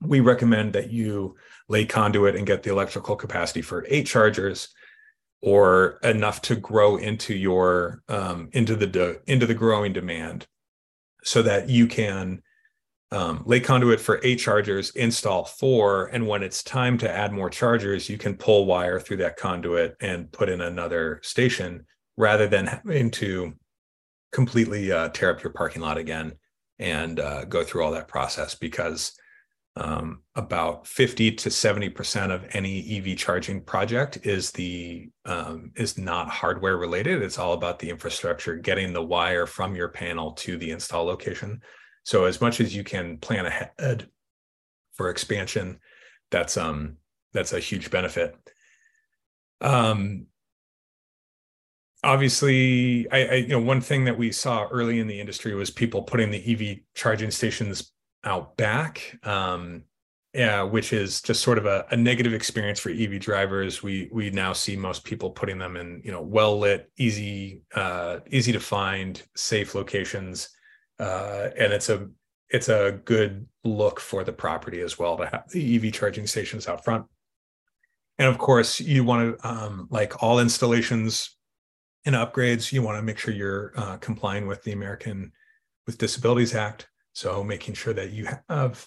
we 0.00 0.20
recommend 0.20 0.72
that 0.72 0.90
you 0.90 1.36
lay 1.68 1.84
conduit 1.84 2.36
and 2.36 2.46
get 2.46 2.62
the 2.62 2.70
electrical 2.70 3.16
capacity 3.16 3.62
for 3.62 3.86
eight 3.88 4.06
chargers 4.06 4.68
or 5.42 5.98
enough 6.02 6.42
to 6.42 6.56
grow 6.56 6.96
into 6.96 7.34
your 7.34 8.02
um, 8.08 8.48
into 8.52 8.74
the 8.76 8.86
de- 8.86 9.16
into 9.26 9.46
the 9.46 9.54
growing 9.54 9.92
demand 9.92 10.46
so 11.22 11.42
that 11.42 11.68
you 11.68 11.86
can 11.86 12.42
um, 13.12 13.42
lay 13.46 13.60
conduit 13.60 14.00
for 14.00 14.20
eight 14.22 14.36
chargers 14.36 14.90
install 14.90 15.44
four 15.44 16.06
and 16.06 16.26
when 16.26 16.42
it's 16.42 16.62
time 16.62 16.98
to 16.98 17.10
add 17.10 17.32
more 17.32 17.50
chargers 17.50 18.08
you 18.08 18.18
can 18.18 18.34
pull 18.34 18.66
wire 18.66 18.98
through 18.98 19.18
that 19.18 19.36
conduit 19.36 19.96
and 20.00 20.30
put 20.32 20.48
in 20.48 20.60
another 20.60 21.20
station 21.22 21.86
rather 22.16 22.48
than 22.48 22.66
having 22.66 23.10
to 23.10 23.54
completely 24.36 24.92
uh, 24.92 25.08
tear 25.08 25.30
up 25.30 25.42
your 25.42 25.50
parking 25.50 25.80
lot 25.80 25.96
again 25.96 26.30
and 26.78 27.20
uh, 27.20 27.46
go 27.46 27.64
through 27.64 27.82
all 27.82 27.92
that 27.92 28.06
process 28.06 28.54
because 28.54 29.12
um, 29.76 30.20
about 30.34 30.86
50 30.86 31.32
to 31.32 31.50
70 31.50 31.88
percent 31.88 32.30
of 32.32 32.44
any 32.52 32.98
EV 32.98 33.16
charging 33.16 33.62
project 33.62 34.18
is 34.24 34.50
the 34.50 35.08
um, 35.24 35.72
is 35.74 35.96
not 35.96 36.28
hardware 36.28 36.76
related. 36.76 37.22
It's 37.22 37.38
all 37.38 37.54
about 37.54 37.78
the 37.78 37.88
infrastructure, 37.88 38.56
getting 38.56 38.92
the 38.92 39.02
wire 39.02 39.46
from 39.46 39.74
your 39.74 39.88
panel 39.88 40.32
to 40.32 40.58
the 40.58 40.70
install 40.70 41.06
location. 41.06 41.62
So 42.04 42.26
as 42.26 42.38
much 42.38 42.60
as 42.60 42.76
you 42.76 42.84
can 42.84 43.16
plan 43.16 43.46
ahead 43.46 44.06
for 44.92 45.08
expansion, 45.08 45.80
that's 46.30 46.58
um 46.58 46.98
that's 47.32 47.54
a 47.54 47.58
huge 47.58 47.90
benefit. 47.90 48.36
Um, 49.62 50.26
obviously, 52.04 53.10
I, 53.10 53.24
I 53.24 53.34
you 53.34 53.48
know 53.48 53.60
one 53.60 53.80
thing 53.80 54.04
that 54.04 54.18
we 54.18 54.32
saw 54.32 54.66
early 54.68 55.00
in 55.00 55.06
the 55.06 55.20
industry 55.20 55.54
was 55.54 55.70
people 55.70 56.02
putting 56.02 56.30
the 56.30 56.52
EV 56.72 56.78
charging 56.94 57.30
stations 57.30 57.92
out 58.24 58.56
back 58.56 59.18
um, 59.22 59.84
yeah, 60.36 60.60
which 60.60 60.92
is 60.92 61.22
just 61.22 61.40
sort 61.40 61.56
of 61.56 61.64
a, 61.64 61.86
a, 61.90 61.96
negative 61.96 62.34
experience 62.34 62.78
for 62.78 62.90
EV 62.90 63.20
drivers. 63.20 63.82
We 63.82 64.10
we 64.12 64.28
now 64.28 64.52
see 64.52 64.76
most 64.76 65.02
people 65.02 65.30
putting 65.30 65.56
them 65.56 65.78
in 65.78 66.02
you 66.04 66.12
know 66.12 66.20
well 66.20 66.58
lit, 66.58 66.90
easy 66.98 67.62
uh, 67.74 68.18
easy 68.30 68.52
to 68.52 68.60
find, 68.60 69.22
safe 69.34 69.74
locations, 69.74 70.50
uh, 70.98 71.48
and 71.58 71.72
it's 71.72 71.88
a 71.88 72.08
it's 72.50 72.68
a 72.68 73.00
good 73.06 73.46
look 73.64 73.98
for 73.98 74.24
the 74.24 74.32
property 74.32 74.82
as 74.82 74.98
well 74.98 75.16
to 75.16 75.24
have 75.24 75.50
the 75.52 75.76
EV 75.76 75.90
charging 75.94 76.26
stations 76.26 76.68
out 76.68 76.84
front. 76.84 77.06
And 78.18 78.28
of 78.28 78.36
course, 78.36 78.78
you 78.78 79.04
want 79.04 79.38
to 79.38 79.48
um, 79.48 79.88
like 79.90 80.22
all 80.22 80.38
installations 80.38 81.34
and 82.06 82.14
upgrades, 82.14 82.72
you 82.72 82.82
want 82.82 82.96
to 82.96 83.02
make 83.02 83.18
sure 83.18 83.34
you're 83.34 83.72
uh, 83.76 83.96
complying 83.98 84.46
with 84.46 84.62
the 84.62 84.72
American 84.72 85.32
with 85.86 85.98
Disabilities 85.98 86.54
Act. 86.54 86.88
So 87.12 87.42
making 87.42 87.74
sure 87.74 87.92
that 87.94 88.12
you 88.12 88.28
have 88.48 88.86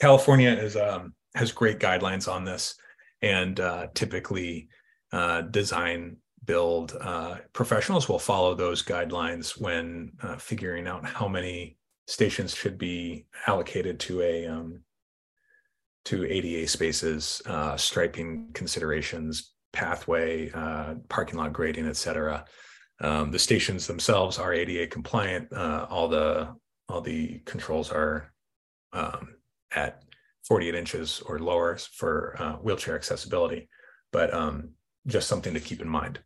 California 0.00 0.50
is 0.50 0.76
um, 0.76 1.14
has 1.34 1.52
great 1.52 1.78
guidelines 1.78 2.30
on 2.30 2.44
this, 2.44 2.74
and 3.22 3.58
uh, 3.60 3.86
typically 3.94 4.68
uh, 5.12 5.42
design 5.42 6.16
build 6.44 6.96
uh, 7.00 7.36
professionals 7.52 8.08
will 8.08 8.18
follow 8.18 8.54
those 8.54 8.82
guidelines 8.82 9.58
when 9.58 10.12
uh, 10.22 10.36
figuring 10.36 10.86
out 10.86 11.06
how 11.06 11.28
many 11.28 11.76
stations 12.06 12.54
should 12.54 12.76
be 12.76 13.26
allocated 13.46 13.98
to 13.98 14.20
a 14.20 14.46
um, 14.46 14.80
to 16.04 16.26
ADA 16.26 16.68
spaces, 16.68 17.40
uh, 17.46 17.76
striping 17.76 18.50
considerations, 18.52 19.53
pathway, 19.74 20.50
uh, 20.52 20.94
parking 21.08 21.38
lot 21.38 21.52
grading, 21.52 21.86
et 21.86 21.96
cetera. 21.96 22.44
Um, 23.00 23.30
the 23.30 23.38
stations 23.38 23.86
themselves 23.86 24.38
are 24.38 24.54
ADA 24.54 24.86
compliant. 24.86 25.52
all 25.52 26.08
the 26.08 26.54
all 26.88 27.00
the 27.00 27.40
controls 27.44 27.90
are 27.90 28.32
um, 28.92 29.36
at 29.74 30.02
48 30.46 30.74
inches 30.74 31.22
or 31.26 31.38
lower 31.38 31.76
for 31.76 32.36
uh, 32.38 32.52
wheelchair 32.54 32.94
accessibility, 32.94 33.68
but 34.12 34.32
um, 34.32 34.70
just 35.06 35.28
something 35.28 35.54
to 35.54 35.60
keep 35.60 35.80
in 35.80 35.88
mind. 35.88 36.20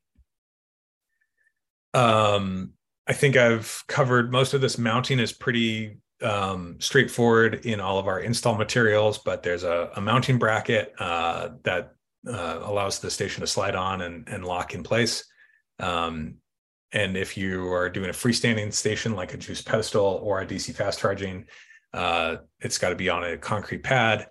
Um, 1.95 2.73
I 3.07 3.13
think 3.13 3.37
I've 3.37 3.83
covered 3.87 4.31
most 4.31 4.55
of 4.55 4.61
this. 4.61 4.77
Mounting 4.77 5.19
is 5.19 5.33
pretty 5.33 5.99
um, 6.23 6.77
straightforward 6.81 7.65
in 7.65 7.81
all 7.81 7.99
of 7.99 8.07
our 8.09 8.21
install 8.21 8.57
materials, 8.57 9.19
but 9.19 9.43
there's 9.43 9.63
a, 9.65 9.91
a 9.97 10.01
mounting 10.01 10.39
bracket 10.39 10.93
uh, 10.99 11.51
that 11.63 11.95
uh, 12.27 12.61
allows 12.63 12.99
the 12.99 13.11
station 13.11 13.41
to 13.41 13.47
slide 13.47 13.75
on 13.75 14.03
and, 14.03 14.29
and 14.29 14.45
lock 14.45 14.75
in 14.75 14.83
place. 14.83 15.25
Um, 15.79 16.37
and 16.93 17.17
if 17.17 17.37
you 17.37 17.71
are 17.73 17.91
doing 17.91 18.11
a 18.11 18.15
freestanding 18.15 18.73
station 18.73 19.15
like 19.15 19.35
a 19.35 19.37
juice 19.37 19.63
pedestal 19.63 20.21
or 20.23 20.41
a 20.41 20.47
DC 20.47 20.75
fast 20.75 20.99
charging, 20.99 21.45
uh, 21.93 22.37
it's 22.61 22.79
got 22.79 22.91
to 22.91 22.97
be 22.97 23.09
on 23.09 23.25
a 23.25 23.37
concrete 23.37 23.83
pad. 23.83 24.29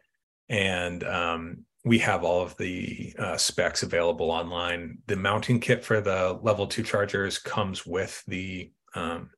And 0.50 1.04
um, 1.04 1.66
we 1.86 2.00
have 2.00 2.24
all 2.24 2.42
of 2.42 2.56
the 2.58 3.14
uh, 3.18 3.38
specs 3.38 3.84
available 3.84 4.32
online. 4.32 4.98
The 5.08 5.16
mounting 5.16 5.60
kit 5.60 5.84
for 5.84 6.02
the 6.02 6.40
level 6.42 6.68
two 6.68 6.84
chargers 6.84 7.38
comes 7.40 7.86
with 7.86 8.24
the 8.28 8.72
um, 8.96 9.30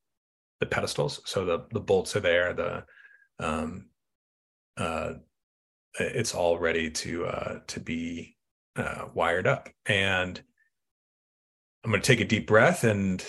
the 0.60 0.66
pedestals, 0.66 1.22
so 1.26 1.46
the 1.46 1.66
the 1.72 1.80
bolts 1.80 2.16
are 2.16 2.22
there. 2.22 2.54
The 2.54 2.84
um, 3.40 3.90
uh, 4.78 5.14
it's 6.00 6.34
all 6.34 6.58
ready 6.58 6.90
to 6.90 7.26
uh, 7.26 7.60
to 7.68 7.80
be 7.80 8.36
uh, 8.80 9.06
wired 9.14 9.48
up, 9.48 9.70
and 9.86 10.42
I'm 11.84 11.92
going 11.92 12.02
to 12.02 12.08
take 12.08 12.20
a 12.20 12.26
deep 12.26 12.48
breath 12.48 12.84
and 12.84 13.24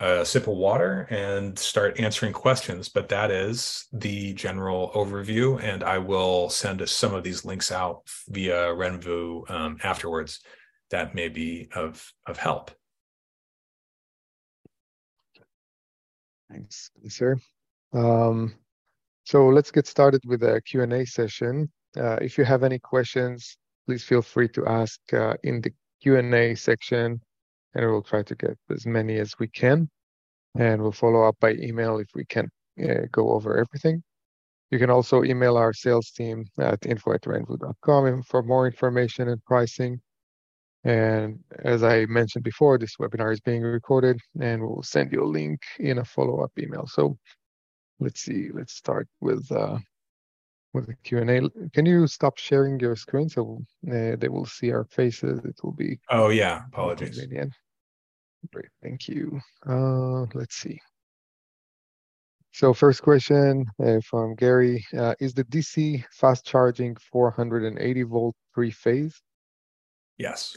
a 0.00 0.24
sip 0.24 0.46
of 0.46 0.54
water 0.54 1.06
and 1.10 1.58
start 1.58 2.00
answering 2.00 2.32
questions. 2.32 2.88
But 2.88 3.08
that 3.10 3.30
is 3.30 3.86
the 3.92 4.32
general 4.32 4.90
overview. 4.94 5.62
And 5.62 5.84
I 5.84 5.98
will 5.98 6.48
send 6.48 6.86
some 6.88 7.14
of 7.14 7.22
these 7.22 7.44
links 7.44 7.70
out 7.70 8.02
via 8.28 8.68
Renvu 8.68 9.50
um, 9.50 9.76
afterwards 9.82 10.40
that 10.90 11.14
may 11.14 11.28
be 11.28 11.68
of, 11.74 12.10
of 12.26 12.38
help. 12.38 12.70
Thanks, 16.50 16.90
sir. 17.08 17.36
Um, 17.92 18.54
so 19.24 19.48
let's 19.48 19.70
get 19.70 19.86
started 19.86 20.22
with 20.24 20.42
a 20.42 20.60
Q&A 20.62 21.04
session. 21.04 21.70
Uh, 21.96 22.16
if 22.22 22.38
you 22.38 22.44
have 22.44 22.64
any 22.64 22.78
questions, 22.78 23.56
please 23.86 24.04
feel 24.04 24.22
free 24.22 24.48
to 24.48 24.66
ask 24.66 25.00
uh, 25.12 25.34
in 25.42 25.60
the 25.60 25.72
Q&A 26.02 26.54
section 26.54 27.20
and 27.74 27.86
we'll 27.86 28.02
try 28.02 28.22
to 28.22 28.34
get 28.34 28.56
as 28.70 28.86
many 28.86 29.18
as 29.18 29.34
we 29.38 29.48
can. 29.48 29.88
And 30.58 30.82
we'll 30.82 30.92
follow 30.92 31.22
up 31.22 31.36
by 31.40 31.52
email 31.52 31.98
if 31.98 32.08
we 32.14 32.24
can 32.24 32.48
uh, 32.82 33.06
go 33.12 33.30
over 33.30 33.56
everything. 33.58 34.02
You 34.70 34.78
can 34.78 34.90
also 34.90 35.24
email 35.24 35.56
our 35.56 35.72
sales 35.72 36.10
team 36.10 36.46
at 36.58 36.84
info 36.86 37.12
at 37.12 37.22
renvu.com 37.22 38.22
for 38.22 38.42
more 38.42 38.66
information 38.66 39.28
and 39.28 39.44
pricing. 39.44 40.00
And 40.84 41.40
as 41.58 41.82
I 41.82 42.06
mentioned 42.06 42.44
before, 42.44 42.78
this 42.78 42.96
webinar 43.00 43.32
is 43.32 43.40
being 43.40 43.62
recorded 43.62 44.18
and 44.40 44.62
we'll 44.62 44.82
send 44.82 45.12
you 45.12 45.24
a 45.24 45.26
link 45.26 45.60
in 45.78 45.98
a 45.98 46.04
follow-up 46.04 46.52
email. 46.58 46.86
So 46.86 47.18
let's 47.98 48.22
see, 48.22 48.50
let's 48.52 48.74
start 48.74 49.06
with 49.20 49.50
uh, 49.52 49.78
with 50.72 50.86
the 50.86 50.94
Q&A. 51.04 51.48
Can 51.70 51.86
you 51.86 52.06
stop 52.06 52.38
sharing 52.38 52.78
your 52.78 52.96
screen 52.96 53.28
so 53.28 53.58
uh, 53.88 54.16
they 54.16 54.28
will 54.28 54.46
see 54.46 54.70
our 54.70 54.84
faces? 54.84 55.40
It 55.44 55.56
will 55.62 55.72
be. 55.72 55.98
Oh 56.10 56.28
yeah, 56.28 56.62
apologies. 56.72 57.20
Great, 58.52 58.68
thank 58.82 59.08
you. 59.08 59.40
Uh, 59.68 60.22
let's 60.34 60.56
see. 60.56 60.80
So 62.52 62.74
first 62.74 63.02
question 63.02 63.64
uh, 63.82 64.00
from 64.04 64.34
Gary, 64.34 64.84
uh, 64.96 65.14
is 65.20 65.34
the 65.34 65.44
DC 65.44 66.04
fast 66.12 66.44
charging 66.44 66.96
480 66.96 68.02
volt 68.02 68.34
three 68.54 68.70
phase? 68.70 69.20
Yes. 70.18 70.56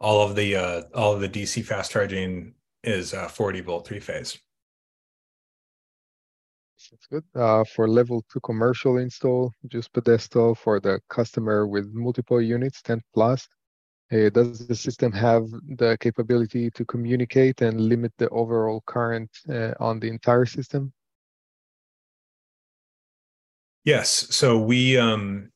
All 0.00 0.20
of 0.20 0.36
the 0.36 0.56
uh, 0.56 0.82
all 0.94 1.14
of 1.14 1.20
the 1.20 1.28
DC 1.28 1.64
fast 1.64 1.90
charging 1.90 2.54
is 2.84 3.14
uh, 3.14 3.28
40 3.28 3.62
volt 3.62 3.86
three 3.86 4.00
phase. 4.00 4.38
That's 6.90 7.06
good. 7.06 7.24
Uh, 7.34 7.64
for 7.64 7.88
level 7.88 8.24
two 8.32 8.40
commercial 8.40 8.98
install, 8.98 9.52
just 9.68 9.92
pedestal 9.92 10.54
for 10.54 10.80
the 10.80 11.00
customer 11.08 11.66
with 11.66 11.92
multiple 11.92 12.40
units, 12.40 12.82
10 12.82 13.00
plus. 13.14 13.48
Uh, 14.12 14.28
does 14.30 14.66
the 14.66 14.74
system 14.74 15.10
have 15.10 15.46
the 15.76 15.96
capability 15.98 16.70
to 16.70 16.84
communicate 16.84 17.60
and 17.60 17.80
limit 17.80 18.12
the 18.18 18.28
overall 18.28 18.82
current 18.86 19.30
uh, 19.48 19.72
on 19.80 19.98
the 19.98 20.08
entire 20.08 20.46
system? 20.46 20.92
Yes. 23.84 24.28
So 24.30 24.58
we, 24.58 24.96
um, 24.96 25.50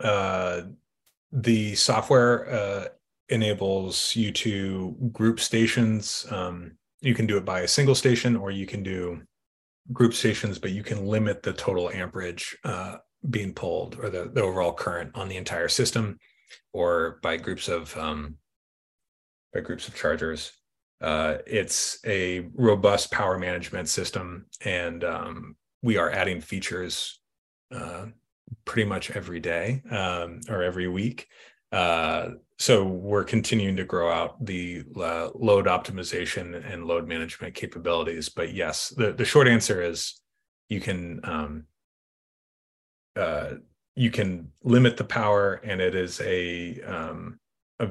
uh, 0.00 0.62
the 1.32 1.74
software 1.74 2.50
uh, 2.50 2.88
enables 3.28 4.16
you 4.16 4.32
to 4.32 4.96
group 5.12 5.40
stations. 5.40 6.26
Um, 6.30 6.72
you 7.00 7.14
can 7.14 7.26
do 7.26 7.36
it 7.36 7.44
by 7.44 7.60
a 7.60 7.68
single 7.68 7.94
station, 7.94 8.36
or 8.36 8.50
you 8.50 8.66
can 8.66 8.82
do 8.82 9.22
group 9.92 10.14
stations, 10.14 10.58
but 10.58 10.72
you 10.72 10.82
can 10.82 11.06
limit 11.06 11.42
the 11.42 11.52
total 11.52 11.90
amperage 11.90 12.56
uh, 12.64 12.96
being 13.30 13.52
pulled 13.52 13.98
or 14.00 14.10
the, 14.10 14.30
the 14.32 14.42
overall 14.42 14.72
current 14.72 15.10
on 15.14 15.28
the 15.28 15.36
entire 15.36 15.68
system 15.68 16.18
or 16.72 17.18
by 17.22 17.36
groups 17.36 17.68
of 17.68 17.96
um, 17.96 18.36
by 19.52 19.60
groups 19.60 19.88
of 19.88 19.94
chargers. 19.94 20.52
Uh, 21.00 21.36
it's 21.46 21.98
a 22.06 22.48
robust 22.54 23.10
power 23.10 23.38
management 23.38 23.88
system, 23.88 24.46
and 24.64 25.04
um, 25.04 25.56
we 25.82 25.96
are 25.98 26.10
adding 26.10 26.40
features 26.40 27.20
uh, 27.74 28.06
pretty 28.64 28.88
much 28.88 29.10
every 29.10 29.40
day 29.40 29.82
um, 29.90 30.40
or 30.48 30.62
every 30.62 30.88
week. 30.88 31.26
Uh, 31.72 32.30
so 32.58 32.84
we're 32.84 33.24
continuing 33.24 33.76
to 33.76 33.84
grow 33.84 34.10
out 34.10 34.42
the 34.44 34.82
uh, 34.96 35.30
load 35.34 35.66
optimization 35.66 36.64
and 36.72 36.86
load 36.86 37.06
management 37.06 37.54
capabilities. 37.54 38.28
But 38.28 38.54
yes, 38.54 38.88
the, 38.88 39.12
the 39.12 39.24
short 39.24 39.46
answer 39.48 39.82
is 39.82 40.20
you 40.68 40.80
can 40.80 41.20
um, 41.24 41.64
uh, 43.14 43.54
you 43.94 44.10
can 44.10 44.52
limit 44.62 44.96
the 44.96 45.04
power, 45.04 45.54
and 45.64 45.80
it 45.80 45.94
is 45.94 46.20
a 46.20 46.80
um, 46.82 47.38
a, 47.78 47.88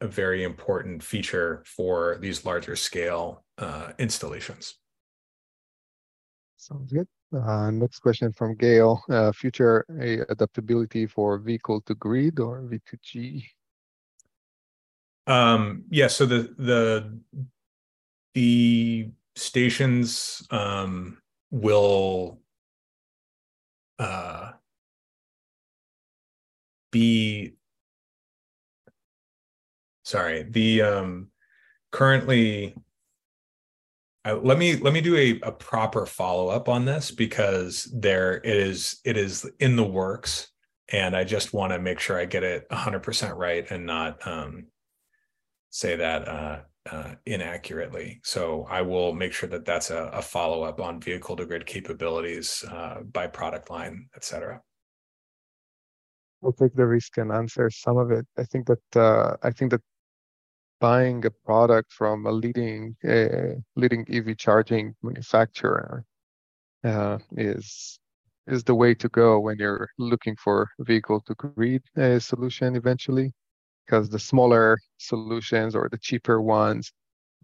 a 0.00 0.06
very 0.06 0.44
important 0.44 1.02
feature 1.02 1.62
for 1.66 2.18
these 2.20 2.44
larger 2.44 2.76
scale 2.76 3.44
uh, 3.58 3.92
installations. 3.98 4.74
Sounds 6.56 6.92
good. 6.92 7.06
Uh, 7.34 7.70
next 7.70 7.98
question 7.98 8.32
from 8.32 8.54
Gail. 8.54 9.02
Uh, 9.10 9.32
future 9.32 9.84
adaptability 10.30 11.06
for 11.06 11.38
vehicle 11.38 11.80
to 11.82 11.94
grid 11.94 12.40
or 12.40 12.62
V2G? 12.62 13.44
Um, 15.26 15.84
yeah, 15.90 16.06
so 16.06 16.24
the 16.24 16.54
the 16.56 17.20
the 18.32 19.10
stations 19.36 20.46
um, 20.50 21.18
will 21.50 22.40
uh, 23.98 24.52
be 26.90 27.52
sorry 30.02 30.44
the 30.44 30.80
um, 30.80 31.28
currently 31.92 32.74
let 34.32 34.58
me 34.58 34.76
let 34.76 34.92
me 34.92 35.00
do 35.00 35.16
a, 35.16 35.40
a 35.46 35.52
proper 35.52 36.06
follow-up 36.06 36.68
on 36.68 36.84
this 36.84 37.10
because 37.10 37.84
there 37.94 38.36
it 38.36 38.56
is 38.56 39.00
it 39.04 39.16
is 39.16 39.48
in 39.60 39.76
the 39.76 39.84
works 39.84 40.48
and 40.90 41.16
i 41.16 41.24
just 41.24 41.52
want 41.52 41.72
to 41.72 41.78
make 41.78 42.00
sure 42.00 42.18
i 42.18 42.24
get 42.24 42.42
it 42.42 42.68
100% 42.70 43.36
right 43.36 43.70
and 43.70 43.86
not 43.86 44.26
um, 44.26 44.66
say 45.70 45.96
that 45.96 46.26
uh, 46.26 46.60
uh, 46.90 47.14
inaccurately. 47.26 48.20
So 48.24 48.66
i 48.70 48.82
will 48.82 49.12
make 49.12 49.32
sure 49.32 49.48
that 49.50 49.64
that's 49.64 49.90
a, 49.90 50.10
a 50.14 50.22
follow-up 50.22 50.80
on 50.80 51.00
vehicle 51.00 51.36
to 51.36 51.46
grid 51.46 51.66
capabilities 51.66 52.64
uh, 52.70 53.02
by 53.12 53.26
product 53.26 53.70
line 53.70 54.08
et 54.16 54.24
cetera. 54.24 54.60
I'll 56.42 56.52
take 56.52 56.74
the 56.74 56.86
risk 56.86 57.18
and 57.18 57.32
answer 57.32 57.68
some 57.68 57.96
of 57.96 58.12
it. 58.12 58.26
I 58.36 58.44
think 58.44 58.66
that 58.66 58.96
uh, 58.96 59.36
i 59.42 59.50
think 59.50 59.70
that 59.72 59.82
buying 60.80 61.24
a 61.24 61.30
product 61.30 61.92
from 61.92 62.26
a 62.26 62.32
leading 62.32 62.96
uh, 63.08 63.54
leading 63.76 64.06
EV 64.10 64.36
charging 64.36 64.94
manufacturer 65.02 66.04
uh, 66.84 67.18
is 67.36 67.98
is 68.46 68.64
the 68.64 68.74
way 68.74 68.94
to 68.94 69.08
go 69.08 69.38
when 69.40 69.58
you're 69.58 69.88
looking 69.98 70.36
for 70.36 70.70
a 70.80 70.84
vehicle 70.84 71.20
to 71.20 71.34
grid 71.34 71.82
uh, 71.98 72.18
solution 72.18 72.76
eventually, 72.76 73.32
because 73.84 74.08
the 74.08 74.18
smaller 74.18 74.78
solutions 74.96 75.74
or 75.74 75.88
the 75.90 75.98
cheaper 75.98 76.40
ones 76.40 76.92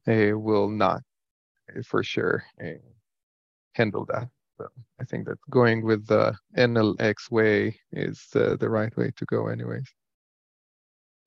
will 0.06 0.68
not 0.68 1.00
for 1.84 2.02
sure 2.02 2.44
uh, 2.62 2.78
handle 3.74 4.06
that. 4.06 4.28
So 4.58 4.68
I 5.00 5.04
think 5.04 5.26
that 5.26 5.38
going 5.50 5.84
with 5.84 6.06
the 6.06 6.34
Enel 6.56 6.94
X 7.00 7.30
Way 7.30 7.76
is 7.92 8.26
the 8.32 8.56
right 8.60 8.96
way 8.96 9.10
to 9.16 9.24
go, 9.26 9.48
anyways. 9.48 9.92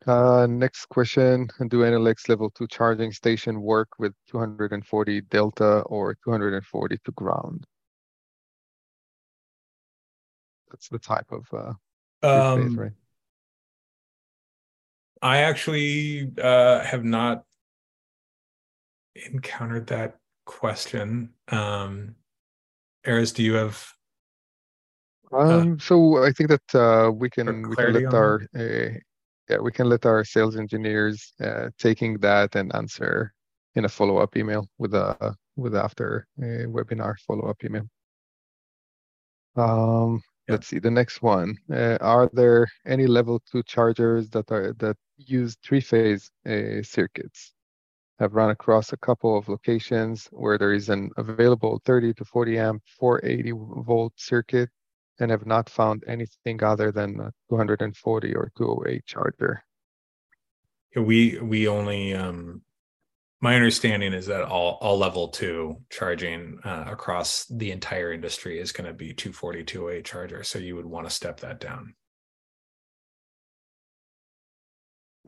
Uh, 0.07 0.47
next 0.49 0.85
question, 0.85 1.49
do 1.67 1.79
Enel 1.79 2.09
X 2.09 2.29
level 2.29 2.49
2 2.49 2.67
charging 2.67 3.11
station 3.11 3.61
work 3.61 3.89
with 3.99 4.13
240 4.29 5.21
delta 5.21 5.81
or 5.81 6.15
240 6.23 6.97
to 7.03 7.11
ground? 7.11 7.67
That's 10.71 10.87
the 10.87 10.99
type 10.99 11.29
of 11.29 11.45
uh, 11.51 11.73
um, 12.25 12.69
phase, 12.69 12.77
right? 12.77 12.91
I 15.21 15.37
actually 15.39 16.31
uh, 16.41 16.85
have 16.85 17.03
not 17.03 17.43
encountered 19.33 19.87
that 19.87 20.17
question. 20.45 21.33
Um, 21.49 22.15
Erez, 23.05 23.33
do 23.35 23.43
you 23.43 23.55
have? 23.55 23.91
Uh, 25.33 25.59
um, 25.59 25.79
so 25.79 26.23
I 26.23 26.31
think 26.31 26.49
that 26.49 26.75
uh, 26.75 27.11
we 27.11 27.29
can 27.29 27.67
we 27.67 27.75
can 27.75 27.93
let 27.93 28.13
our 28.13 28.41
uh, 28.55 28.99
yeah, 29.49 29.57
we 29.59 29.71
can 29.71 29.89
let 29.89 30.05
our 30.05 30.23
sales 30.23 30.57
engineers 30.57 31.33
uh, 31.41 31.69
taking 31.77 32.17
that 32.19 32.55
and 32.55 32.73
answer 32.75 33.33
in 33.75 33.85
a 33.85 33.89
follow-up 33.89 34.35
email 34.35 34.67
with 34.77 34.93
a 34.93 35.35
with 35.55 35.75
after 35.75 36.27
a 36.39 36.65
webinar 36.65 37.15
follow-up 37.25 37.63
email. 37.63 37.87
Um, 39.55 40.21
yeah. 40.47 40.53
Let's 40.53 40.67
see 40.67 40.79
the 40.79 40.91
next 40.91 41.21
one. 41.21 41.57
Uh, 41.71 41.97
are 42.01 42.29
there 42.33 42.67
any 42.85 43.07
level 43.07 43.41
two 43.51 43.63
chargers 43.63 44.29
that 44.29 44.51
are 44.51 44.73
that 44.73 44.97
use 45.17 45.57
three-phase 45.63 46.29
uh, 46.47 46.83
circuits? 46.83 47.53
I've 48.19 48.33
run 48.33 48.49
across 48.49 48.93
a 48.93 48.97
couple 48.97 49.37
of 49.37 49.47
locations 49.47 50.27
where 50.31 50.57
there 50.57 50.73
is 50.73 50.89
an 50.89 51.11
available 51.17 51.81
30 51.85 52.13
to 52.15 52.25
40 52.25 52.57
amp 52.57 52.83
480 52.99 53.51
volt 53.85 54.13
circuit 54.15 54.69
and 55.19 55.31
have 55.31 55.45
not 55.45 55.69
found 55.69 56.03
anything 56.07 56.63
other 56.63 56.91
than 56.91 57.19
a 57.19 57.31
240 57.49 58.35
or 58.35 58.51
208 58.57 59.05
charger. 59.05 59.63
We 60.95 61.39
we 61.39 61.67
only 61.67 62.13
um, 62.13 62.61
my 63.39 63.55
understanding 63.55 64.13
is 64.13 64.25
that 64.27 64.43
all 64.43 64.77
all 64.81 64.97
level 64.97 65.27
two 65.27 65.77
charging 65.89 66.59
uh, 66.63 66.85
across 66.87 67.45
the 67.45 67.71
entire 67.71 68.11
industry 68.11 68.59
is 68.59 68.71
going 68.71 68.87
to 68.87 68.93
be 68.93 69.13
240 69.13 69.63
208 69.63 70.05
charger. 70.05 70.43
So 70.43 70.59
you 70.59 70.75
would 70.75 70.85
want 70.85 71.07
to 71.07 71.13
step 71.13 71.39
that 71.41 71.59
down. 71.59 71.93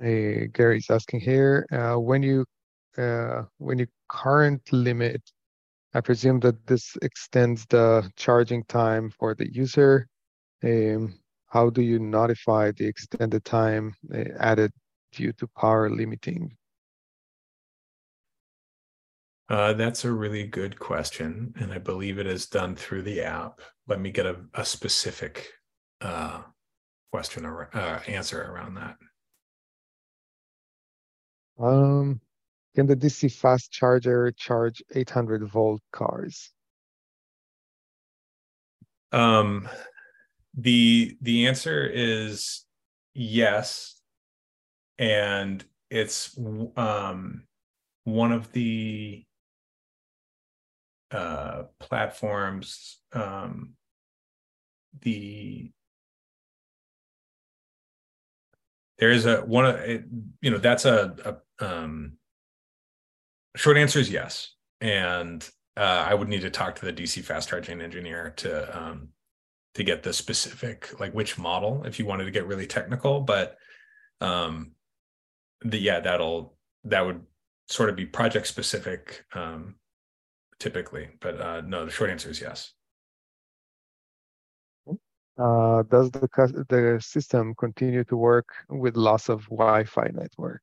Hey, 0.01 0.47
Gary's 0.47 0.89
asking 0.89 1.19
here 1.19 1.67
uh, 1.71 1.99
when 1.99 2.23
you 2.23 2.45
uh, 2.97 3.43
when 3.57 3.79
you 3.79 3.87
current 4.07 4.61
limit 4.71 5.21
I 5.93 6.01
presume 6.01 6.39
that 6.41 6.67
this 6.67 6.95
extends 7.01 7.65
the 7.65 8.11
charging 8.15 8.63
time 8.65 9.11
for 9.17 9.33
the 9.33 9.51
user. 9.51 10.07
Um, 10.63 11.19
how 11.47 11.69
do 11.71 11.81
you 11.81 11.97
notify 11.97 12.71
the 12.71 12.85
extended 12.85 13.43
time 13.43 13.95
uh, 14.13 14.25
added 14.37 14.71
due 15.11 15.33
to 15.33 15.47
power 15.47 15.89
limiting? 15.89 16.55
Uh, 19.49 19.73
that's 19.73 20.05
a 20.05 20.11
really 20.11 20.45
good 20.45 20.79
question, 20.79 21.51
and 21.59 21.73
I 21.73 21.79
believe 21.79 22.19
it 22.19 22.27
is 22.27 22.45
done 22.45 22.75
through 22.75 23.01
the 23.01 23.21
app. 23.21 23.61
Let 23.87 23.99
me 23.99 24.11
get 24.11 24.27
a, 24.27 24.37
a 24.53 24.63
specific 24.63 25.47
uh, 26.01 26.43
question 27.11 27.47
or 27.47 27.75
uh, 27.75 27.99
answer 28.07 28.43
around 28.43 28.75
that. 28.75 28.97
Um, 31.57 32.21
can 32.79 32.87
the 32.87 32.95
DC 32.95 33.29
fast 33.29 33.73
charger 33.73 34.31
charge 34.31 34.81
800 34.95 35.43
volt 35.49 35.81
cars? 35.91 36.53
Um, 39.11 39.67
the 40.53 41.17
the 41.21 41.47
answer 41.47 41.85
is 41.85 42.63
yes, 43.13 43.99
and 44.97 45.61
it's 45.89 46.39
um, 46.77 47.43
one 48.05 48.31
of 48.31 48.49
the 48.53 49.25
uh, 51.11 51.63
platforms. 51.81 52.99
Um, 53.11 53.73
the 55.01 55.69
there 58.99 59.11
is 59.11 59.25
a 59.25 59.41
one 59.41 59.65
of 59.65 59.81
you 60.39 60.49
know 60.49 60.59
that's 60.59 60.85
a, 60.85 61.41
a 61.59 61.65
um, 61.65 62.13
Short 63.55 63.77
answer 63.77 63.99
is 63.99 64.09
yes. 64.09 64.53
And 64.81 65.47
uh, 65.75 66.05
I 66.07 66.13
would 66.13 66.27
need 66.27 66.41
to 66.41 66.49
talk 66.49 66.75
to 66.75 66.85
the 66.85 66.93
DC 66.93 67.23
fast 67.23 67.49
charging 67.49 67.81
engineer 67.81 68.33
to 68.37 68.77
um, 68.77 69.09
to 69.75 69.83
get 69.83 70.03
the 70.03 70.13
specific, 70.13 70.99
like 70.99 71.13
which 71.13 71.37
model, 71.37 71.83
if 71.85 71.99
you 71.99 72.05
wanted 72.05 72.25
to 72.25 72.31
get 72.31 72.47
really 72.47 72.67
technical. 72.67 73.21
But 73.21 73.57
um, 74.21 74.71
the 75.61 75.77
yeah, 75.77 75.99
that'll 75.99 76.57
that 76.85 77.05
would 77.05 77.21
sort 77.67 77.89
of 77.89 77.95
be 77.95 78.05
project 78.05 78.47
specific 78.47 79.25
um, 79.33 79.75
typically. 80.59 81.09
But 81.19 81.39
uh, 81.39 81.61
no, 81.61 81.85
the 81.85 81.91
short 81.91 82.09
answer 82.09 82.29
is 82.29 82.41
yes. 82.41 82.73
Uh, 85.37 85.83
does 85.83 86.11
the 86.11 86.65
the 86.67 86.99
system 87.01 87.55
continue 87.55 88.03
to 88.03 88.17
work 88.17 88.49
with 88.69 88.97
loss 88.97 89.29
of 89.29 89.45
Wi-Fi 89.45 90.09
network? 90.13 90.61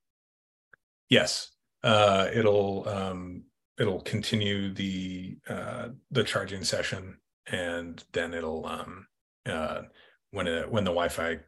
Yes, 1.09 1.49
uh, 1.87 2.29
it'll 2.33 2.87
um, 2.89 3.43
it'll 3.79 4.01
continue 4.01 4.73
the 4.73 5.37
uh, 5.47 5.87
the 6.11 6.23
charging 6.23 6.65
session, 6.65 7.17
and 7.49 8.03
then 8.11 8.33
it'll 8.33 8.65
um, 8.65 9.07
uh, 9.45 9.83
when 10.31 10.47
it 10.47 10.69
when 10.69 10.83
the 10.83 10.91
Wi-Fi 10.91 11.39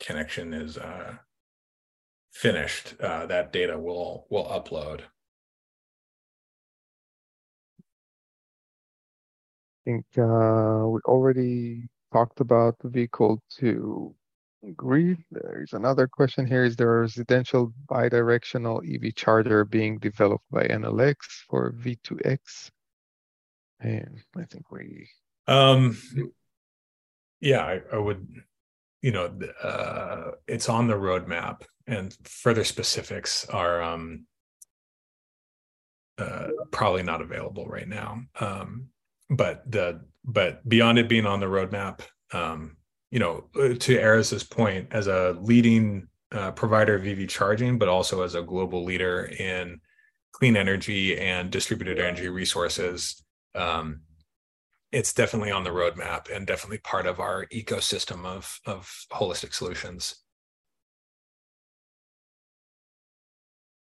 connection 0.00 0.52
is 0.52 0.78
uh, 0.78 1.14
finished, 2.32 2.96
uh, 3.00 3.26
that 3.26 3.52
data 3.52 3.78
will 3.78 4.26
will 4.30 4.46
upload. 4.46 5.02
I 9.86 9.90
think 9.92 10.06
uh, 10.18 10.88
we 10.88 10.98
already 11.04 11.86
talked 12.12 12.40
about 12.40 12.80
the 12.80 12.88
vehicle 12.88 13.40
to 13.58 14.12
grid. 14.72 15.18
There's 15.30 15.72
another 15.72 16.06
question 16.06 16.46
here. 16.46 16.64
Is 16.64 16.76
there 16.76 16.98
a 16.98 17.00
residential 17.02 17.72
bidirectional 17.86 18.82
EV 18.84 19.14
charger 19.14 19.64
being 19.64 19.98
developed 19.98 20.44
by 20.50 20.64
Enel 20.64 21.00
X 21.00 21.44
for 21.48 21.72
V2X? 21.72 22.70
And 23.80 24.20
I 24.36 24.44
think 24.44 24.70
we. 24.70 25.08
Um, 25.46 25.98
yeah, 27.40 27.64
I, 27.64 27.80
I 27.92 27.98
would, 27.98 28.26
you 29.02 29.12
know, 29.12 29.38
uh, 29.62 30.32
it's 30.48 30.68
on 30.68 30.86
the 30.86 30.94
roadmap, 30.94 31.62
and 31.86 32.16
further 32.24 32.64
specifics 32.64 33.46
are 33.48 33.82
um, 33.82 34.26
uh, 36.16 36.48
probably 36.70 37.02
not 37.02 37.20
available 37.20 37.66
right 37.66 37.88
now. 37.88 38.22
Um, 38.40 38.88
but 39.28 39.70
the 39.70 40.00
but 40.24 40.66
beyond 40.66 40.98
it 40.98 41.08
being 41.08 41.26
on 41.26 41.40
the 41.40 41.46
roadmap, 41.46 42.00
um, 42.32 42.76
you 43.14 43.20
know, 43.20 43.44
uh, 43.54 43.74
to 43.78 43.96
Erez's 43.96 44.42
point, 44.42 44.88
as 44.90 45.06
a 45.06 45.38
leading 45.40 46.08
uh, 46.32 46.50
provider 46.50 46.96
of 46.96 47.06
EV 47.06 47.28
charging, 47.28 47.78
but 47.78 47.88
also 47.88 48.22
as 48.22 48.34
a 48.34 48.42
global 48.42 48.82
leader 48.82 49.26
in 49.38 49.80
clean 50.32 50.56
energy 50.56 51.16
and 51.16 51.48
distributed 51.48 52.00
energy 52.00 52.28
resources, 52.28 53.22
um, 53.54 54.00
it's 54.90 55.12
definitely 55.12 55.52
on 55.52 55.62
the 55.62 55.70
roadmap 55.70 56.28
and 56.28 56.44
definitely 56.44 56.78
part 56.78 57.06
of 57.06 57.20
our 57.20 57.46
ecosystem 57.54 58.26
of 58.26 58.58
of 58.66 58.92
holistic 59.12 59.54
solutions. 59.54 60.16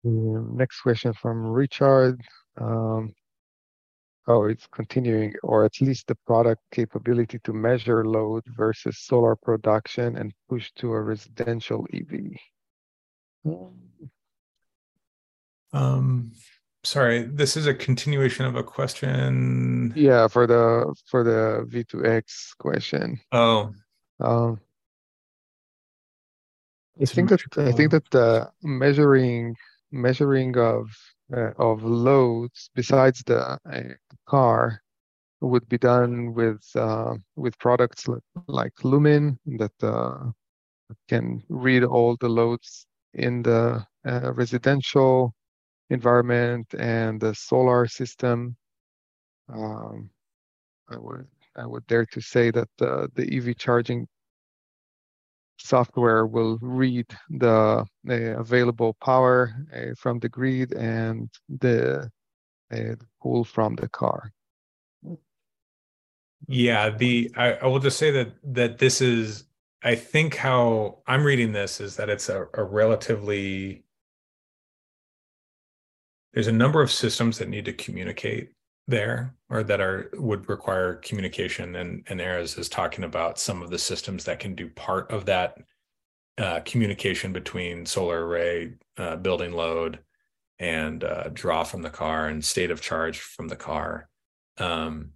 Next 0.03 0.82
question 0.82 1.13
from 1.13 1.43
Richard. 1.47 2.22
Um, 2.61 3.15
oh, 4.28 4.45
it's 4.45 4.67
continuing, 4.67 5.34
or 5.43 5.65
at 5.65 5.80
least 5.82 6.07
the 6.07 6.15
product 6.15 6.61
capability 6.71 7.39
to 7.43 7.53
measure 7.53 8.05
load 8.05 8.43
versus 8.47 8.99
solar 8.99 9.36
production 9.36 10.17
and 10.17 10.34
push 10.49 10.71
to 10.73 10.93
a 10.93 11.01
residential 11.01 11.88
EV. 11.93 12.36
Um, 15.73 16.32
sorry, 16.84 17.23
this 17.23 17.55
is 17.57 17.67
a 17.67 17.73
continuation 17.73 18.45
of 18.45 18.55
a 18.55 18.63
question. 18.63 19.93
Yeah, 19.95 20.28
for 20.28 20.45
the 20.45 20.93
for 21.05 21.23
the 21.23 21.65
V2X 21.69 22.57
question. 22.57 23.19
Oh. 23.32 23.73
Um, 24.19 24.59
I 26.99 27.05
think 27.05 27.30
that 27.30 27.41
I 27.57 27.71
think 27.71 27.91
that 27.91 28.09
the 28.11 28.49
measuring 28.63 29.55
measuring 29.91 30.57
of 30.57 30.89
uh, 31.36 31.51
of 31.57 31.84
loads 31.84 32.69
besides 32.73 33.21
the 33.25 33.39
uh, 33.39 33.82
car 34.28 34.82
would 35.41 35.67
be 35.67 35.78
done 35.78 36.34
with 36.34 36.63
uh, 36.75 37.15
with 37.36 37.57
products 37.59 38.05
like, 38.47 38.71
Lumin 38.84 39.38
that 39.45 39.84
uh, 39.84 40.32
can 41.09 41.43
read 41.49 41.84
all 41.84 42.15
the 42.19 42.30
loads 42.30 42.88
in 43.13 43.43
the 43.43 43.86
residential 44.36 45.34
environment 45.89 46.73
and 46.78 47.19
the 47.19 47.36
solar 47.36 47.88
system. 47.88 48.55
Um, 49.49 50.09
I 50.89 50.97
would 50.97 51.28
I 51.55 51.65
would 51.65 51.86
dare 51.88 52.05
to 52.05 52.21
say 52.21 52.51
that 52.51 52.69
the 52.78 53.30
EV 53.32 53.57
charging 53.57 54.07
software 55.58 56.26
will 56.26 56.58
read 56.62 57.05
the 57.30 57.86
uh, 58.10 58.14
available 58.14 58.95
power 59.03 59.53
uh, 59.76 59.93
from 59.97 60.20
the 60.20 60.30
grid 60.30 60.74
and 60.74 61.30
the 61.49 62.10
uh, 62.74 62.95
pull 63.22 63.43
from 63.43 63.76
the 63.76 63.89
car. 63.89 64.32
Yeah, 66.47 66.89
the 66.89 67.32
I, 67.36 67.53
I, 67.53 67.66
will 67.66 67.80
just 67.80 67.97
say 67.97 68.12
that 68.12 68.34
that 68.43 68.78
this 68.78 69.01
is 69.01 69.45
I 69.84 69.95
think 69.95 70.36
how 70.36 70.99
I'm 71.08 71.24
reading 71.24 71.51
this 71.51 71.82
is 71.82 71.95
that 71.95 72.10
it's 72.10 72.30
a, 72.30 72.47
a 72.53 72.64
relatively 72.64 73.84
there's 76.34 76.47
a 76.47 76.51
number 76.51 76.82
of 76.82 76.91
systems 76.91 77.39
that 77.39 77.49
need 77.49 77.66
to 77.66 77.74
communicate 77.74 78.51
there 78.88 79.34
or 79.50 79.64
that 79.64 79.82
are 79.82 80.10
would 80.14 80.48
require 80.50 80.96
communication 80.96 81.76
and 81.76 82.04
and 82.08 82.20
Erez 82.20 82.58
is 82.58 82.70
talking 82.70 83.04
about 83.04 83.40
some 83.40 83.62
of 83.62 83.70
the 83.70 83.80
systems 83.80 84.24
that 84.26 84.40
can 84.40 84.56
do 84.56 84.70
part 84.70 85.12
of 85.12 85.26
that 85.26 85.58
uh, 86.38 86.60
communication 86.62 87.34
between 87.34 87.86
solar 87.86 88.26
array 88.26 88.74
uh, 88.98 89.16
building 89.16 89.52
load 89.52 90.00
and 90.60 91.04
uh, 91.04 91.30
draw 91.34 91.64
from 91.64 91.82
the 91.82 91.90
car 91.90 92.28
and 92.28 92.44
state 92.44 92.72
of 92.72 92.82
charge 92.82 93.20
from 93.20 93.48
the 93.48 93.56
car. 93.56 94.10
Um, 94.58 95.12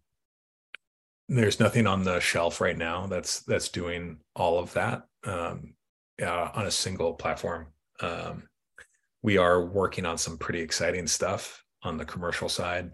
there's 1.30 1.60
nothing 1.60 1.88
on 1.88 2.04
the 2.04 2.20
shelf 2.20 2.60
right 2.60 2.78
now 2.78 3.08
that's 3.08 3.42
that's 3.42 3.70
doing 3.70 4.18
all 4.36 4.60
of 4.60 4.74
that 4.74 5.04
um, 5.24 5.76
on 6.22 6.66
a 6.66 6.72
single 6.72 7.14
platform. 7.14 7.68
Um, 8.02 8.44
we 9.24 9.38
are 9.38 9.64
working 9.66 10.06
on 10.06 10.18
some 10.18 10.38
pretty 10.38 10.62
exciting 10.62 11.08
stuff 11.08 11.64
on 11.84 11.98
the 11.98 12.06
commercial 12.06 12.50
side 12.50 12.92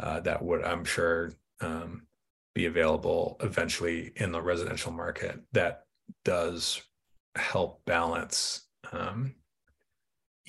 uh, 0.00 0.20
that 0.20 0.42
would, 0.42 0.64
I'm 0.64 0.84
sure, 0.84 1.32
um, 1.60 2.06
be 2.54 2.66
available 2.66 3.36
eventually 3.40 4.12
in 4.16 4.32
the 4.32 4.42
residential 4.42 4.92
market 4.92 5.40
that 5.52 5.84
does 6.24 6.82
help 7.36 7.84
balance 7.84 8.68
um, 8.92 9.34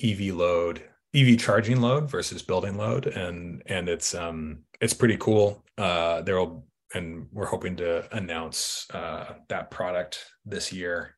EV 0.02 0.34
load, 0.34 0.82
EV 1.14 1.38
charging 1.38 1.80
load 1.80 2.10
versus 2.10 2.42
building 2.42 2.76
load, 2.76 3.06
and 3.06 3.62
and 3.66 3.88
it's 3.88 4.14
um 4.14 4.64
it's 4.80 4.94
pretty 4.94 5.16
cool. 5.18 5.64
Uh, 5.78 6.22
there'll 6.22 6.64
and 6.94 7.26
we're 7.32 7.46
hoping 7.46 7.76
to 7.76 8.06
announce 8.14 8.86
uh, 8.92 9.34
that 9.48 9.70
product 9.70 10.26
this 10.44 10.72
year, 10.72 11.16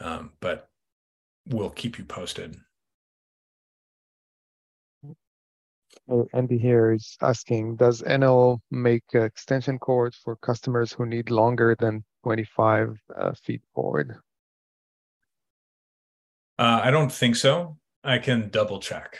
um, 0.00 0.32
but 0.40 0.68
we'll 1.48 1.70
keep 1.70 1.98
you 1.98 2.04
posted. 2.04 2.56
Andy 6.34 6.58
here 6.58 6.92
is 6.92 7.16
asking, 7.22 7.76
does 7.76 8.02
Enel 8.02 8.58
make 8.70 9.04
extension 9.14 9.78
cords 9.78 10.16
for 10.16 10.36
customers 10.36 10.92
who 10.92 11.06
need 11.06 11.30
longer 11.30 11.76
than 11.78 12.04
25 12.24 12.98
uh, 13.16 13.32
feet 13.32 13.62
cord? 13.74 14.16
Uh, 16.58 16.80
I 16.84 16.90
don't 16.90 17.10
think 17.10 17.36
so. 17.36 17.78
I 18.02 18.18
can 18.18 18.50
double 18.50 18.80
check. 18.80 19.18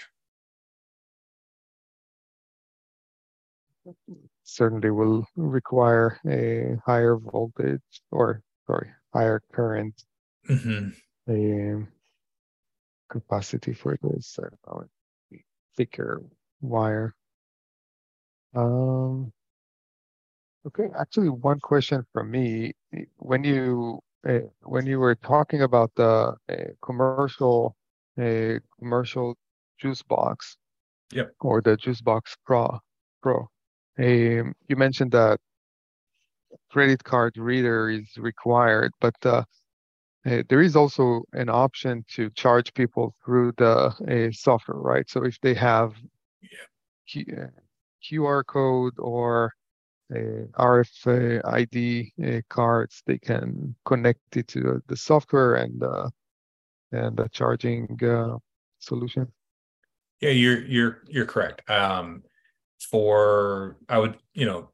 Certainly 4.43 4.91
will 4.91 5.27
require 5.37 6.19
a 6.29 6.77
higher 6.85 7.17
voltage 7.17 7.81
or, 8.11 8.43
sorry, 8.67 8.91
higher 9.13 9.43
current 9.53 10.05
mm-hmm. 10.49 10.91
a 11.31 11.87
capacity 13.11 13.73
for 13.73 13.99
this. 14.03 14.39
I 14.39 14.49
don't 14.71 14.91
know, 15.33 15.39
thicker 15.77 16.23
wire. 16.65 17.15
Um, 18.55 19.33
okay, 20.67 20.89
actually, 20.99 21.29
one 21.29 21.61
question 21.61 22.05
from 22.13 22.31
me. 22.31 22.73
When 23.17 23.45
you 23.45 24.01
uh, 24.29 24.41
when 24.63 24.87
you 24.87 24.99
were 24.99 25.15
talking 25.17 25.63
about 25.63 25.93
the 25.97 26.35
uh, 26.49 26.55
commercial 26.83 27.77
uh, 28.21 28.59
commercial 28.79 29.37
JuiceBox, 29.83 30.57
yep, 31.13 31.33
or 31.41 31.61
the 31.61 31.77
juice 31.77 32.01
box 32.01 32.37
pro 32.47 32.79
pro, 33.23 33.49
um, 33.99 34.55
you 34.69 34.77
mentioned 34.77 35.13
that 35.13 35.39
credit 36.71 37.03
card 37.05 37.37
reader 37.37 37.91
is 37.91 38.17
required, 38.17 38.93
but 39.01 39.15
uh, 39.25 39.45
uh, 40.27 40.43
there 40.49 40.63
is 40.63 40.75
also 40.75 41.23
an 41.33 41.49
option 41.49 42.05
to 42.09 42.31
charge 42.31 42.73
people 42.75 43.15
through 43.25 43.53
the 43.59 43.75
uh, 44.09 44.33
software, 44.33 44.79
right? 44.79 45.09
So 45.09 45.25
if 45.25 45.39
they 45.41 45.55
have 45.55 45.93
Q, 47.09 47.25
QR 48.03 48.45
code 48.47 48.95
or 48.99 49.53
RFID 50.13 52.13
uh, 52.23 52.41
cards, 52.49 53.03
they 53.07 53.19
can 53.19 53.75
connect 53.85 54.37
it 54.37 54.49
to 54.49 54.83
the 54.87 54.97
software 54.97 55.57
and 55.57 55.83
uh, 55.83 56.09
and 56.93 57.17
the 57.17 57.29
charging 57.31 57.99
uh, 58.05 58.39
solution. 58.79 59.27
Yeah, 60.21 60.31
you're 60.31 60.65
you're 60.65 61.03
you're 61.09 61.27
correct. 61.27 61.69
Um, 61.69 62.23
for 62.91 63.77
I 63.89 63.99
would 63.99 64.17
you 64.35 64.47
know 64.47 64.71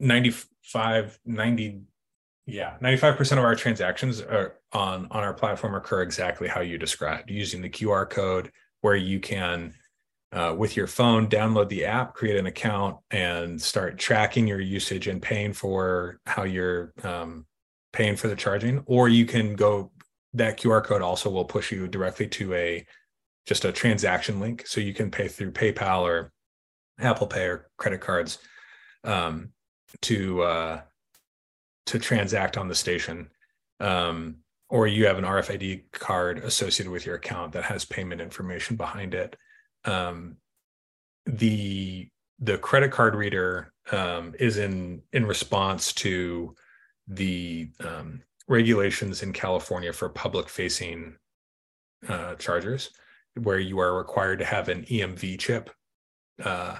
95 0.00 1.18
90 1.24 1.80
yeah 2.46 2.74
95% 2.82 3.32
of 3.32 3.38
our 3.38 3.54
transactions 3.54 4.20
are 4.20 4.56
on 4.72 5.08
on 5.10 5.24
our 5.24 5.32
platform 5.32 5.74
occur 5.74 6.02
exactly 6.02 6.48
how 6.48 6.60
you 6.60 6.78
described 6.78 7.30
using 7.30 7.62
the 7.62 7.70
qr 7.70 8.08
code 8.08 8.52
where 8.82 8.96
you 8.96 9.20
can 9.20 9.72
uh, 10.36 10.54
with 10.54 10.76
your 10.76 10.86
phone, 10.86 11.28
download 11.28 11.70
the 11.70 11.86
app, 11.86 12.12
create 12.12 12.36
an 12.36 12.44
account, 12.44 12.98
and 13.10 13.60
start 13.60 13.98
tracking 13.98 14.46
your 14.46 14.60
usage 14.60 15.08
and 15.08 15.22
paying 15.22 15.54
for 15.54 16.20
how 16.26 16.44
you're 16.44 16.92
um, 17.02 17.46
paying 17.94 18.16
for 18.16 18.28
the 18.28 18.36
charging. 18.36 18.82
Or 18.84 19.08
you 19.08 19.24
can 19.24 19.56
go 19.56 19.92
that 20.34 20.58
QR 20.58 20.84
code 20.84 21.00
also 21.00 21.30
will 21.30 21.46
push 21.46 21.72
you 21.72 21.88
directly 21.88 22.28
to 22.28 22.52
a 22.52 22.86
just 23.46 23.64
a 23.64 23.72
transaction 23.72 24.38
link, 24.38 24.66
so 24.66 24.78
you 24.78 24.92
can 24.92 25.10
pay 25.10 25.26
through 25.26 25.52
PayPal 25.52 26.02
or 26.02 26.32
Apple 27.00 27.28
Pay 27.28 27.46
or 27.46 27.70
credit 27.78 28.02
cards 28.02 28.38
um, 29.04 29.52
to 30.02 30.42
uh, 30.42 30.80
to 31.86 31.98
transact 31.98 32.58
on 32.58 32.68
the 32.68 32.74
station. 32.74 33.30
Um, 33.80 34.36
or 34.68 34.86
you 34.86 35.06
have 35.06 35.16
an 35.16 35.24
RFID 35.24 35.92
card 35.92 36.38
associated 36.38 36.90
with 36.90 37.06
your 37.06 37.14
account 37.14 37.52
that 37.52 37.64
has 37.64 37.86
payment 37.86 38.20
information 38.20 38.76
behind 38.76 39.14
it. 39.14 39.34
Um, 39.86 40.36
the 41.26 42.08
the 42.38 42.58
credit 42.58 42.92
card 42.92 43.14
reader 43.14 43.72
um, 43.92 44.34
is 44.38 44.58
in 44.58 45.02
in 45.12 45.26
response 45.26 45.92
to 45.94 46.54
the 47.08 47.70
um, 47.80 48.22
regulations 48.48 49.22
in 49.22 49.32
California 49.32 49.92
for 49.92 50.08
public 50.08 50.48
facing 50.48 51.16
uh, 52.08 52.34
chargers, 52.34 52.90
where 53.42 53.58
you 53.58 53.78
are 53.78 53.96
required 53.96 54.38
to 54.40 54.44
have 54.44 54.68
an 54.68 54.82
EMV 54.84 55.38
chip, 55.38 55.70
uh, 56.42 56.76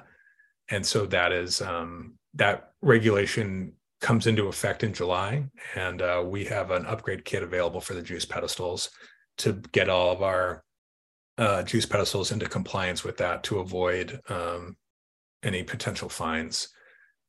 and 0.69 0.85
so 0.85 1.07
that 1.07 1.33
is 1.33 1.63
um, 1.63 2.15
that 2.35 2.73
regulation 2.83 3.73
comes 4.01 4.27
into 4.27 4.49
effect 4.49 4.85
in 4.85 4.93
July, 4.93 5.45
and 5.75 6.03
uh, 6.03 6.23
we 6.25 6.45
have 6.45 6.71
an 6.71 6.85
upgrade 6.87 7.25
kit 7.25 7.43
available 7.43 7.81
for 7.81 7.95
the 7.95 8.03
juice 8.03 8.27
pedestals 8.27 8.91
to 9.39 9.55
get 9.73 9.89
all 9.89 10.13
of 10.13 10.23
our 10.23 10.63
uh, 11.39 11.63
juice 11.63 11.87
pedestals 11.87 12.33
into 12.33 12.47
compliance 12.47 13.05
with 13.05 13.17
that 13.19 13.43
to 13.45 13.59
avoid 13.59 14.21
um, 14.29 14.77
any 15.43 15.63
potential 15.63 16.09
fines 16.09 16.69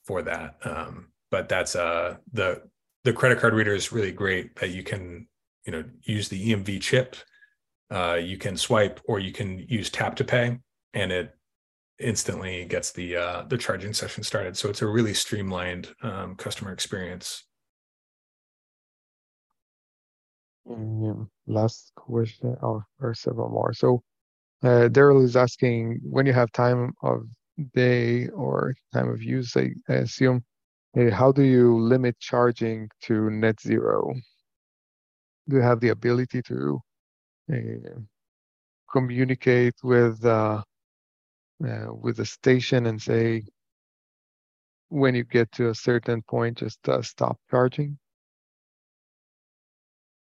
for 0.06 0.22
that. 0.22 0.56
Um, 0.64 1.10
but 1.30 1.50
that's 1.50 1.76
uh, 1.76 2.16
the 2.32 2.62
the 3.04 3.14
credit 3.14 3.40
card 3.40 3.54
reader 3.54 3.74
is 3.74 3.92
really 3.92 4.12
great 4.12 4.56
that 4.58 4.70
you 4.70 4.84
can 4.84 5.28
you 5.66 5.72
know 5.72 5.84
use 6.04 6.30
the 6.30 6.52
EMV 6.52 6.82
chip. 6.82 7.16
Uh, 7.90 8.20
you 8.22 8.38
can 8.38 8.58
swipe 8.58 9.00
or 9.08 9.20
you 9.20 9.32
can 9.32 9.60
use 9.68 9.90
tap 9.90 10.16
to 10.16 10.24
pay, 10.24 10.58
and 10.94 11.12
it 11.12 11.34
instantly 12.00 12.66
gets 12.66 12.92
the 12.92 13.16
uh, 13.16 13.44
the 13.44 13.58
charging 13.58 13.94
session 13.94 14.24
started. 14.24 14.58
So 14.58 14.70
it's 14.70 14.82
a 14.82 14.88
really 14.88 15.14
streamlined 15.14 15.90
um, 16.02 16.36
customer 16.36 16.72
experience. 16.72 17.44
Last 21.48 21.92
question, 21.96 22.58
or, 22.62 22.86
or 23.00 23.14
several 23.14 23.50
more. 23.50 23.74
So 23.74 24.02
uh, 24.64 24.90
Daryl 24.90 25.24
is 25.24 25.36
asking 25.36 26.00
when 26.04 26.26
you 26.26 26.34
have 26.34 26.52
time 26.52 26.94
of 27.04 27.24
day 27.74 28.28
or 28.30 28.76
time 28.94 29.10
of 29.10 29.22
use, 29.24 29.56
I, 29.58 29.72
I 29.90 29.94
assume, 29.96 30.44
uh, 30.98 31.12
how 31.12 31.32
do 31.32 31.44
you 31.44 31.80
limit 31.80 32.18
charging 32.20 32.90
to 33.04 33.30
net 33.30 33.60
zero? 33.62 34.14
Do 35.50 35.58
you 35.58 35.62
have 35.62 35.80
the 35.80 35.90
ability 35.90 36.42
to 36.44 36.82
uh, 37.54 38.00
communicate 38.92 39.76
with 39.84 40.24
uh, 40.26 40.64
uh, 41.68 41.88
with 41.94 42.18
the 42.18 42.26
station 42.26 42.86
and 42.88 43.02
say 43.02 43.44
when 44.90 45.16
you 45.16 45.24
get 45.24 45.52
to 45.54 45.70
a 45.70 45.76
certain 45.76 46.22
point 46.24 46.58
just 46.60 46.88
uh, 46.90 47.02
stop 47.02 47.38
charging 47.50 47.98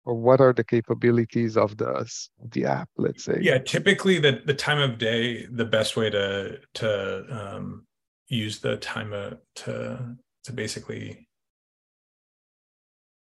or 0.07 0.15
what 0.15 0.39
are 0.39 0.53
the 0.53 0.63
capabilities 0.63 1.57
of 1.57 1.75
the 1.77 2.09
the 2.51 2.65
app 2.65 2.89
let's 2.97 3.25
say? 3.25 3.37
Yeah 3.41 3.57
typically 3.59 4.19
the 4.19 4.41
the 4.45 4.53
time 4.53 4.79
of 4.79 4.97
day 4.97 5.45
the 5.47 5.65
best 5.65 5.97
way 5.97 6.09
to 6.09 6.59
to 6.75 7.25
um, 7.29 7.85
use 8.27 8.59
the 8.59 8.77
time 8.77 9.11
of, 9.13 9.37
to 9.55 10.15
to 10.45 10.53
basically 10.53 11.27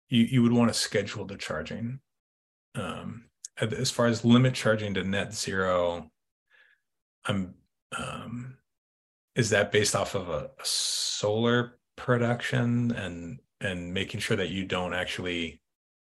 you 0.08 0.24
you 0.24 0.42
would 0.42 0.54
want 0.54 0.70
to 0.70 0.74
schedule 0.74 1.26
the 1.26 1.38
charging. 1.38 2.00
Um, 2.76 3.26
as 3.62 3.92
far 3.92 4.06
as 4.06 4.24
limit 4.24 4.54
charging 4.54 4.94
to 4.94 5.04
net 5.04 5.34
zero 5.34 6.10
i'm 7.26 7.54
um, 7.98 8.56
is 9.36 9.50
that 9.50 9.72
based 9.72 9.96
off 9.96 10.16
of 10.16 10.30
a, 10.30 10.52
a 10.60 10.66
solar 10.66 11.80
production 11.96 12.92
and 12.92 13.40
and 13.62 13.94
making 13.94 14.20
sure 14.20 14.38
that 14.38 14.50
you 14.50 14.64
don't 14.64 14.94
actually 14.94 15.62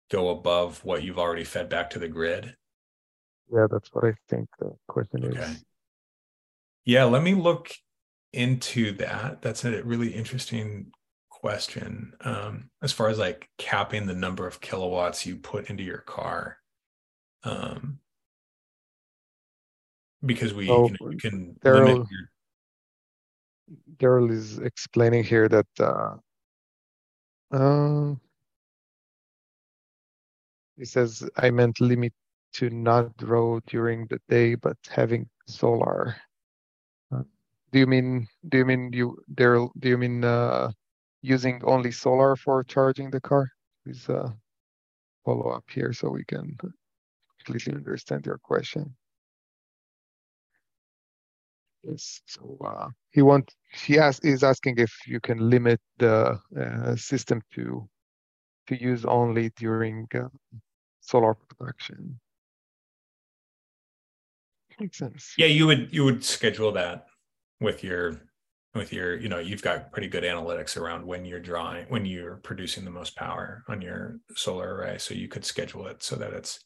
go 0.09 0.29
above 0.29 0.83
what 0.83 1.03
you've 1.03 1.19
already 1.19 1.43
fed 1.43 1.69
back 1.69 1.89
to 1.91 1.99
the 1.99 2.07
grid? 2.07 2.55
Yeah, 3.51 3.67
that's 3.69 3.89
what 3.93 4.05
I 4.05 4.13
think 4.29 4.49
the 4.59 4.73
question 4.87 5.25
okay. 5.25 5.39
is. 5.39 5.65
Yeah, 6.85 7.05
let 7.05 7.23
me 7.23 7.33
look 7.33 7.71
into 8.33 8.91
that. 8.93 9.41
That's 9.41 9.65
a 9.65 9.83
really 9.83 10.13
interesting 10.13 10.91
question. 11.29 12.13
Um, 12.21 12.69
as 12.81 12.91
far 12.91 13.09
as 13.09 13.17
like 13.17 13.49
capping 13.57 14.05
the 14.05 14.13
number 14.13 14.47
of 14.47 14.61
kilowatts 14.61 15.25
you 15.25 15.37
put 15.37 15.69
into 15.69 15.83
your 15.83 15.99
car. 15.99 16.57
Um, 17.43 17.99
because 20.25 20.53
we 20.53 20.65
you, 20.65 20.71
know, 20.71 20.89
you 21.11 21.17
can 21.17 21.55
Daryl, 21.63 22.05
your... 22.09 22.29
Daryl 23.97 24.31
is 24.31 24.59
explaining 24.59 25.23
here 25.23 25.47
that 25.47 25.67
uh, 25.79 26.15
uh, 27.51 28.15
he 30.77 30.85
says 30.85 31.27
I 31.37 31.49
meant 31.49 31.81
limit 31.81 32.13
to 32.53 32.69
not 32.69 33.15
draw 33.17 33.59
during 33.67 34.07
the 34.07 34.19
day, 34.29 34.55
but 34.55 34.77
having 34.89 35.27
solar. 35.47 36.15
Uh, 37.11 37.23
do 37.71 37.79
you 37.79 37.87
mean 37.87 38.27
do 38.49 38.59
you 38.59 38.65
mean 38.65 38.91
you 38.93 39.17
Daryl? 39.33 39.71
Do 39.79 39.89
you 39.89 39.97
mean 39.97 40.23
uh, 40.23 40.71
using 41.21 41.61
only 41.65 41.91
solar 41.91 42.35
for 42.35 42.63
charging 42.63 43.09
the 43.09 43.21
car? 43.21 43.49
Please 43.83 44.07
uh, 44.09 44.29
follow 45.25 45.49
up 45.49 45.65
here 45.69 45.93
so 45.93 46.09
we 46.09 46.23
can 46.25 46.55
completely 47.45 47.73
understand 47.73 48.25
your 48.25 48.37
question. 48.37 48.95
Yes. 51.83 52.21
So 52.25 52.57
uh, 52.63 52.89
he 53.11 53.21
want 53.21 53.53
he 53.71 53.97
ask 53.97 54.23
is 54.25 54.43
asking 54.43 54.75
if 54.77 54.91
you 55.07 55.19
can 55.19 55.49
limit 55.49 55.79
the 55.97 56.39
uh, 56.59 56.95
system 56.95 57.41
to 57.53 57.87
to 58.67 58.81
use 58.81 59.05
only 59.05 59.49
during 59.55 60.07
uh, 60.13 60.27
solar 61.07 61.35
production. 61.35 62.19
Makes 64.79 64.99
sense. 64.99 65.33
Yeah, 65.37 65.47
you 65.47 65.65
would 65.65 65.89
you 65.91 66.03
would 66.03 66.23
schedule 66.23 66.71
that 66.73 67.07
with 67.59 67.83
your 67.83 68.21
with 68.75 68.93
your 68.93 69.17
you 69.17 69.27
know 69.27 69.39
you've 69.39 69.63
got 69.63 69.91
pretty 69.91 70.07
good 70.07 70.23
analytics 70.23 70.77
around 70.77 71.03
when 71.03 71.25
you're 71.25 71.39
drawing 71.39 71.85
when 71.87 72.05
you're 72.05 72.35
producing 72.37 72.85
the 72.85 72.91
most 72.91 73.15
power 73.15 73.63
on 73.67 73.81
your 73.81 74.19
solar 74.35 74.75
array 74.75 74.99
so 74.99 75.15
you 75.15 75.27
could 75.27 75.43
schedule 75.43 75.87
it 75.87 76.03
so 76.03 76.15
that 76.15 76.31
it's 76.31 76.59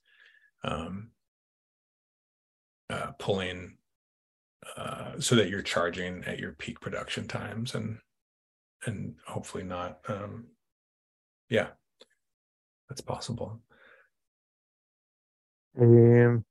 um, 0.66 1.12
uh, 2.90 3.12
pulling 3.18 3.78
uh, 4.76 5.14
so 5.20 5.36
that 5.36 5.50
you're 5.50 5.62
charging 5.62 6.22
at 6.26 6.38
your 6.38 6.52
peak 6.52 6.82
production 6.82 7.28
times 7.28 7.76
and 7.76 7.98
and 8.86 9.16
hopefully 9.26 9.64
not 9.64 10.00
um, 10.10 10.48
yeah 11.50 11.68
that's 12.90 13.02
possible 13.02 13.62
um, 15.80 16.44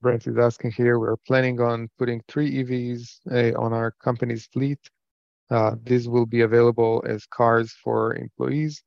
Brent 0.00 0.26
is 0.26 0.36
asking 0.36 0.72
here 0.72 0.98
we're 0.98 1.16
planning 1.26 1.60
on 1.60 1.88
putting 1.98 2.22
three 2.28 2.62
EVs 2.62 3.20
uh, 3.30 3.58
on 3.60 3.72
our 3.72 3.92
company's 4.02 4.46
fleet 4.46 4.80
uh, 5.50 5.76
this 5.82 6.06
will 6.06 6.26
be 6.26 6.40
available 6.40 7.04
as 7.06 7.26
cars 7.26 7.72
for 7.82 8.14
employees 8.16 8.82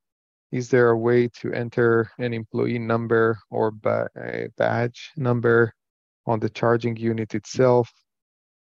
is 0.51 0.69
there 0.69 0.89
a 0.89 0.97
way 0.97 1.27
to 1.27 1.51
enter 1.53 2.11
an 2.17 2.33
employee 2.33 2.79
number 2.79 3.37
or 3.49 3.71
ba- 3.71 4.09
a 4.17 4.47
badge 4.57 5.11
number 5.17 5.73
on 6.25 6.39
the 6.39 6.49
charging 6.49 6.95
unit 6.95 7.35
itself 7.35 7.91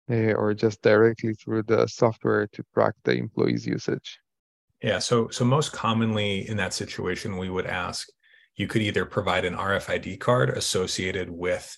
uh, 0.10 0.34
or 0.34 0.54
just 0.54 0.82
directly 0.82 1.34
through 1.34 1.64
the 1.64 1.88
software 1.88 2.48
to 2.48 2.64
track 2.74 2.94
the 3.04 3.14
employee's 3.14 3.66
usage? 3.66 4.20
Yeah, 4.82 5.00
so 5.00 5.30
so 5.30 5.46
most 5.46 5.72
commonly 5.72 6.48
in 6.50 6.58
that 6.58 6.74
situation, 6.74 7.38
we 7.38 7.50
would 7.50 7.68
ask 7.68 8.10
you 8.56 8.68
could 8.68 8.82
either 8.82 9.06
provide 9.06 9.46
an 9.46 9.56
RFID 9.56 10.20
card 10.20 10.50
associated 10.50 11.30
with 11.30 11.78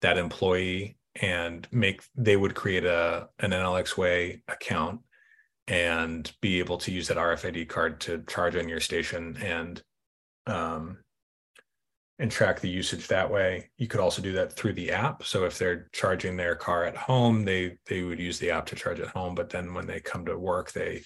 that 0.00 0.18
employee 0.18 0.96
and 1.20 1.66
make 1.70 2.02
they 2.16 2.36
would 2.36 2.54
create 2.54 2.84
a 2.84 3.28
an 3.38 3.50
Enel 3.50 3.78
X 3.78 3.96
Way 3.96 4.42
account 4.48 5.00
and 5.66 6.30
be 6.40 6.58
able 6.58 6.78
to 6.78 6.92
use 6.92 7.08
that 7.08 7.16
RFID 7.16 7.68
card 7.68 8.00
to 8.02 8.22
charge 8.28 8.56
on 8.56 8.68
your 8.68 8.80
station 8.80 9.36
and 9.38 9.82
um, 10.46 10.98
and 12.18 12.30
track 12.30 12.60
the 12.60 12.68
usage 12.68 13.08
that 13.08 13.30
way. 13.30 13.70
You 13.76 13.88
could 13.88 14.00
also 14.00 14.22
do 14.22 14.32
that 14.32 14.52
through 14.52 14.74
the 14.74 14.92
app. 14.92 15.24
So 15.24 15.44
if 15.44 15.58
they're 15.58 15.88
charging 15.92 16.36
their 16.36 16.54
car 16.54 16.84
at 16.84 16.96
home, 16.96 17.44
they 17.44 17.78
they 17.86 18.02
would 18.02 18.20
use 18.20 18.38
the 18.38 18.50
app 18.50 18.66
to 18.66 18.76
charge 18.76 19.00
at 19.00 19.08
home. 19.08 19.34
But 19.34 19.50
then 19.50 19.74
when 19.74 19.86
they 19.86 20.00
come 20.00 20.24
to 20.26 20.38
work, 20.38 20.72
they 20.72 21.02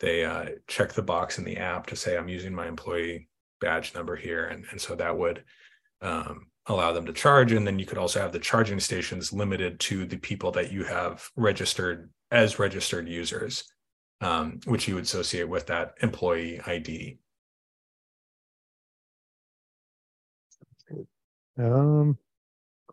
they 0.00 0.24
uh, 0.24 0.46
check 0.66 0.92
the 0.92 1.02
box 1.02 1.38
in 1.38 1.44
the 1.44 1.58
app 1.58 1.86
to 1.86 1.96
say 1.96 2.16
I'm 2.16 2.28
using 2.28 2.54
my 2.54 2.66
employee 2.66 3.28
badge 3.60 3.94
number 3.94 4.16
here, 4.16 4.46
and 4.46 4.64
and 4.70 4.80
so 4.80 4.94
that 4.96 5.16
would 5.16 5.44
um, 6.02 6.46
allow 6.66 6.92
them 6.92 7.06
to 7.06 7.12
charge. 7.12 7.52
And 7.52 7.66
then 7.66 7.78
you 7.78 7.86
could 7.86 7.98
also 7.98 8.20
have 8.20 8.32
the 8.32 8.38
charging 8.38 8.80
stations 8.80 9.32
limited 9.32 9.80
to 9.80 10.04
the 10.06 10.16
people 10.16 10.50
that 10.52 10.72
you 10.72 10.84
have 10.84 11.28
registered 11.36 12.10
as 12.30 12.58
registered 12.58 13.08
users, 13.08 13.64
um, 14.20 14.60
which 14.66 14.86
you 14.88 14.94
would 14.94 15.04
associate 15.04 15.48
with 15.48 15.66
that 15.66 15.94
employee 16.02 16.60
ID. 16.66 17.18
Um, 21.58 22.16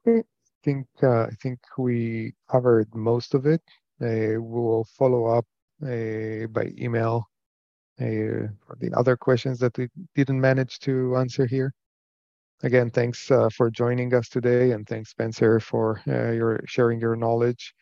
I 0.05 0.23
think 0.63 0.87
uh, 1.01 1.23
I 1.23 1.35
think 1.41 1.59
we 1.77 2.33
covered 2.49 2.93
most 2.93 3.33
of 3.33 3.45
it. 3.45 3.61
Uh, 4.01 4.35
we 4.35 4.37
will 4.39 4.85
follow 4.97 5.25
up 5.27 5.45
uh, 5.83 6.47
by 6.47 6.73
email 6.77 7.29
uh, 7.99 8.47
for 8.65 8.77
the 8.79 8.91
other 8.95 9.17
questions 9.17 9.59
that 9.59 9.77
we 9.77 9.87
didn't 10.15 10.39
manage 10.39 10.79
to 10.79 11.15
answer 11.17 11.45
here. 11.45 11.73
Again, 12.63 12.89
thanks 12.89 13.29
uh, 13.29 13.49
for 13.49 13.69
joining 13.69 14.13
us 14.13 14.29
today, 14.29 14.71
and 14.71 14.87
thanks, 14.87 15.11
Spencer, 15.11 15.59
for 15.59 16.01
uh, 16.07 16.31
your 16.31 16.59
sharing 16.65 16.99
your 16.99 17.15
knowledge. 17.15 17.73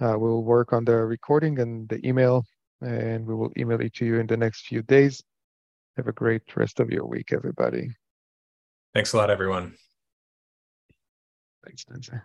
Uh, 0.00 0.14
we'll 0.16 0.42
work 0.42 0.72
on 0.72 0.84
the 0.84 0.94
recording 0.94 1.58
and 1.58 1.88
the 1.88 2.04
email, 2.06 2.44
and 2.80 3.26
we 3.26 3.34
will 3.34 3.52
email 3.56 3.80
it 3.80 3.92
to 3.94 4.06
you 4.06 4.18
in 4.20 4.26
the 4.26 4.36
next 4.36 4.66
few 4.66 4.82
days. 4.82 5.22
Have 5.96 6.06
a 6.06 6.12
great 6.12 6.42
rest 6.56 6.80
of 6.80 6.90
your 6.90 7.06
week, 7.06 7.32
everybody. 7.32 7.88
Thanks 8.94 9.12
a 9.12 9.16
lot, 9.16 9.30
everyone. 9.30 9.74
Thanks, 11.64 11.82
Spencer. 11.82 12.18